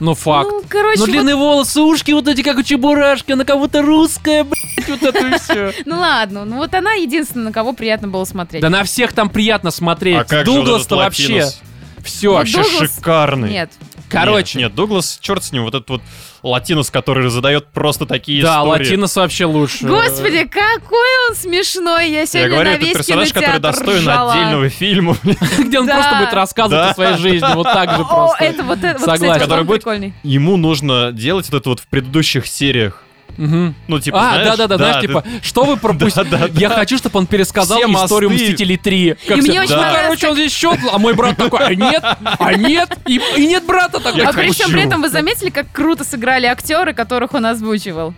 [0.00, 0.50] Ну, факт.
[0.50, 4.42] Ну, короче, Ну, вот- длинные волосы, ушки вот эти, как у Чебурашки, она кого-то русская,
[4.44, 5.72] блядь, вот это и все.
[5.84, 8.62] ну ладно, ну вот она единственная, на кого приятно было смотреть.
[8.62, 10.16] Да на всех там приятно смотреть.
[10.16, 11.46] А вот Дуглас-то вообще.
[12.04, 12.32] Все.
[12.34, 13.50] Вообще Дуглас- шикарный.
[13.50, 13.70] Нет.
[14.08, 14.58] Короче.
[14.58, 16.02] Нет, нет, Дуглас, черт с ним, вот этот вот
[16.42, 18.84] латинос, который задает просто такие Да, истории.
[18.84, 19.86] Латинос вообще лучше.
[19.86, 22.10] Господи, какой он смешной!
[22.10, 24.32] Я Я сегодня говорю, на это весь персонаж, который достоин ржала.
[24.34, 25.16] отдельного фильма,
[25.58, 25.94] Где он Да.
[25.94, 26.90] просто будет рассказывать Да.
[26.90, 27.54] о своей жизни.
[27.54, 28.44] Вот так же О, просто.
[28.44, 29.24] это вот, это, вот, Согласен.
[29.24, 30.14] кстати, Который будет- прикольный.
[30.24, 33.02] Ему нужно делать вот это вот в предыдущих сериях.
[33.36, 33.74] Мгм.
[33.88, 36.28] Ну, типа, А, знаешь, да-да-да, знаешь, ты- типа, что вы пропустили?
[36.28, 36.74] Да, да, Я да.
[36.76, 38.44] хочу, чтобы он пересказал Все историю мосты.
[38.44, 39.16] Мстителей 3.
[39.26, 41.60] Как И все, мне очень «Ну, понравилось, короче, он здесь щелкнул, а мой брат такой,
[41.66, 44.22] а нет, а нет, и, и нет брата такой.
[44.24, 48.14] А при всем при этом вы заметили, как круто сыграли актеры, которых он озвучивал?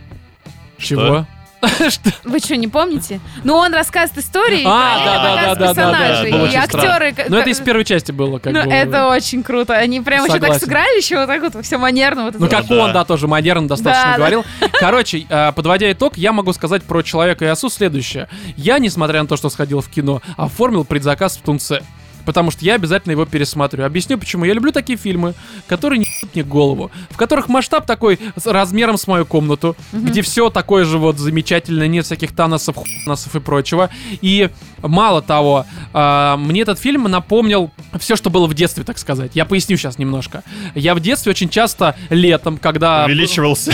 [0.78, 1.26] Чего?
[1.90, 2.10] Что?
[2.24, 3.20] Вы что, не помните?
[3.44, 7.14] Ну, он рассказывает истории, А, да, да, показывает да, да, да, персонажей, было и актеры...
[7.28, 8.70] Ну, это из первой части было, как Ну, бы.
[8.70, 9.74] это очень круто.
[9.74, 12.24] Они прям еще так сыграли, еще вот так вот, все манерно.
[12.24, 13.00] Вот Ну, как Да, он, да.
[13.00, 14.16] да, тоже модерн достаточно Да, да.
[14.18, 14.44] говорил.
[14.78, 18.28] Короче, э, подводя итог, я могу сказать про Человека и Осу следующее.
[18.56, 21.82] Я, несмотря на то, что сходил в кино, оформил предзаказ в Тунце.
[22.24, 23.84] Потому что я обязательно его пересмотрю.
[23.84, 24.44] Объясню почему.
[24.44, 25.34] Я люблю такие фильмы,
[25.66, 26.90] которые не мне голову.
[27.10, 31.88] В которых масштаб такой с размером с мою комнату, где все такое же вот замечательное,
[31.88, 33.90] нет всяких таносов, хуаносов и прочего.
[34.20, 34.50] И
[34.82, 39.32] мало того, а, мне этот фильм напомнил все, что было в детстве, так сказать.
[39.34, 40.42] Я поясню сейчас немножко.
[40.74, 43.04] Я в детстве очень часто летом, когда...
[43.04, 43.72] Увеличивался.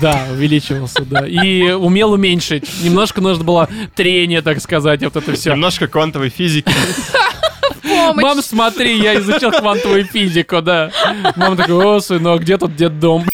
[0.00, 1.26] Да, увеличивался, да.
[1.26, 2.68] И умел уменьшить.
[2.82, 5.52] Немножко нужно было трение, так сказать, вот это все.
[5.52, 6.70] Немножко квантовой физики.
[7.80, 8.22] помощь.
[8.22, 10.90] Мам, смотри, я изучил квантовую физику, да.
[11.36, 13.24] Мама такая, о, сынок, где тут детдом?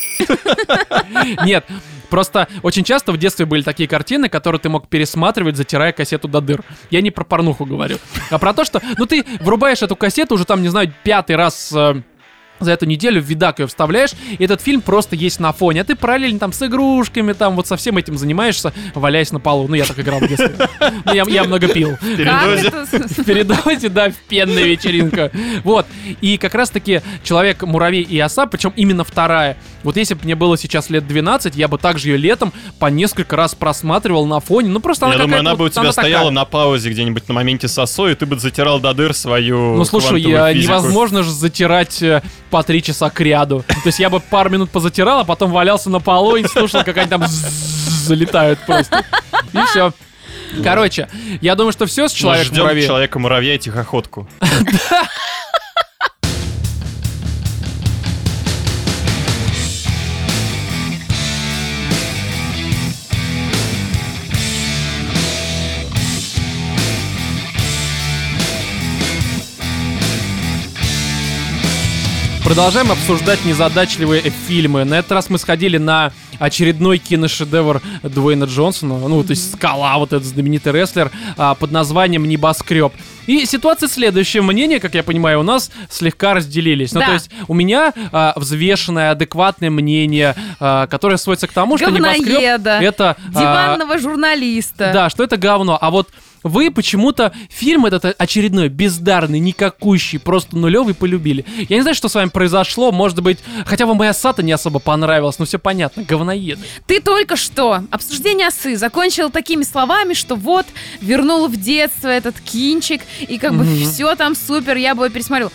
[1.45, 1.65] Нет,
[2.09, 6.41] Просто очень часто в детстве были такие картины, которые ты мог пересматривать, затирая кассету до
[6.41, 6.63] дыр.
[6.91, 7.99] Я не про порнуху говорю,
[8.31, 11.73] а про то, что, ну ты врубаешь эту кассету уже там, не знаю, пятый раз
[11.75, 12.03] э,
[12.61, 15.85] за эту неделю в видак ее вставляешь, и этот фильм просто есть на фоне, а
[15.85, 19.69] ты параллельно там с игрушками, там вот со всем этим занимаешься, валяясь на полу.
[19.69, 20.55] Ну, я так играл в детстве.
[21.05, 21.97] Ну, я, я много пил.
[22.01, 22.71] Как Передозе.
[22.71, 25.31] В передозе, да, в пенная вечеринка.
[25.65, 25.87] Вот.
[26.21, 29.57] И как раз-таки человек, муравей и оса, причем именно вторая.
[29.87, 33.37] Вот если бы мне было сейчас лет 12, я бы также ее летом по несколько
[33.37, 34.69] раз просматривал на фоне.
[34.69, 36.31] Ну, просто она Я думаю, она вот- бы у тебя стояла такая.
[36.35, 40.21] на паузе где-нибудь на моменте сосой, и ты бы затирал до дыр свою Ну, слушай,
[40.21, 43.65] я- невозможно же затирать э, по три часа к ряду.
[43.69, 46.97] То есть я бы пару минут позатирал, а потом валялся на полу и слушал, как
[46.97, 49.05] они там залетают просто.
[49.53, 49.93] И все.
[50.65, 51.09] Короче,
[51.41, 54.29] я думаю, что все с Мы человеком ждем человека-муравья и тихоходку.
[72.47, 74.85] Продолжаем обсуждать незадачливые фильмы.
[74.85, 80.13] На этот раз мы сходили на очередной киношедевр Дуэйна Джонсона, ну, то есть «Скала», вот
[80.13, 82.93] этот знаменитый рестлер, а, под названием «Небоскреб».
[83.27, 84.43] И ситуация следующая.
[84.43, 86.93] Мнения, как я понимаю, у нас слегка разделились.
[86.93, 87.07] Ну, Да.
[87.07, 92.27] то есть у меня а, взвешенное, адекватное мнение, а, которое сводится к тому, что «Небоскреб»
[92.27, 93.17] Говноеда, это...
[93.35, 94.93] а, диванного журналиста.
[94.95, 95.77] да, что это говно.
[95.81, 96.11] А вот
[96.49, 101.45] вы почему-то фильм этот очередной, бездарный, никакущий, просто нулевый полюбили.
[101.69, 104.79] Я не знаю, что с вами произошло, может быть, хотя бы моя Сата не особо
[104.79, 106.63] понравилась, но все понятно, говноеды.
[106.87, 110.67] Ты только что обсуждение осы закончил такими словами, что вот
[111.01, 113.85] вернул в детство этот кинчик, и как бы Мгм.
[113.91, 115.51] все там супер, я бы его пересмотрел.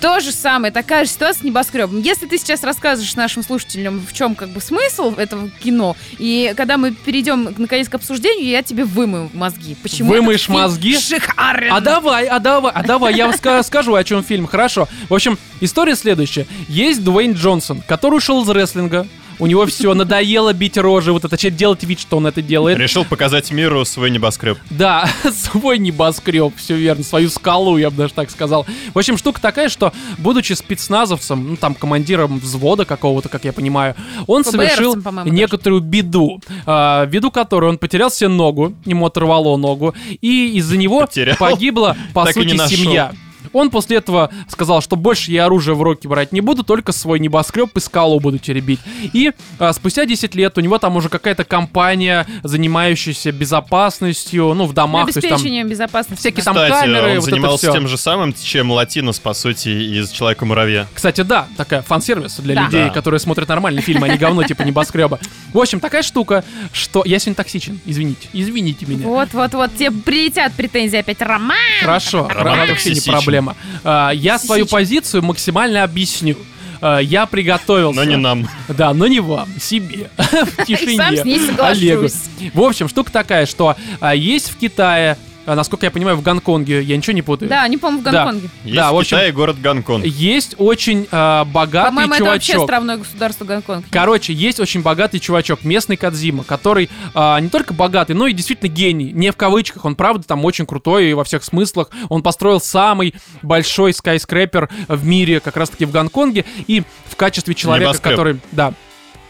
[0.00, 2.00] То же самое, такая же ситуация с небоскребом.
[2.00, 6.76] Если ты сейчас рассказываешь нашим слушателям, в чем как бы смысл этого кино, и когда
[6.76, 9.74] мы перейдем наконец к обсуждению, я тебе вымою мозги.
[9.82, 10.10] Почему?
[10.10, 10.98] Вымоешь мозги?
[10.98, 11.72] Шикарен.
[11.72, 14.46] А давай, а давай, а давай, я вам ска- скажу, о чем фильм.
[14.46, 14.86] Хорошо.
[15.08, 16.46] В общем, история следующая.
[16.68, 19.06] Есть Дуэйн Джонсон, который ушел из рестлинга.
[19.38, 22.78] У него все надоело бить рожи, вот это делать вид, что он это делает.
[22.78, 24.58] Решил показать миру свой небоскреб.
[24.70, 28.66] Да, свой небоскреб, все верно, свою скалу, я бы даже так сказал.
[28.94, 33.94] В общем, штука такая, что, будучи спецназовцем, ну, там, командиром взвода какого-то, как я понимаю,
[34.26, 40.56] он совершил некоторую беду, а, ввиду которой он потерял себе ногу, ему оторвало ногу, и
[40.56, 41.36] из-за него Потерял?
[41.36, 42.76] погибла, по Так сути, нашел.
[42.76, 43.12] семья.
[43.52, 47.18] Он после этого сказал, что больше я оружие в руки брать не буду, только свой
[47.18, 48.80] небоскреб и скалу буду теребить.
[49.12, 54.72] И а, спустя 10 лет у него там уже какая-то компания, занимающаяся безопасностью, ну, в
[54.72, 56.20] домах, то есть там Обеспечением безопасности.
[56.20, 56.52] всякие да.
[56.52, 60.86] там Кстати, камеры, он вот занимался тем же самым, чем Латинос, по сути, из Человека-муравья.
[60.94, 62.64] Кстати, да, такая фан-сервис для Да.
[62.64, 62.90] людей, Да.
[62.90, 65.18] которые смотрят нормальные фильмы, а не говно типа небоскреба.
[65.52, 67.02] В общем, такая штука, что...
[67.04, 69.06] Я сегодня токсичен, извините, извините меня.
[69.06, 71.20] Вот, вот, вот, тебе прилетят претензии опять.
[71.20, 71.56] Роман!
[71.80, 73.12] Хорошо, Роман это вообще не токсичен.
[73.36, 73.56] Проблема.
[73.84, 76.36] А, Я свою позицию максимально объясню.
[76.80, 77.96] А, Я приготовился.
[77.96, 78.48] Но не нам.
[78.68, 80.10] Да, но не вам, себе.
[80.16, 80.96] В тишине.
[80.96, 82.08] сам с ней Олегу.
[82.54, 85.16] В общем, штука такая, что а, есть в Китае,
[85.54, 87.48] насколько я понимаю, в Гонконге, я ничего не путаю.
[87.48, 88.24] Да, они, по-моему, в Да.
[88.24, 88.48] Гонконге.
[88.64, 90.04] Есть Да, в общем- Китае город Гонконг.
[90.04, 92.64] Есть очень а, богатый По-моему, это вообще чувачок.
[92.70, 93.84] островное государство Гонконг.
[93.90, 98.68] Короче, есть очень богатый чувачок, местный Кадзима, который а, не только богатый, но и действительно
[98.68, 99.12] гений.
[99.12, 101.90] Не в кавычках, он правда там очень крутой во всех смыслах.
[102.08, 106.44] Он построил самый большой скайскрепер в мире, как раз таки в Гонконге.
[106.66, 108.12] И в качестве человека, Небоскреб.
[108.12, 108.40] который...
[108.52, 108.72] Да,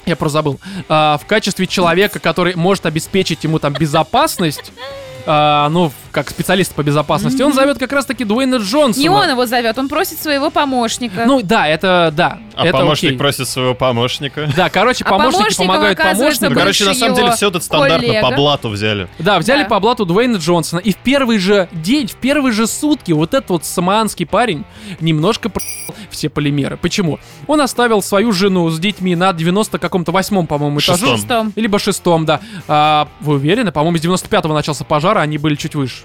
[0.06, 0.60] я просто забыл.
[0.88, 4.72] А, в качестве человека, который может обеспечить ему там безопасность,
[5.26, 9.02] а, ну, как специалист по безопасности, он зовет как раз-таки Дуэйна Джонсона.
[9.02, 11.24] Не он его зовет, он просит своего помощника.
[11.26, 13.18] Ну, да, это, да, А это помощник окей.
[13.18, 14.48] просит своего помощника.
[14.56, 16.58] Да, короче, А помощники помогают оказывается Ну, помощнику.
[16.60, 18.30] короче, на самом деле все это стандартно коллега.
[18.30, 19.08] по блату взяли.
[19.18, 19.68] Да, взяли Да.
[19.68, 23.50] по блату Дуэйна Джонсона, и в первый же день, в первые же сутки вот этот
[23.50, 24.64] вот самоанский парень
[25.00, 25.50] немножко
[26.10, 26.78] все полимеры.
[26.78, 27.18] Почему?
[27.46, 31.08] Он оставил свою жену с детьми на 90 каком-то восьмом, по-моему, этажу.
[31.18, 31.52] Шестом.
[31.56, 32.40] Либо шестом, да.
[32.68, 33.70] А, вы уверены?
[33.70, 36.04] По-моему, с 95-го начался пожар, а они были чуть выше.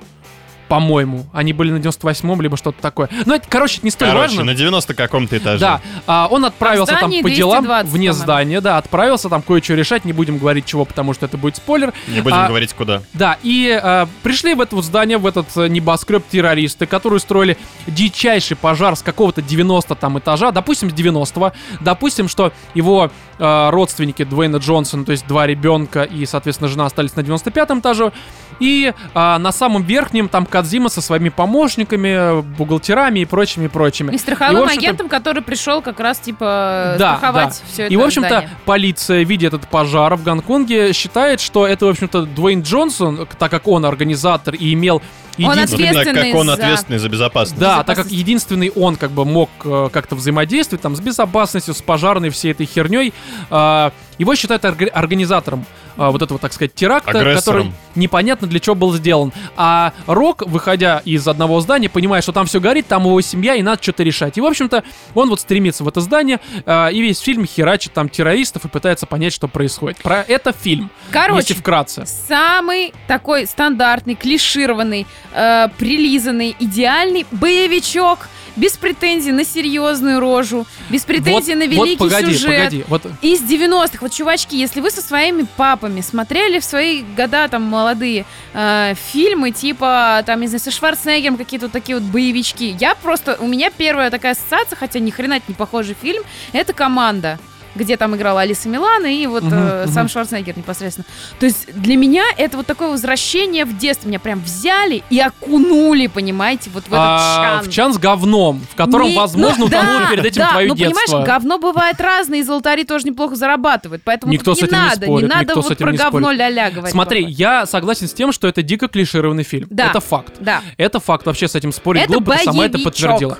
[0.71, 1.25] По-моему.
[1.33, 3.09] Они были на 98-м, либо что-то такое.
[3.25, 4.45] Но это, короче, не столь Короче, важно.
[4.45, 5.59] на 90 каком-то этаже.
[5.59, 8.23] Да, а, он отправился А там здании по делам 220, вне по-моему.
[8.23, 11.91] здания, да, отправился там кое-что решать, не будем говорить чего, потому что это будет спойлер.
[12.07, 13.01] Не будем А, говорить куда.
[13.11, 17.57] Да, и э, пришли в это вот здание, в этот э, небоскреб террористы, которые устроили
[17.87, 24.23] дичайший пожар с какого-то 90 там этажа, допустим, с 90-го, допустим, что его э, родственники
[24.23, 28.13] Дуэйна Джонсона, то есть два ребенка и, соответственно, жена остались на 95-м этаже,
[28.61, 34.13] и э, на самом верхнем там Кадзима со своими помощниками, бухгалтерами и прочими, и прочими.
[34.13, 37.71] И страховым общем-то- агентом, который пришел как раз, типа, Да, страховать да.
[37.71, 38.49] все это И, в общем-то, здание.
[38.65, 43.67] полиция, видя этот пожар в Гонконге, считает, что это, в общем-то, Дуэйн Джонсон, так как
[43.67, 45.01] он организатор и имел
[45.37, 45.89] Он единственный...
[45.89, 47.59] Ответственный как он за- ответственный за безопасность.
[47.59, 48.19] Да, так как безопасность.
[48.19, 52.65] единственный он как бы мог э, как-то взаимодействовать там с безопасностью, с пожарной, всей этой
[52.65, 53.13] херней,
[53.49, 53.89] э,
[54.19, 55.65] его считают орга- организатором
[56.01, 57.67] э, вот этого, так сказать, теракта, Агрессором.
[57.67, 59.31] который непонятно для чего был сделан.
[59.55, 63.61] А Рок, выходя из одного здания, понимает, что там все горит, там его семья, и
[63.61, 64.37] надо что-то решать.
[64.37, 64.83] И, в общем-то,
[65.13, 69.05] он вот стремится в это здание, э, и весь фильм херачит там террористов и пытается
[69.05, 69.97] понять, что происходит.
[69.97, 72.05] Про это фильм, Короче, если вкратце.
[72.05, 78.27] Самый такой стандартный, клишированный, э, прилизанный, идеальный боевичок.
[78.55, 82.57] Без претензий на серьезную рожу, без претензий вот, на вот великий погоди, сюжет.
[82.57, 87.47] погоди, вот Из 90-х, вот, чувачки, если вы со своими папами смотрели в свои года,
[87.47, 92.75] там, молодые, э, фильмы, типа, там, не знаю, со Шварценеггером какие-то вот такие вот боевички,
[92.79, 96.73] я просто, у меня первая такая ассоциация, хотя ни хрена это не похожий фильм, это
[96.73, 97.39] «Команда».
[97.75, 99.93] Где там играла Алиса Милана и вот Мгм, э, мгм.
[99.93, 101.05] сам Шварценеггер непосредственно.
[101.39, 104.07] То есть для меня это вот такое возвращение в детство.
[104.07, 107.69] Меня прям взяли и окунули, понимаете, вот в этот А, чан.
[107.69, 110.67] в чан с говном, в котором, Не- возможно, ну, утонуло да, перед этим да, твое
[110.67, 111.01] ну, детство.
[111.05, 114.83] понимаешь, говно бывает разное, и золотари тоже неплохо зарабатывают, поэтому Никто с не этим не
[114.83, 116.91] надо, спорит, не надо никто с вот этим про не говно ля-ля говорить.
[116.91, 119.67] Смотри, я согласен с тем, что это дико клишированный фильм.
[119.69, 119.87] Да.
[119.87, 120.33] Это факт.
[120.39, 120.61] Да.
[120.77, 122.83] Это факт, вообще с этим спорить Это глупо, ты сама это боевичок.
[122.93, 123.37] подтвердила.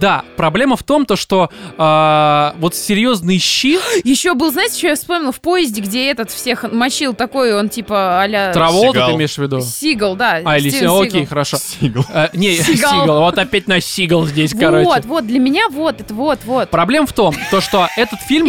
[0.00, 4.94] Да, проблема в том, то, что а, вот серьезные щи, Еще был, знаете, что я
[4.96, 8.52] вспомнила в поезде, где этот всех мочил такой, он типа а-ля...
[8.52, 9.08] Траволта Сигал.
[9.08, 9.60] ты имеешь в виду?
[9.60, 10.40] Сигал, да.
[10.44, 11.26] А, или Стивен Си- окей, Сигал.
[11.26, 11.56] хорошо.
[11.56, 12.04] Сигал.
[12.12, 13.02] Э, не, Сигал.
[13.02, 13.20] Сигал.
[13.20, 14.84] Вот опять на Сигал здесь, короче.
[14.84, 16.70] Вот, вот, для меня вот, это вот, вот.
[16.70, 18.48] Проблема в том, то, что этот фильм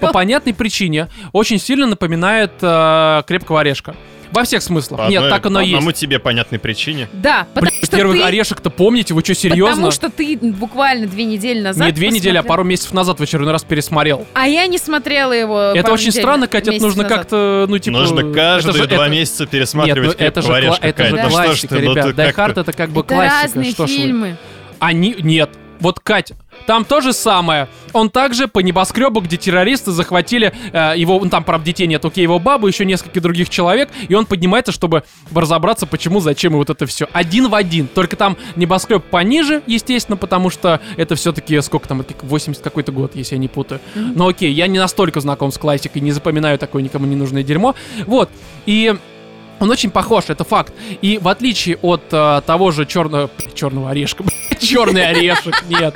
[0.00, 3.94] по понятной причине очень сильно напоминает э, «Крепкого орешка».
[4.32, 5.00] Во всех смыслах.
[5.00, 5.92] По Нет, одной- так оно по есть.
[6.00, 7.08] тебе понятной причине.
[7.12, 8.24] Да, потому Блин, что первый ты...
[8.24, 9.14] орешек-то помните?
[9.14, 9.74] Вы что, серьезно?
[9.74, 12.48] Потому что ты буквально две недели назад Не две недели, а посмотрел.
[12.48, 14.26] пару месяцев назад в очередной раз пересмотрел.
[14.34, 17.78] А я не смотрела его это пару очень недель, странно, Катя, это нужно как-то, ну,
[17.78, 17.98] типа...
[17.98, 20.86] Нужно каждые это же- два это- месяца пересматривать Нет, ну, это же, «Крепкого кла- орешка»,
[20.86, 21.24] это же Кать.
[21.24, 22.16] Ну классика, ну ребят.
[22.16, 23.42] ты это как бы Это классика.
[23.42, 24.36] разные Что фильмы.
[24.78, 25.14] Они...
[25.18, 25.50] Нет.
[25.80, 26.32] Вот, Кать,
[26.66, 27.68] там то же самое.
[27.92, 32.22] Он также по небоскребу, где террористы захватили э, его, ну, там, правда, детей нет, окей,
[32.22, 35.04] его бабу, еще несколько других человек, и он поднимается, чтобы
[35.34, 37.08] разобраться, почему, зачем и вот это все.
[37.12, 37.88] Один в один.
[37.88, 43.14] Только там небоскреб пониже, естественно, потому что это все-таки, сколько там, это 80 какой-то год,
[43.14, 43.80] если я не путаю.
[43.94, 47.74] Но окей, я не настолько знаком с классикой, не запоминаю такое никому не нужное дерьмо.
[48.06, 48.30] Вот.
[48.66, 48.94] И
[49.58, 50.74] он очень похож, это факт.
[51.02, 53.30] И в отличие от э, того же черного...
[53.54, 54.24] Черного орешка.
[54.60, 55.94] Черный орешек, нет.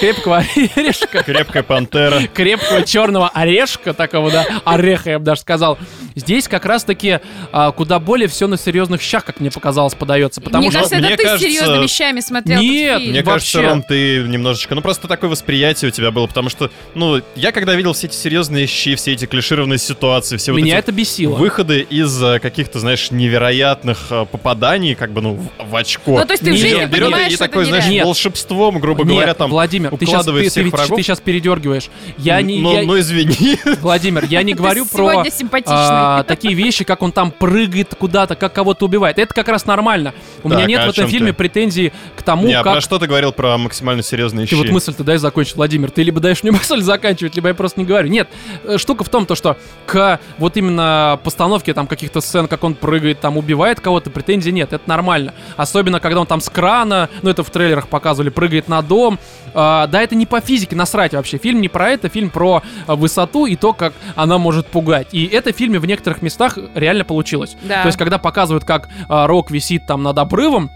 [0.00, 0.38] Крепкого
[0.76, 1.22] орешка.
[1.22, 2.26] Крепкая пантера.
[2.34, 5.78] Крепкого черного орешка, такого, да, ореха, я бы даже сказал.
[6.14, 7.20] Здесь как раз-таки
[7.52, 10.40] а, куда более все на серьезных щах, как мне показалось, подается.
[10.40, 10.78] Потому Мне что...
[10.80, 13.00] кажется, это мне ты кажется- с серьезными вещами смотрел Нет.
[13.02, 13.70] Мне кажется, Вообще.
[13.70, 14.74] Ром, ты немножечко...
[14.74, 18.14] Ну, просто такое восприятие у тебя было, потому что, ну, я когда видел все эти
[18.16, 21.34] серьезные щи, все эти клишированные ситуации, все вот Меня эти это бесило.
[21.36, 26.18] выходы из э, каких-то, знаешь, невероятных э, попаданий, как бы, ну, в, в очко.
[26.20, 27.86] Ну, то есть ты в Не, жизни понимаешь, и что такой, это знаешь.
[27.86, 28.04] Нет.
[28.04, 30.98] волшебством, грубо Нет, говоря, там Владимир, ты сейчас, ты, всех ты, врагов.
[31.00, 31.88] сейчас передергиваешь.
[32.18, 33.58] Я не, ну, я- ну, извини.
[33.80, 35.74] Владимир, я не говорю Ты про сегодня симпатичный.
[36.02, 39.18] А, такие вещи, как он там прыгает куда-то, как кого-то убивает.
[39.18, 40.14] Это как раз нормально.
[40.42, 41.34] У Так, меня нет а в этом фильме ты?
[41.34, 42.74] претензий к тому, Не, а как...
[42.74, 44.62] про что ты говорил про максимально серьезные Ты щи?
[44.62, 45.90] вот мысль-то дай закончить, Владимир.
[45.90, 48.08] Ты либо даешь мне мысль заканчивать, либо я просто не говорю.
[48.08, 48.28] Нет,
[48.64, 49.56] э, штука в том, то, что
[49.86, 54.72] к вот именно постановке там каких-то сцен, как он прыгает, там убивает кого-то, претензий нет,
[54.72, 55.34] это нормально.
[55.56, 59.18] Особенно, когда он там с крана, ну это в трейлерах показывали, прыгает на дом.
[59.54, 61.38] А, да, это не по физике, насрать вообще.
[61.38, 65.08] Фильм не про это, фильм про а, высоту и то, как она может пугать.
[65.12, 67.56] И это в фильме в некоторых местах реально получилось.
[67.62, 67.82] Да.
[67.82, 70.70] То есть, когда показывают, как а, Рок висит там над обрывом,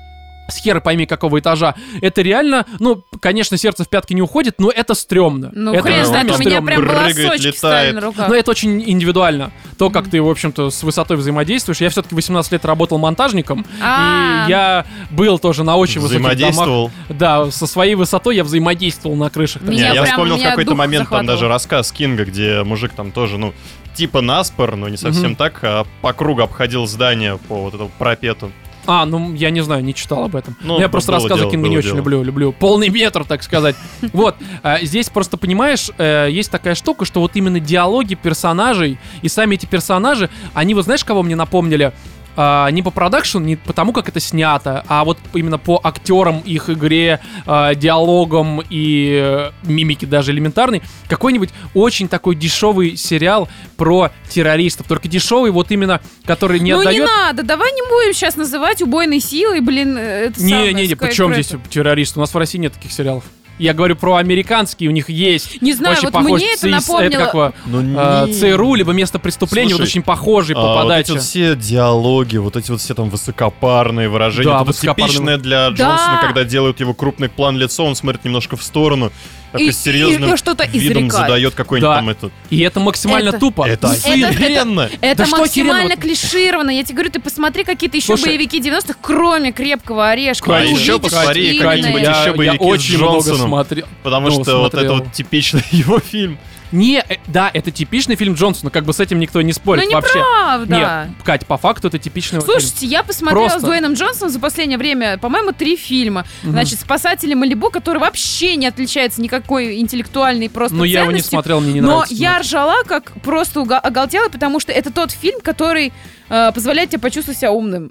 [0.49, 4.71] с хера пойми какого этажа, это реально, ну, конечно, сердце в пятки не уходит, но
[4.71, 5.51] это стрёмно.
[5.53, 7.95] Ну, это хрен знает, у меня прям волосочки летает.
[7.95, 8.29] на руках.
[8.29, 9.53] Но это очень индивидуально.
[9.79, 11.81] То, как ты, в общем-то, с высотой взаимодействуешь.
[11.81, 14.45] Я все-таки 18 лет работал монтажником, А.
[14.47, 16.35] и я был тоже на очень высоких домах.
[16.37, 16.91] Взаимодействовал.
[17.09, 19.63] Да, со своей высотой я взаимодействовал на крышах.
[19.69, 23.53] я вспомнил в какой-то момент там даже рассказ Кинга, где мужик там тоже, ну,
[23.95, 28.53] типа наспор, но не совсем так, а по кругу обходил здание по вот этому пропету.
[28.87, 30.57] А, ну я не знаю, не читал об этом.
[30.63, 31.99] Ну, я просто рассказы дело, Кинга не очень дело.
[31.99, 32.23] люблю.
[32.23, 33.77] Люблю полный метр, так сказать.
[34.13, 34.37] Вот.
[34.63, 39.57] а, Здесь просто, понимаешь, э, есть такая штука, что вот именно диалоги персонажей и сами
[39.57, 41.93] эти персонажи, они вот знаешь, кого мне напомнили?
[42.37, 46.69] А, не по продакшн, не потому, как это снято, а вот именно по актерам, их
[46.69, 50.83] игре, а, диалогам и э, мимике даже элементарной.
[51.09, 54.87] Какой-нибудь очень такой дешевый сериал про террористов.
[54.87, 58.83] Только дешевый, вот именно, который не ну не отдает надо, давай не будем сейчас называть
[58.83, 62.19] убойной силой, блин, э, это Не-не-не, при чем здесь террористы?
[62.19, 63.25] У нас в России нет таких сериалов.
[63.59, 65.63] Я говорю про американские, у них есть.
[65.63, 68.75] Не знаю, очень вот похож мне это ЦИС, напомнило- как его, Ну, э, не- ЦРУ,
[68.75, 71.13] либо место преступления, вот Слушай, очень похожие по А, вот эти подаче.
[71.15, 74.49] вот все диалоги, вот эти вот все там высокопарные выражения.
[74.51, 75.09] Да, вот это высокопарные.
[75.09, 75.77] типичное для Да.
[75.77, 79.11] Джонсона, когда делают его крупный план лицо, он смотрит немножко в сторону,
[79.53, 81.97] такой и- серьезным и что-то видом задает какой-нибудь Да.
[81.97, 82.33] там этот.
[82.51, 83.67] И это максимально Это- тупо.
[83.67, 84.23] Это Сын.
[84.23, 84.91] это- охеренно!
[85.01, 86.01] Это Да максимально охеренного?
[86.03, 86.71] клишировано.
[86.71, 88.27] Я тебе говорю, ты посмотри какие-то еще Слушай.
[88.27, 90.57] боевики 90-х, кроме крепкого орешка.
[90.57, 91.65] А Ты еще посмотри это.
[91.65, 93.49] я, еще я боевики с очень много Джонсоном.
[93.49, 93.87] смотрел.
[94.03, 95.05] Потому Ну, что вот это смотрел.
[95.05, 96.39] вот типичный его фильм.
[96.77, 99.93] Не, э, да, это типичный фильм Джонсона, как бы с этим никто не спорит Ну,
[99.95, 100.19] вообще.
[100.19, 100.77] неправда.
[100.77, 102.61] Нет, Кать, по факту это типичный его фильм.
[102.61, 103.61] Слушайте, я посмотрела Просто.
[103.61, 106.25] с Дуэйном Джонсоном за последнее время, по-моему, три фильма.
[106.43, 106.53] Мгм.
[106.53, 111.61] Значит, «Спасатели Малибу», который вообще не отличается никакой интеллектуальной просто Но я его не смотрел,
[111.61, 112.15] мне не Но нравится.
[112.15, 115.93] я ржала, как просто оголтела, потому что это тот фильм, который
[116.29, 117.91] э, позволяет тебе почувствовать себя умным.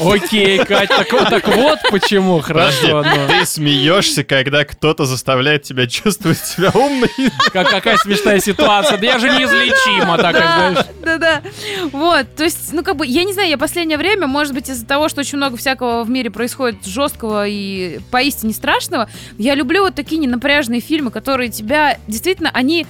[0.00, 3.02] Окей, Кать, так, вот- так вот почему, хорошо.
[3.02, 3.28] Подожди, ну.
[3.28, 7.10] Ты смеешься, когда кто-то заставляет тебя чувствовать себя умной.
[7.52, 8.98] Как, как какая смешная ситуация.
[8.98, 10.86] Да я же неизлечима, так, знаешь.
[11.02, 11.42] Да, да.
[11.92, 14.86] Вот, то есть, ну, как бы, я не знаю, я последнее время, может быть, из-за
[14.86, 19.08] того, что очень много всякого в мире происходит жесткого и поистине страшного,
[19.38, 22.86] я люблю вот такие ненапряжные фильмы, которые тебя, действительно, они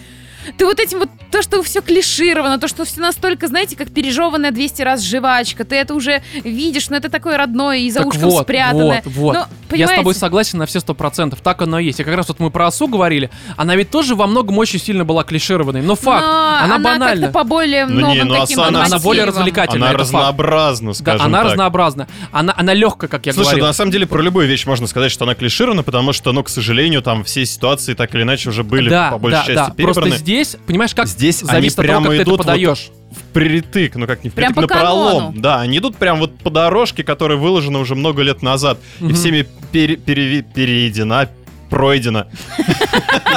[0.57, 4.51] ты вот этим вот, то, что все клишировано, то, что все настолько, знаете, как пережеванная
[4.51, 8.31] 200 раз жвачка, ты это уже видишь, но это такое родное и за Так ушком
[8.31, 9.03] вот, спрятанное.
[9.05, 9.49] вот, вот.
[9.71, 11.41] Ну, Я с тобой согласен на все сто процентов.
[11.43, 12.01] Так оно и есть.
[12.01, 13.31] И как раз вот мы про Осу говорили.
[13.57, 15.83] Она ведь тоже во многом очень сильно была клишированной.
[15.83, 17.27] Но факт, Но она, она банальна.
[17.27, 19.91] как-то по более Ну, новым не, ну, таким Асана- Она, она более развлекательная.
[19.91, 21.51] Она разнообразна, Да, скажем она так.
[21.53, 22.09] разнообразна.
[22.33, 23.65] Она, она легкая, как я Слушай, говорил.
[23.65, 26.43] да, на самом деле про любую вещь можно сказать, что она клиширована, потому что, ну,
[26.43, 29.69] к сожалению, там все ситуации так или иначе уже были да, по большей да, части
[29.71, 29.75] да.
[29.75, 30.11] перебраны.
[30.11, 32.47] Просто здесь, понимаешь, как Здесь они зависит от того, прямо как ты это идут вот
[32.47, 32.91] подаешь.
[33.11, 35.41] Впритык, ну как не Прям впритык, по на пролом.
[35.41, 38.79] Да, они идут прям вот по дорожке, которая выложена уже много лет назад.
[39.01, 39.15] И Мгм.
[39.15, 41.29] всеми пере- переви- переедена,
[41.71, 42.27] пройдена.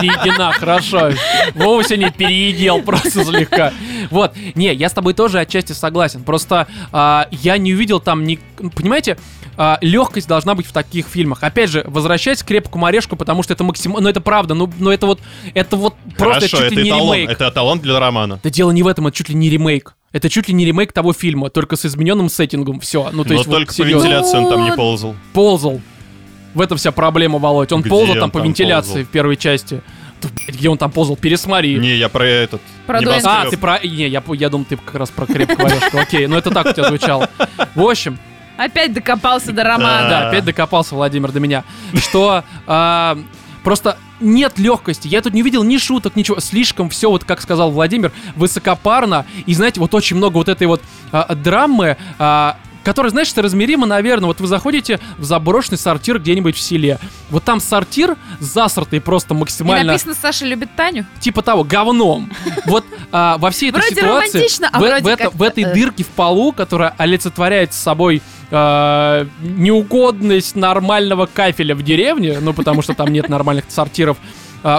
[0.02, 1.12] Переедена, хорошо.
[1.56, 3.72] Вова сегодня переедел просто слегка.
[4.10, 4.34] Вот.
[4.56, 6.24] Не, я с тобой тоже отчасти согласен.
[6.24, 8.40] Просто а, я не увидел там ни...
[8.76, 9.18] Понимаете,
[9.82, 11.44] легкость должна быть в таких фильмах.
[11.44, 14.04] Опять же, возвращаясь к крепкому орешку, потому что это максимально...
[14.04, 14.54] Ну, это правда.
[14.56, 15.20] Ну, ну это вот...
[15.54, 17.30] Это вот просто Хорошо, чуть это ли не эталон, ремейк.
[17.30, 18.40] это эталон для романа.
[18.44, 19.96] Да дело не в этом, это чуть ли не ремейк.
[20.12, 22.80] Это чуть ли не ремейк того фильма, только с измененным сеттингом.
[22.80, 23.10] Все.
[23.12, 24.06] Ну, то Но есть, вот только по серьезно.
[24.08, 25.16] вентиляции он там не Ну, ползал.
[25.34, 25.82] ползал.
[26.54, 27.72] В этом вся проблема, Володь.
[27.72, 29.06] Он Где ползал он там по там вентиляции ползал?
[29.06, 29.82] в первой части.
[30.22, 31.16] Да, блядь, Где он там ползал?
[31.16, 31.76] Пересмотри.
[31.76, 32.62] Не, я про этот.
[32.86, 33.00] Про.
[33.24, 33.80] А, ты про...
[33.80, 35.98] Не, я, я думал, ты как раз про крепкую орешку.
[35.98, 37.30] Окей, ну это так у тебя звучало.
[37.76, 38.18] В общем,
[38.58, 40.10] Опять докопался до романа.
[40.10, 41.64] да, опять докопался Владимир до меня,
[41.98, 43.18] что а,
[43.64, 45.08] просто нет легкости.
[45.08, 46.40] Я тут не видел ни шуток, ничего.
[46.40, 49.26] Слишком все, вот как сказал Владимир, высокопарно.
[49.48, 50.82] И знаете, вот очень много вот этой вот
[51.12, 56.60] а, драмы, а, которая, знаешь, соразмеримо, наверное, вот вы заходите в заброшенный сортир где-нибудь в
[56.60, 57.00] селе.
[57.30, 61.06] Вот там сортир засратый просто И максимально, написано «Саша любит Таню».
[61.20, 62.32] типа того, говном.
[62.66, 65.42] Вот а, во всей этой Вроде ситуации, романтично, а в, вроде в это- как-то, в
[65.44, 65.74] этой э.
[65.74, 72.94] дырке в полу, которая олицетворяет собой а, неугодность нормального кафеля в деревне, ну потому что
[72.94, 74.18] там нет нормальных сортиров,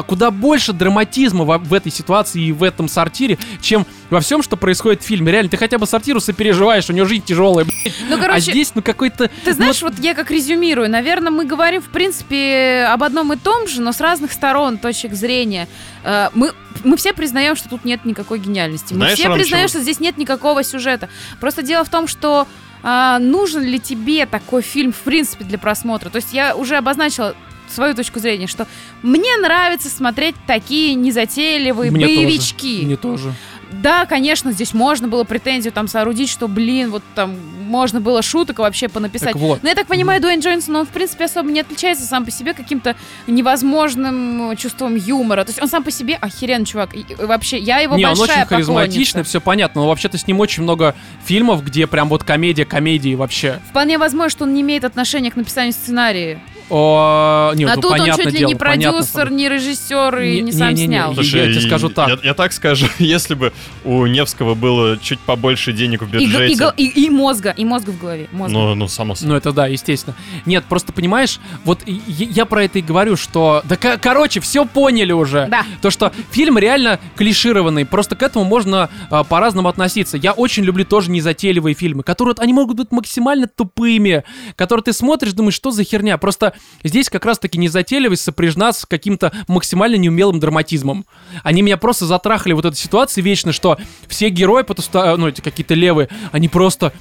[0.03, 4.57] куда больше драматизма во- в этой ситуации и в этом сортире, чем во всем, что
[4.57, 5.31] происходит в фильме.
[5.31, 7.95] Реально, ты хотя бы сортиру сопереживаешь, у него жизнь тяжелая, блядь.
[8.09, 9.31] Ну, а короче, здесь, ну, какой-то...
[9.45, 13.69] Ты знаешь, вот я как резюмирую, наверное, мы говорим, в принципе, об одном и том
[13.69, 15.69] же, но с разных сторон, точек зрения.
[16.05, 16.53] Э, Мы,
[16.83, 18.93] мы все признаем, что тут нет никакой гениальности.
[18.95, 21.09] Мы Знаешь, все Ром, признаем, чего- что здесь нет никакого сюжета.
[21.41, 22.47] Просто дело в том, что
[22.83, 26.11] а, нужен ли тебе такой фильм, в принципе, для просмотра.
[26.11, 27.35] То есть я уже обозначила
[27.75, 28.67] свою точку зрения, что
[29.03, 32.17] мне нравится смотреть такие незатейливые Мне тоже.
[32.17, 32.85] боевички.
[32.85, 33.35] Мне тоже.
[33.83, 38.61] Да, конечно, здесь можно было претензию там соорудить, что, блин, вот там можно было шуток
[38.61, 39.33] вообще понаписать.
[39.33, 39.63] Так вот.
[39.63, 42.55] Но я так понимаю, Дуэйн Джонсон, он, в принципе, особо не отличается сам по себе
[42.55, 42.95] каким-то
[43.27, 45.45] невозможным э, чувством юмора.
[45.45, 46.95] То есть он сам по себе охеренный чувак.
[46.95, 50.41] И, вообще, я его Не, он большая очень харизматичный, все понятно, но вообще-то с ним
[50.41, 50.95] очень много
[51.25, 53.61] фильмов, где прям вот комедия комедии вообще.
[53.69, 56.41] Вполне возможно, что он не имеет отношения к написанию сценария.
[56.71, 60.19] О, не, а ну, тут он чуть ли дело, не понятно, продюсер, что- не режиссер
[60.21, 61.13] и Не- не, сам не-не-не, снял.
[61.15, 62.09] я- я тебе скажу так.
[62.09, 63.53] Я, я так скажу, если бы
[63.85, 66.57] у Невского было чуть побольше денег в И, г- и бюджете.
[66.57, 68.29] гол- и- и мозга, и мозга в голове.
[68.33, 68.53] Мозга.
[68.53, 69.33] Ну, ну, само собой.
[69.33, 70.17] Ну, это да, естественно.
[70.47, 73.63] Нет, просто понимаешь, вот и- и- я про это и говорю, что...
[73.65, 75.47] Да, ко- короче, все поняли уже.
[75.51, 75.65] Да.
[75.83, 80.17] То, что фильм реально клишированный, просто к этому можно а, по-разному относиться.
[80.17, 84.25] Я очень люблю тоже незатейливые фильмы, которые вот, они могут быть максимально тупыми,
[84.57, 86.17] которые ты смотришь, думаешь, что за херня.
[86.19, 91.05] Просто здесь как раз-таки незатейливость сопряжена с каким-то максимально неумелым драматизмом.
[91.43, 95.75] Они меня просто затрахали вот этой ситуации вечно, что все герои, потуста- ну, эти какие-то
[95.75, 96.93] левые, они просто...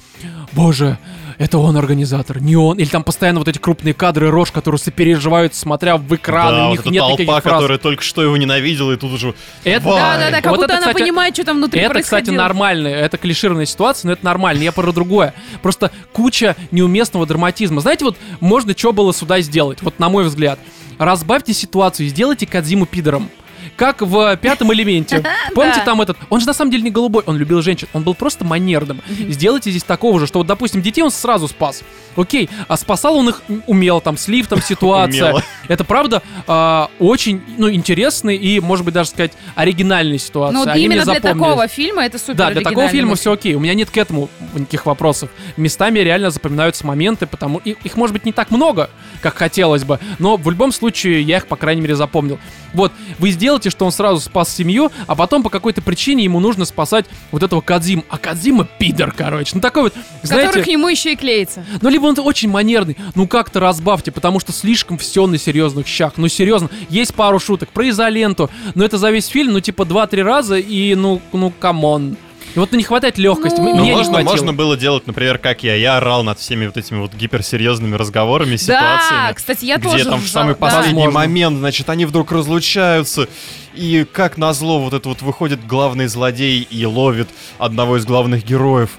[0.52, 0.98] Боже,
[1.38, 2.78] это он организатор, не он.
[2.78, 6.68] Или там постоянно вот эти крупные кадры рож, которые сопереживают, смотря в экран, да, у
[6.68, 7.54] вот них эта нет толпа, никаких фраз.
[7.54, 9.34] которая только что его ненавидела, и тут уже...
[9.64, 9.84] Это-.
[9.84, 12.30] Да, да, да, как Вот будто это, она кстати, понимает, что там внутри Это, кстати,
[12.30, 12.88] нормально.
[12.88, 14.62] Это клишированная ситуация, но это нормально.
[14.62, 15.34] Я про другое.
[15.62, 17.80] Просто куча неуместного драматизма.
[17.80, 20.58] Знаете, вот можно что было сюда сделать, вот на мой взгляд.
[20.98, 23.28] Разбавьте ситуацию и сделайте Кадзиму пидором.
[23.76, 25.22] Как в пятом элементе.
[25.54, 26.16] Помните там этот...
[26.30, 27.88] Он же на самом деле не голубой, он любил женщин.
[27.92, 29.00] Он был просто манерным.
[29.08, 31.82] Сделайте здесь такого же, что вот, допустим, детей он сразу спас.
[32.16, 35.42] Окей, а спасал он их умело, там, с лифтом ситуация.
[35.68, 40.64] Это правда а, очень, ну, интересный и, может быть, даже сказать, оригинальная ситуация.
[40.64, 43.54] Ну, именно для такого фильма это супер Да, для такого фильма все окей.
[43.54, 45.30] У меня нет к этому никаких вопросов.
[45.56, 48.90] Местами реально запоминаются моменты, потому их может быть не так много,
[49.20, 52.38] как хотелось бы, но в любом случае я их, по крайней мере, запомнил.
[52.72, 56.40] Вот, вы сделаете представьте, что он сразу спас семью, а потом по какой-то причине ему
[56.40, 58.04] нужно спасать вот этого Кадзим.
[58.08, 59.52] А Кадзима пидор, короче.
[59.54, 60.62] Ну такой вот, Который знаете...
[60.62, 61.64] к нему еще и клеится.
[61.80, 66.14] Ну, либо он очень манерный, ну как-то разбавьте, потому что слишком все на серьезных щах.
[66.16, 70.22] Ну, серьезно, есть пару шуток про изоленту, но это за весь фильм, ну, типа, два-три
[70.22, 72.16] раза, и, ну, ну, come on.
[72.54, 73.58] И вот ну, не хватает легкости.
[73.58, 74.30] Ну, Мне не можно, хватило.
[74.30, 75.74] можно было делать, например, как я.
[75.74, 79.28] Я орал над всеми вот этими вот гиперсерьезными разговорами, ситуациями.
[79.28, 80.60] Да, кстати, я где тоже там в самый да.
[80.60, 81.18] последний Возможно.
[81.18, 83.28] момент, значит, они вдруг разлучаются,
[83.74, 87.28] и как назло вот это вот выходит главный злодей и ловит
[87.58, 88.90] одного из главных героев.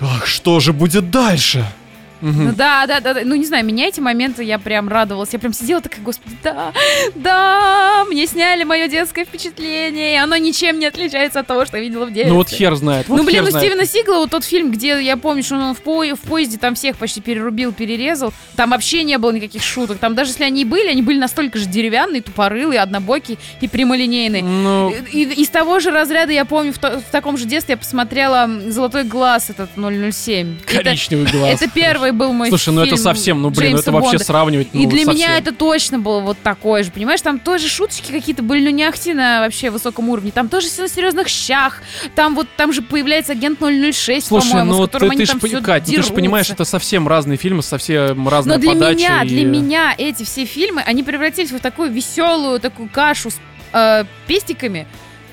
[0.00, 1.64] Ах, что же будет дальше?
[2.20, 3.20] Ну да, да, да, да.
[3.24, 5.30] Ну не знаю, меня эти моменты я прям радовалась.
[5.32, 6.72] Я прям сидела такая, господи, да,
[7.14, 11.82] да, мне сняли мое детское впечатление, и оно ничем не отличается от того, что я
[11.82, 12.30] видела в детстве.
[12.32, 13.08] Ну, вот хер знает.
[13.08, 13.66] вот ну, блин, у знает.
[13.66, 16.74] Стивена Сигла вот тот фильм, где я помню, что он в, по- в поезде там
[16.74, 18.32] всех почти перерубил, перерезал.
[18.56, 19.98] Там вообще не было никаких шуток.
[19.98, 24.42] Там даже если они и были, они были настолько же деревянные, тупорылые, однобокие и прямолинейные.
[24.42, 27.76] Ну, И- из того же разряда я помню, в, то- в таком же детстве я
[27.76, 30.56] посмотрела «Золотой глаз» этот 007.
[30.66, 31.60] Это- коричневый глаз.
[31.62, 34.24] это первый был мой Слушай, ну это совсем, ну блин, Джеймса это вообще Бонда.
[34.24, 35.14] сравнивать, ну И для совсем.
[35.14, 37.20] меня это точно было вот такое же, понимаешь?
[37.20, 40.30] Там тоже шуточки какие-то были, ну не ахти на вообще высоком уровне.
[40.30, 41.82] Там тоже все на серьезных щах.
[42.14, 45.28] Там вот, там же появляется агент 006, Слушай, по-моему, ну которым ты, они ты, ж,
[45.28, 48.60] там пони- всё Кать, ну ты же понимаешь, это совсем разные фильмы, совсем разная Но
[48.60, 53.30] для меня, и- для меня эти все фильмы, они превратились в такую веселую такую кашу
[53.30, 53.38] с
[53.72, 54.86] э, пестиками.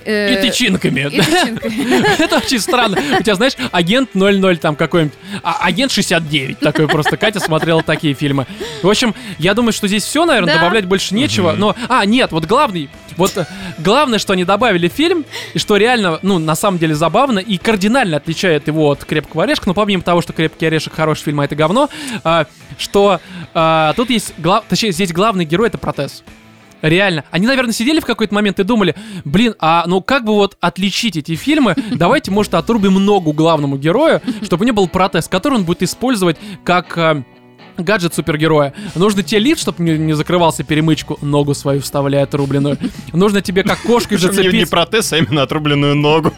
[0.07, 1.01] Э, И тычинками.
[1.11, 2.17] и тычинками.
[2.23, 2.97] Это очень странно.
[3.19, 7.17] У тебя, знаешь, агент 00 там какой-нибудь, а агент 69 такой просто.
[7.17, 8.47] Катя смотрела такие фильмы.
[8.81, 10.59] В общем, я думаю, что здесь все, наверное, Да.
[10.61, 11.53] добавлять больше нечего.
[11.57, 13.45] Но, а, нет, вот главный, вот э,
[13.79, 18.17] главное, что они добавили фильм, и что реально, ну, на самом деле забавно и кардинально
[18.17, 21.55] отличает его от «Крепкого орешка», ну, помимо того, что «Крепкий орешек» хороший фильм, а это
[21.55, 21.89] говно,
[22.23, 22.45] а,
[22.77, 23.19] что
[23.53, 24.65] а, тут есть, глав...
[24.69, 26.23] точнее, здесь главный герой— это протез.
[26.81, 27.23] Реально.
[27.31, 28.95] Они, наверное, сидели в какой-то момент и думали,
[29.25, 31.75] блин, а ну как бы вот отличить эти фильмы?
[31.91, 36.37] Давайте, может, отрубим ногу главному герою, чтобы у него был протез, который он будет использовать
[36.63, 36.97] как...
[36.97, 37.23] э,
[37.77, 38.73] Гаджет супергероя.
[38.95, 42.79] Нужно тебе лифт, чтобы не, не закрывался перемычку, ногу свою вставляет отрубленную.
[43.13, 44.69] Нужно тебе как кошкой Причем не, не зацепить.
[44.71, 46.33] протез, а именно отрубленную ногу.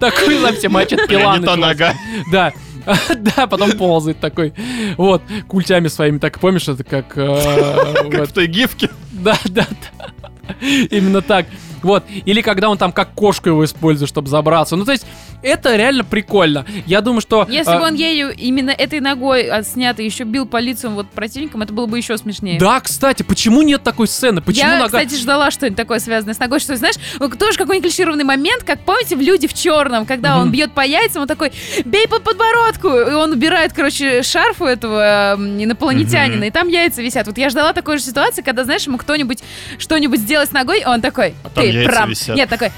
[0.00, 1.94] Такой совсем мачет Бля, пила нога.
[2.32, 2.52] Да.
[3.16, 4.52] Да, потом ползает такой.
[4.96, 6.18] Вот, культями своими.
[6.18, 7.16] Так помнишь, это как...
[7.16, 8.90] э, Как в той гифке.
[9.10, 10.56] Да, да, да.
[10.90, 11.46] Именно так.
[11.82, 12.04] Вот.
[12.24, 14.76] Или когда он там как кошку его использует, чтобы забраться.
[14.76, 15.06] Ну, то есть,
[15.42, 16.64] это реально прикольно.
[16.86, 17.46] Я думаю, что...
[17.48, 21.62] Если э, бы он ею именно этой ногой отснято еще бил по лицам вот противникам,
[21.62, 22.58] это было бы еще смешнее.
[22.58, 24.40] Да, кстати, почему нет такой сцены?
[24.40, 24.86] Почему Я, нога...
[24.86, 26.96] кстати, ждала что-нибудь такое связанное с ногой, что, знаешь,
[27.38, 30.52] тоже какой-нибудь клишированный момент, как, помните, в «Люди в черном», когда он Мгм.
[30.52, 31.52] бьет по яйцам, он такой,
[31.84, 36.44] бей по подбородку, и он убирает, короче, шарф у этого м, инопланетянина, Мгм.
[36.44, 37.26] и там яйца висят.
[37.26, 39.42] Вот я ждала такой же ситуации, когда, знаешь, ему кто-нибудь
[39.78, 42.08] что-нибудь сделать с ногой, и он такой, А ты прав.
[42.08, 42.36] висят.
[42.36, 42.70] Нет, такой,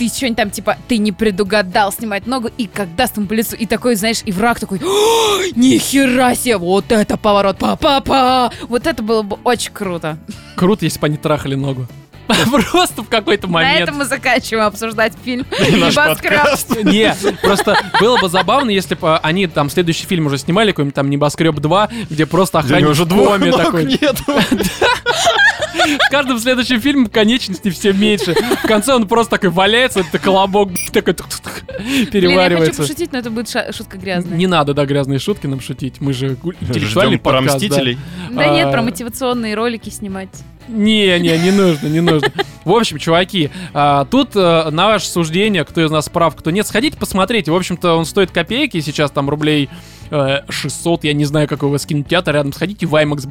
[0.00, 3.54] ты что-нибудь там, типа, ты не предугадал снимать ногу, и как даст ему по лицу,
[3.54, 8.50] и такой, знаешь, и враг такой, «О, нихера себе, вот это поворот, па-па-па!
[8.62, 10.16] Вот это было бы очень круто.
[10.56, 11.86] Круто, если бы они трахали ногу.
[12.70, 13.80] Просто в какой-то На момент.
[13.82, 16.84] этом мы заканчиваем обсуждать фильм «Небоскреб».
[16.84, 21.10] Не, просто было бы забавно, если бы они там следующий фильм уже снимали, какой-нибудь там
[21.10, 23.84] «Небоскреб 2», где просто охранник уже в коме такой.
[23.84, 24.24] нету.
[24.26, 28.34] С каждым следующим фильмом конечности все меньше.
[28.62, 32.82] В конце он просто такой валяется, это колобок такой тух-тух-тух, Блин, я хочу переваривается.
[32.82, 34.36] пошутить, но это будет шутка грязная.
[34.36, 36.00] Не надо, да, грязные шутки нам шутить.
[36.00, 37.66] Мы же интеллектуальный Ждем про подкаст, да.
[37.66, 37.98] Мстителей.
[38.30, 40.28] Да нет, А, про мотивационные ролики снимать.
[40.70, 42.32] Не, не, не нужно, не нужно.
[42.64, 46.66] В общем, чуваки, а, тут э, на ваше суждение, кто из нас прав, кто нет,
[46.66, 47.50] сходите посмотрите.
[47.50, 49.68] В общем-то, он стоит копейки, сейчас там рублей
[50.10, 52.52] э, 600, я не знаю, какой у вас кинотеатр рядом.
[52.52, 53.28] Сходите в IMAX,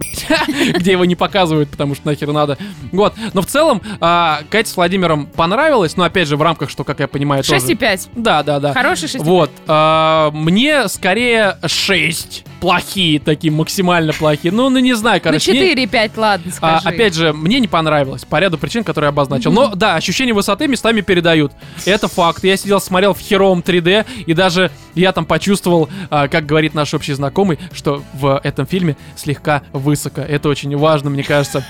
[0.80, 2.58] где его не показывают, потому что нахер надо.
[2.92, 6.84] Вот, но в целом, а, Кате с Владимиром понравилось, но опять же в рамках, что,
[6.84, 7.66] как я понимаю, тоже...
[7.66, 8.10] 6,5.
[8.16, 8.74] Да, да, да.
[8.74, 9.24] Хороший 6,5.
[9.24, 14.52] Вот, а, мне скорее 6 плохие такие, максимально плохие.
[14.52, 15.52] Ну, ну не знаю, Ну, короче.
[15.52, 16.96] не- 4,5, ладно, а, скажи.
[16.96, 19.52] опять же, мне не понравилось по ряду причин, которые я обозначил.
[19.52, 21.52] Но да, ощущение высоты местами передают.
[21.86, 22.44] Это факт.
[22.44, 26.94] Я сидел, смотрел в херовом 3D, и даже я там почувствовал, а, как говорит наш
[26.94, 30.22] общий знакомый, что в этом фильме слегка высоко.
[30.22, 31.66] Это очень важно, мне кажется.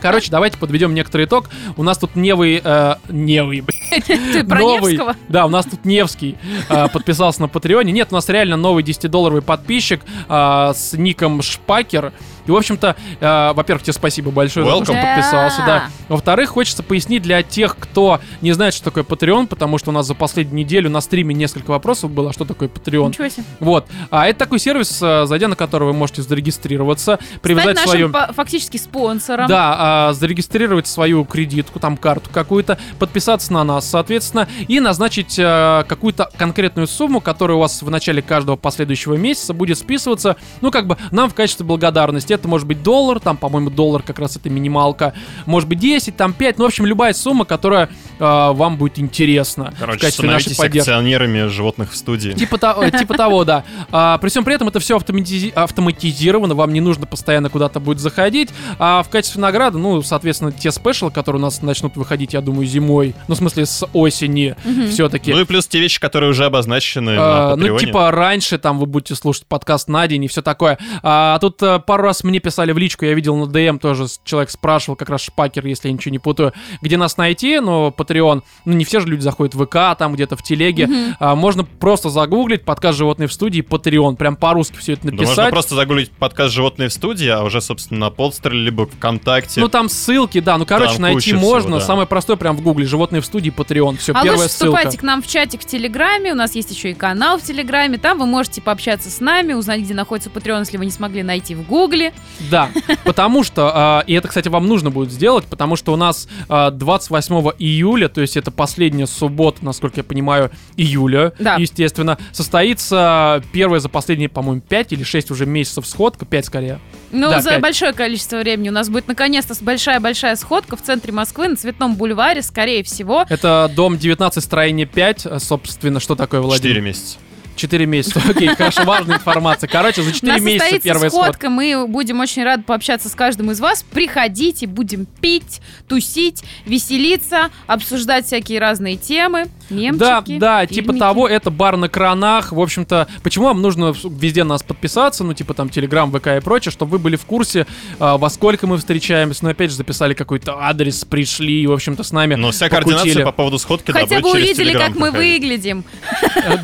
[0.00, 1.48] Короче, давайте подведем некоторый итог.
[1.76, 2.60] У нас тут Невый...
[2.62, 4.04] э, Невый, блядь.
[4.06, 5.16] Ты про новый, Невского?
[5.28, 6.36] Да, у нас тут Невский
[6.68, 7.92] э, подписался на Патреоне.
[7.92, 12.12] Нет, у нас реально новый 10-долларовый подписчик э, с ником Шпакер.
[12.46, 15.14] И, в общем-то, э, во-первых, тебе спасибо большое за то, что Welcome.
[15.14, 15.84] подписался, да.
[16.08, 20.06] Во-вторых, хочется пояснить для тех, кто не знает, что такое Patreon, потому что у нас
[20.06, 23.08] за последнюю неделю на стриме несколько вопросов было, что такое Patreon.
[23.08, 23.44] Ничего себе.
[23.60, 23.86] Вот.
[24.10, 28.12] А это такой сервис, э, зайдя на который вы можете зарегистрироваться, привязать Стать свою...
[28.32, 29.46] фактически спонсором.
[29.46, 35.84] Да, а, зарегистрировать свою кредитку, там карту какую-то, подписаться на нас, соответственно, и назначить э,
[35.88, 40.86] какую-то конкретную сумму, которая у вас в начале каждого последующего месяца будет списываться, ну, как
[40.86, 42.29] бы нам в качестве благодарности.
[42.34, 45.14] Это может быть доллар, там, по-моему, доллар как раз это минималка,
[45.46, 47.88] может быть 10, там 5, ну, в общем, любая сумма, которая
[48.18, 52.32] э, вам будет интересна в Короче, качестве нашей становитесь акционерами животных в студии.
[52.32, 53.64] Типа, то- э, типа того, да.
[53.90, 57.98] А, при всем при этом это все автоматизи- автоматизировано, вам не нужно постоянно куда-то будет
[57.98, 58.50] заходить.
[58.78, 62.66] А в качестве награды, ну, соответственно, те спешлы, которые у нас начнут выходить, я думаю,
[62.66, 64.56] зимой, ну, в смысле, с осени
[64.90, 65.32] все-таки.
[65.32, 68.86] Ну и плюс те вещи, которые уже обозначены А, на ну, типа, раньше там вы
[68.86, 70.78] будете слушать подкаст на день и все такое.
[71.02, 74.50] А тут э, пару раз мне писали в личку, я видел на ДМ тоже, человек
[74.50, 76.52] спрашивал, как раз Шпакер, если я ничего не путаю,
[76.82, 80.36] где нас найти, но Patreon, ну, не все же люди заходят в ВК, там где-то
[80.36, 80.88] в телеге.
[81.18, 85.26] А, можно просто загуглить подкаст «Животные в студии» Patreon, прям по-русски все это Да можно
[85.26, 85.50] написать.
[85.50, 89.60] просто загуглить подкаст «Животные в студии», а уже, собственно, на Подстере, либо ВКонтакте.
[89.60, 91.78] Ну, там ссылки, да, ну, короче, Там найти куча всего, можно.
[91.78, 91.84] да.
[91.84, 93.96] Самое простое прям в гугле «Животные в студии» Patreon.
[93.98, 94.76] Все, А первая лучше ссылка.
[94.76, 96.32] вступайте к нам в чатик в Телеграме.
[96.32, 97.98] У нас есть еще и канал в Телеграме.
[97.98, 101.54] Там вы можете пообщаться с нами, узнать, где находится Patreon, если вы не смогли найти
[101.54, 102.09] в Гугле.
[102.50, 102.70] Да,
[103.04, 106.70] потому что, а, и это, кстати, вам нужно будет сделать, потому что у нас а,
[106.70, 111.56] 28 июля, то есть это последняя суббота, насколько я понимаю, июля, Да.
[111.56, 116.78] естественно, состоится первая за последние, по-моему, 5 или 6 уже месяцев сходка, 5 скорее.
[117.12, 117.60] Ну, Да, за пять.
[117.60, 122.42] большое количество времени у нас будет наконец-то большая-большая сходка в центре Москвы на Цветном бульваре,
[122.42, 123.24] скорее всего.
[123.28, 126.60] Это дом 19, строение 5, а, собственно, что такое, Владимир?
[126.74, 127.18] Четыре месяца.
[127.60, 129.68] 4 месяца, окей, хорошо, важная информация.
[129.68, 131.50] Короче, за У 4 нас месяца первая сходка, сходка.
[131.50, 133.82] мы будем очень рады пообщаться с каждым из вас.
[133.82, 140.38] Приходите, будем пить, тусить, веселиться, обсуждать всякие разные темы, мемчики.
[140.38, 142.52] Да, да, типа того, это бар на кранах.
[142.52, 146.40] В общем-то, почему вам нужно везде на нас подписаться, ну, типа там Телеграм, ВК и
[146.40, 147.66] прочее, чтобы вы были в курсе,
[147.98, 149.44] а, во сколько мы встречаемся.
[149.44, 152.94] Ну, опять же, записали какой-то адрес, пришли, и, в общем-то, с нами Но вся покутили.
[152.94, 155.84] координация по поводу сходки да, Хотя будет бы увидели, как мы выглядим.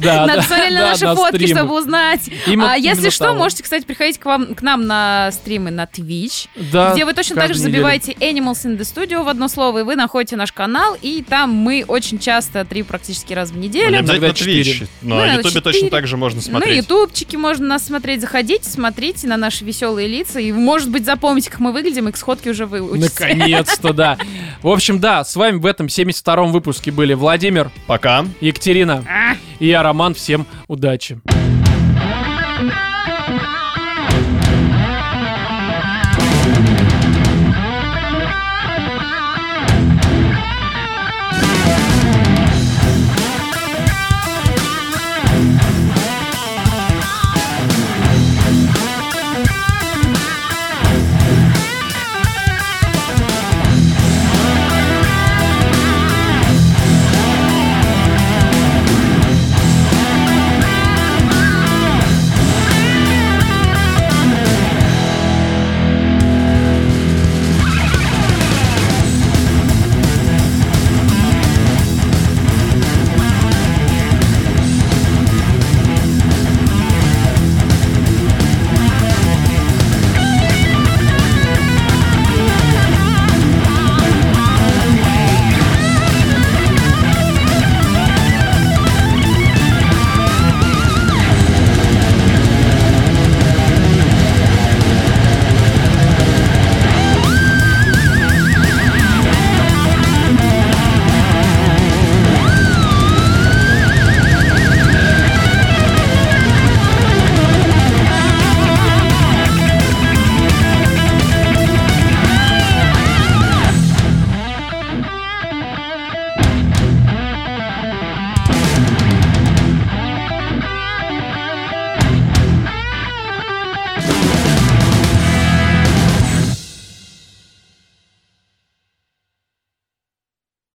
[0.00, 0.42] Да, да, да,
[0.90, 1.58] наши на фотки, стримах.
[1.58, 2.20] чтобы узнать.
[2.46, 3.38] Именно- А если что, того.
[3.38, 7.36] можете, кстати, приходить к, вам, к нам на стримы на Twitch, Да, где вы точно
[7.36, 7.72] так же неделю.
[7.74, 11.50] забиваете Animals in the Studio в одно слово, и вы находите наш канал, и там
[11.50, 13.98] мы очень часто, три практически раз в Ну, не неделю.
[13.98, 14.72] обязательно Иногда четыре.
[14.72, 16.76] Twitch, но Ну, на Ютубе точно так же можно На смотреть.
[16.78, 18.20] ютубчике можно нас смотреть.
[18.20, 20.40] Заходите, смотрите на наши веселые лица.
[20.40, 23.18] И, может быть, запомните, как мы выглядим, и к сходке уже выучитесь.
[23.18, 24.18] Наконец-то, да.
[24.62, 28.24] В общем, да, с вами в этом 72-м выпуске были Владимир, Пока.
[28.40, 29.34] Екатерина А.
[29.58, 30.14] и я, Роман.
[30.14, 30.46] Всем
[30.76, 31.16] Удачи!
[31.24, 31.55] Удачи!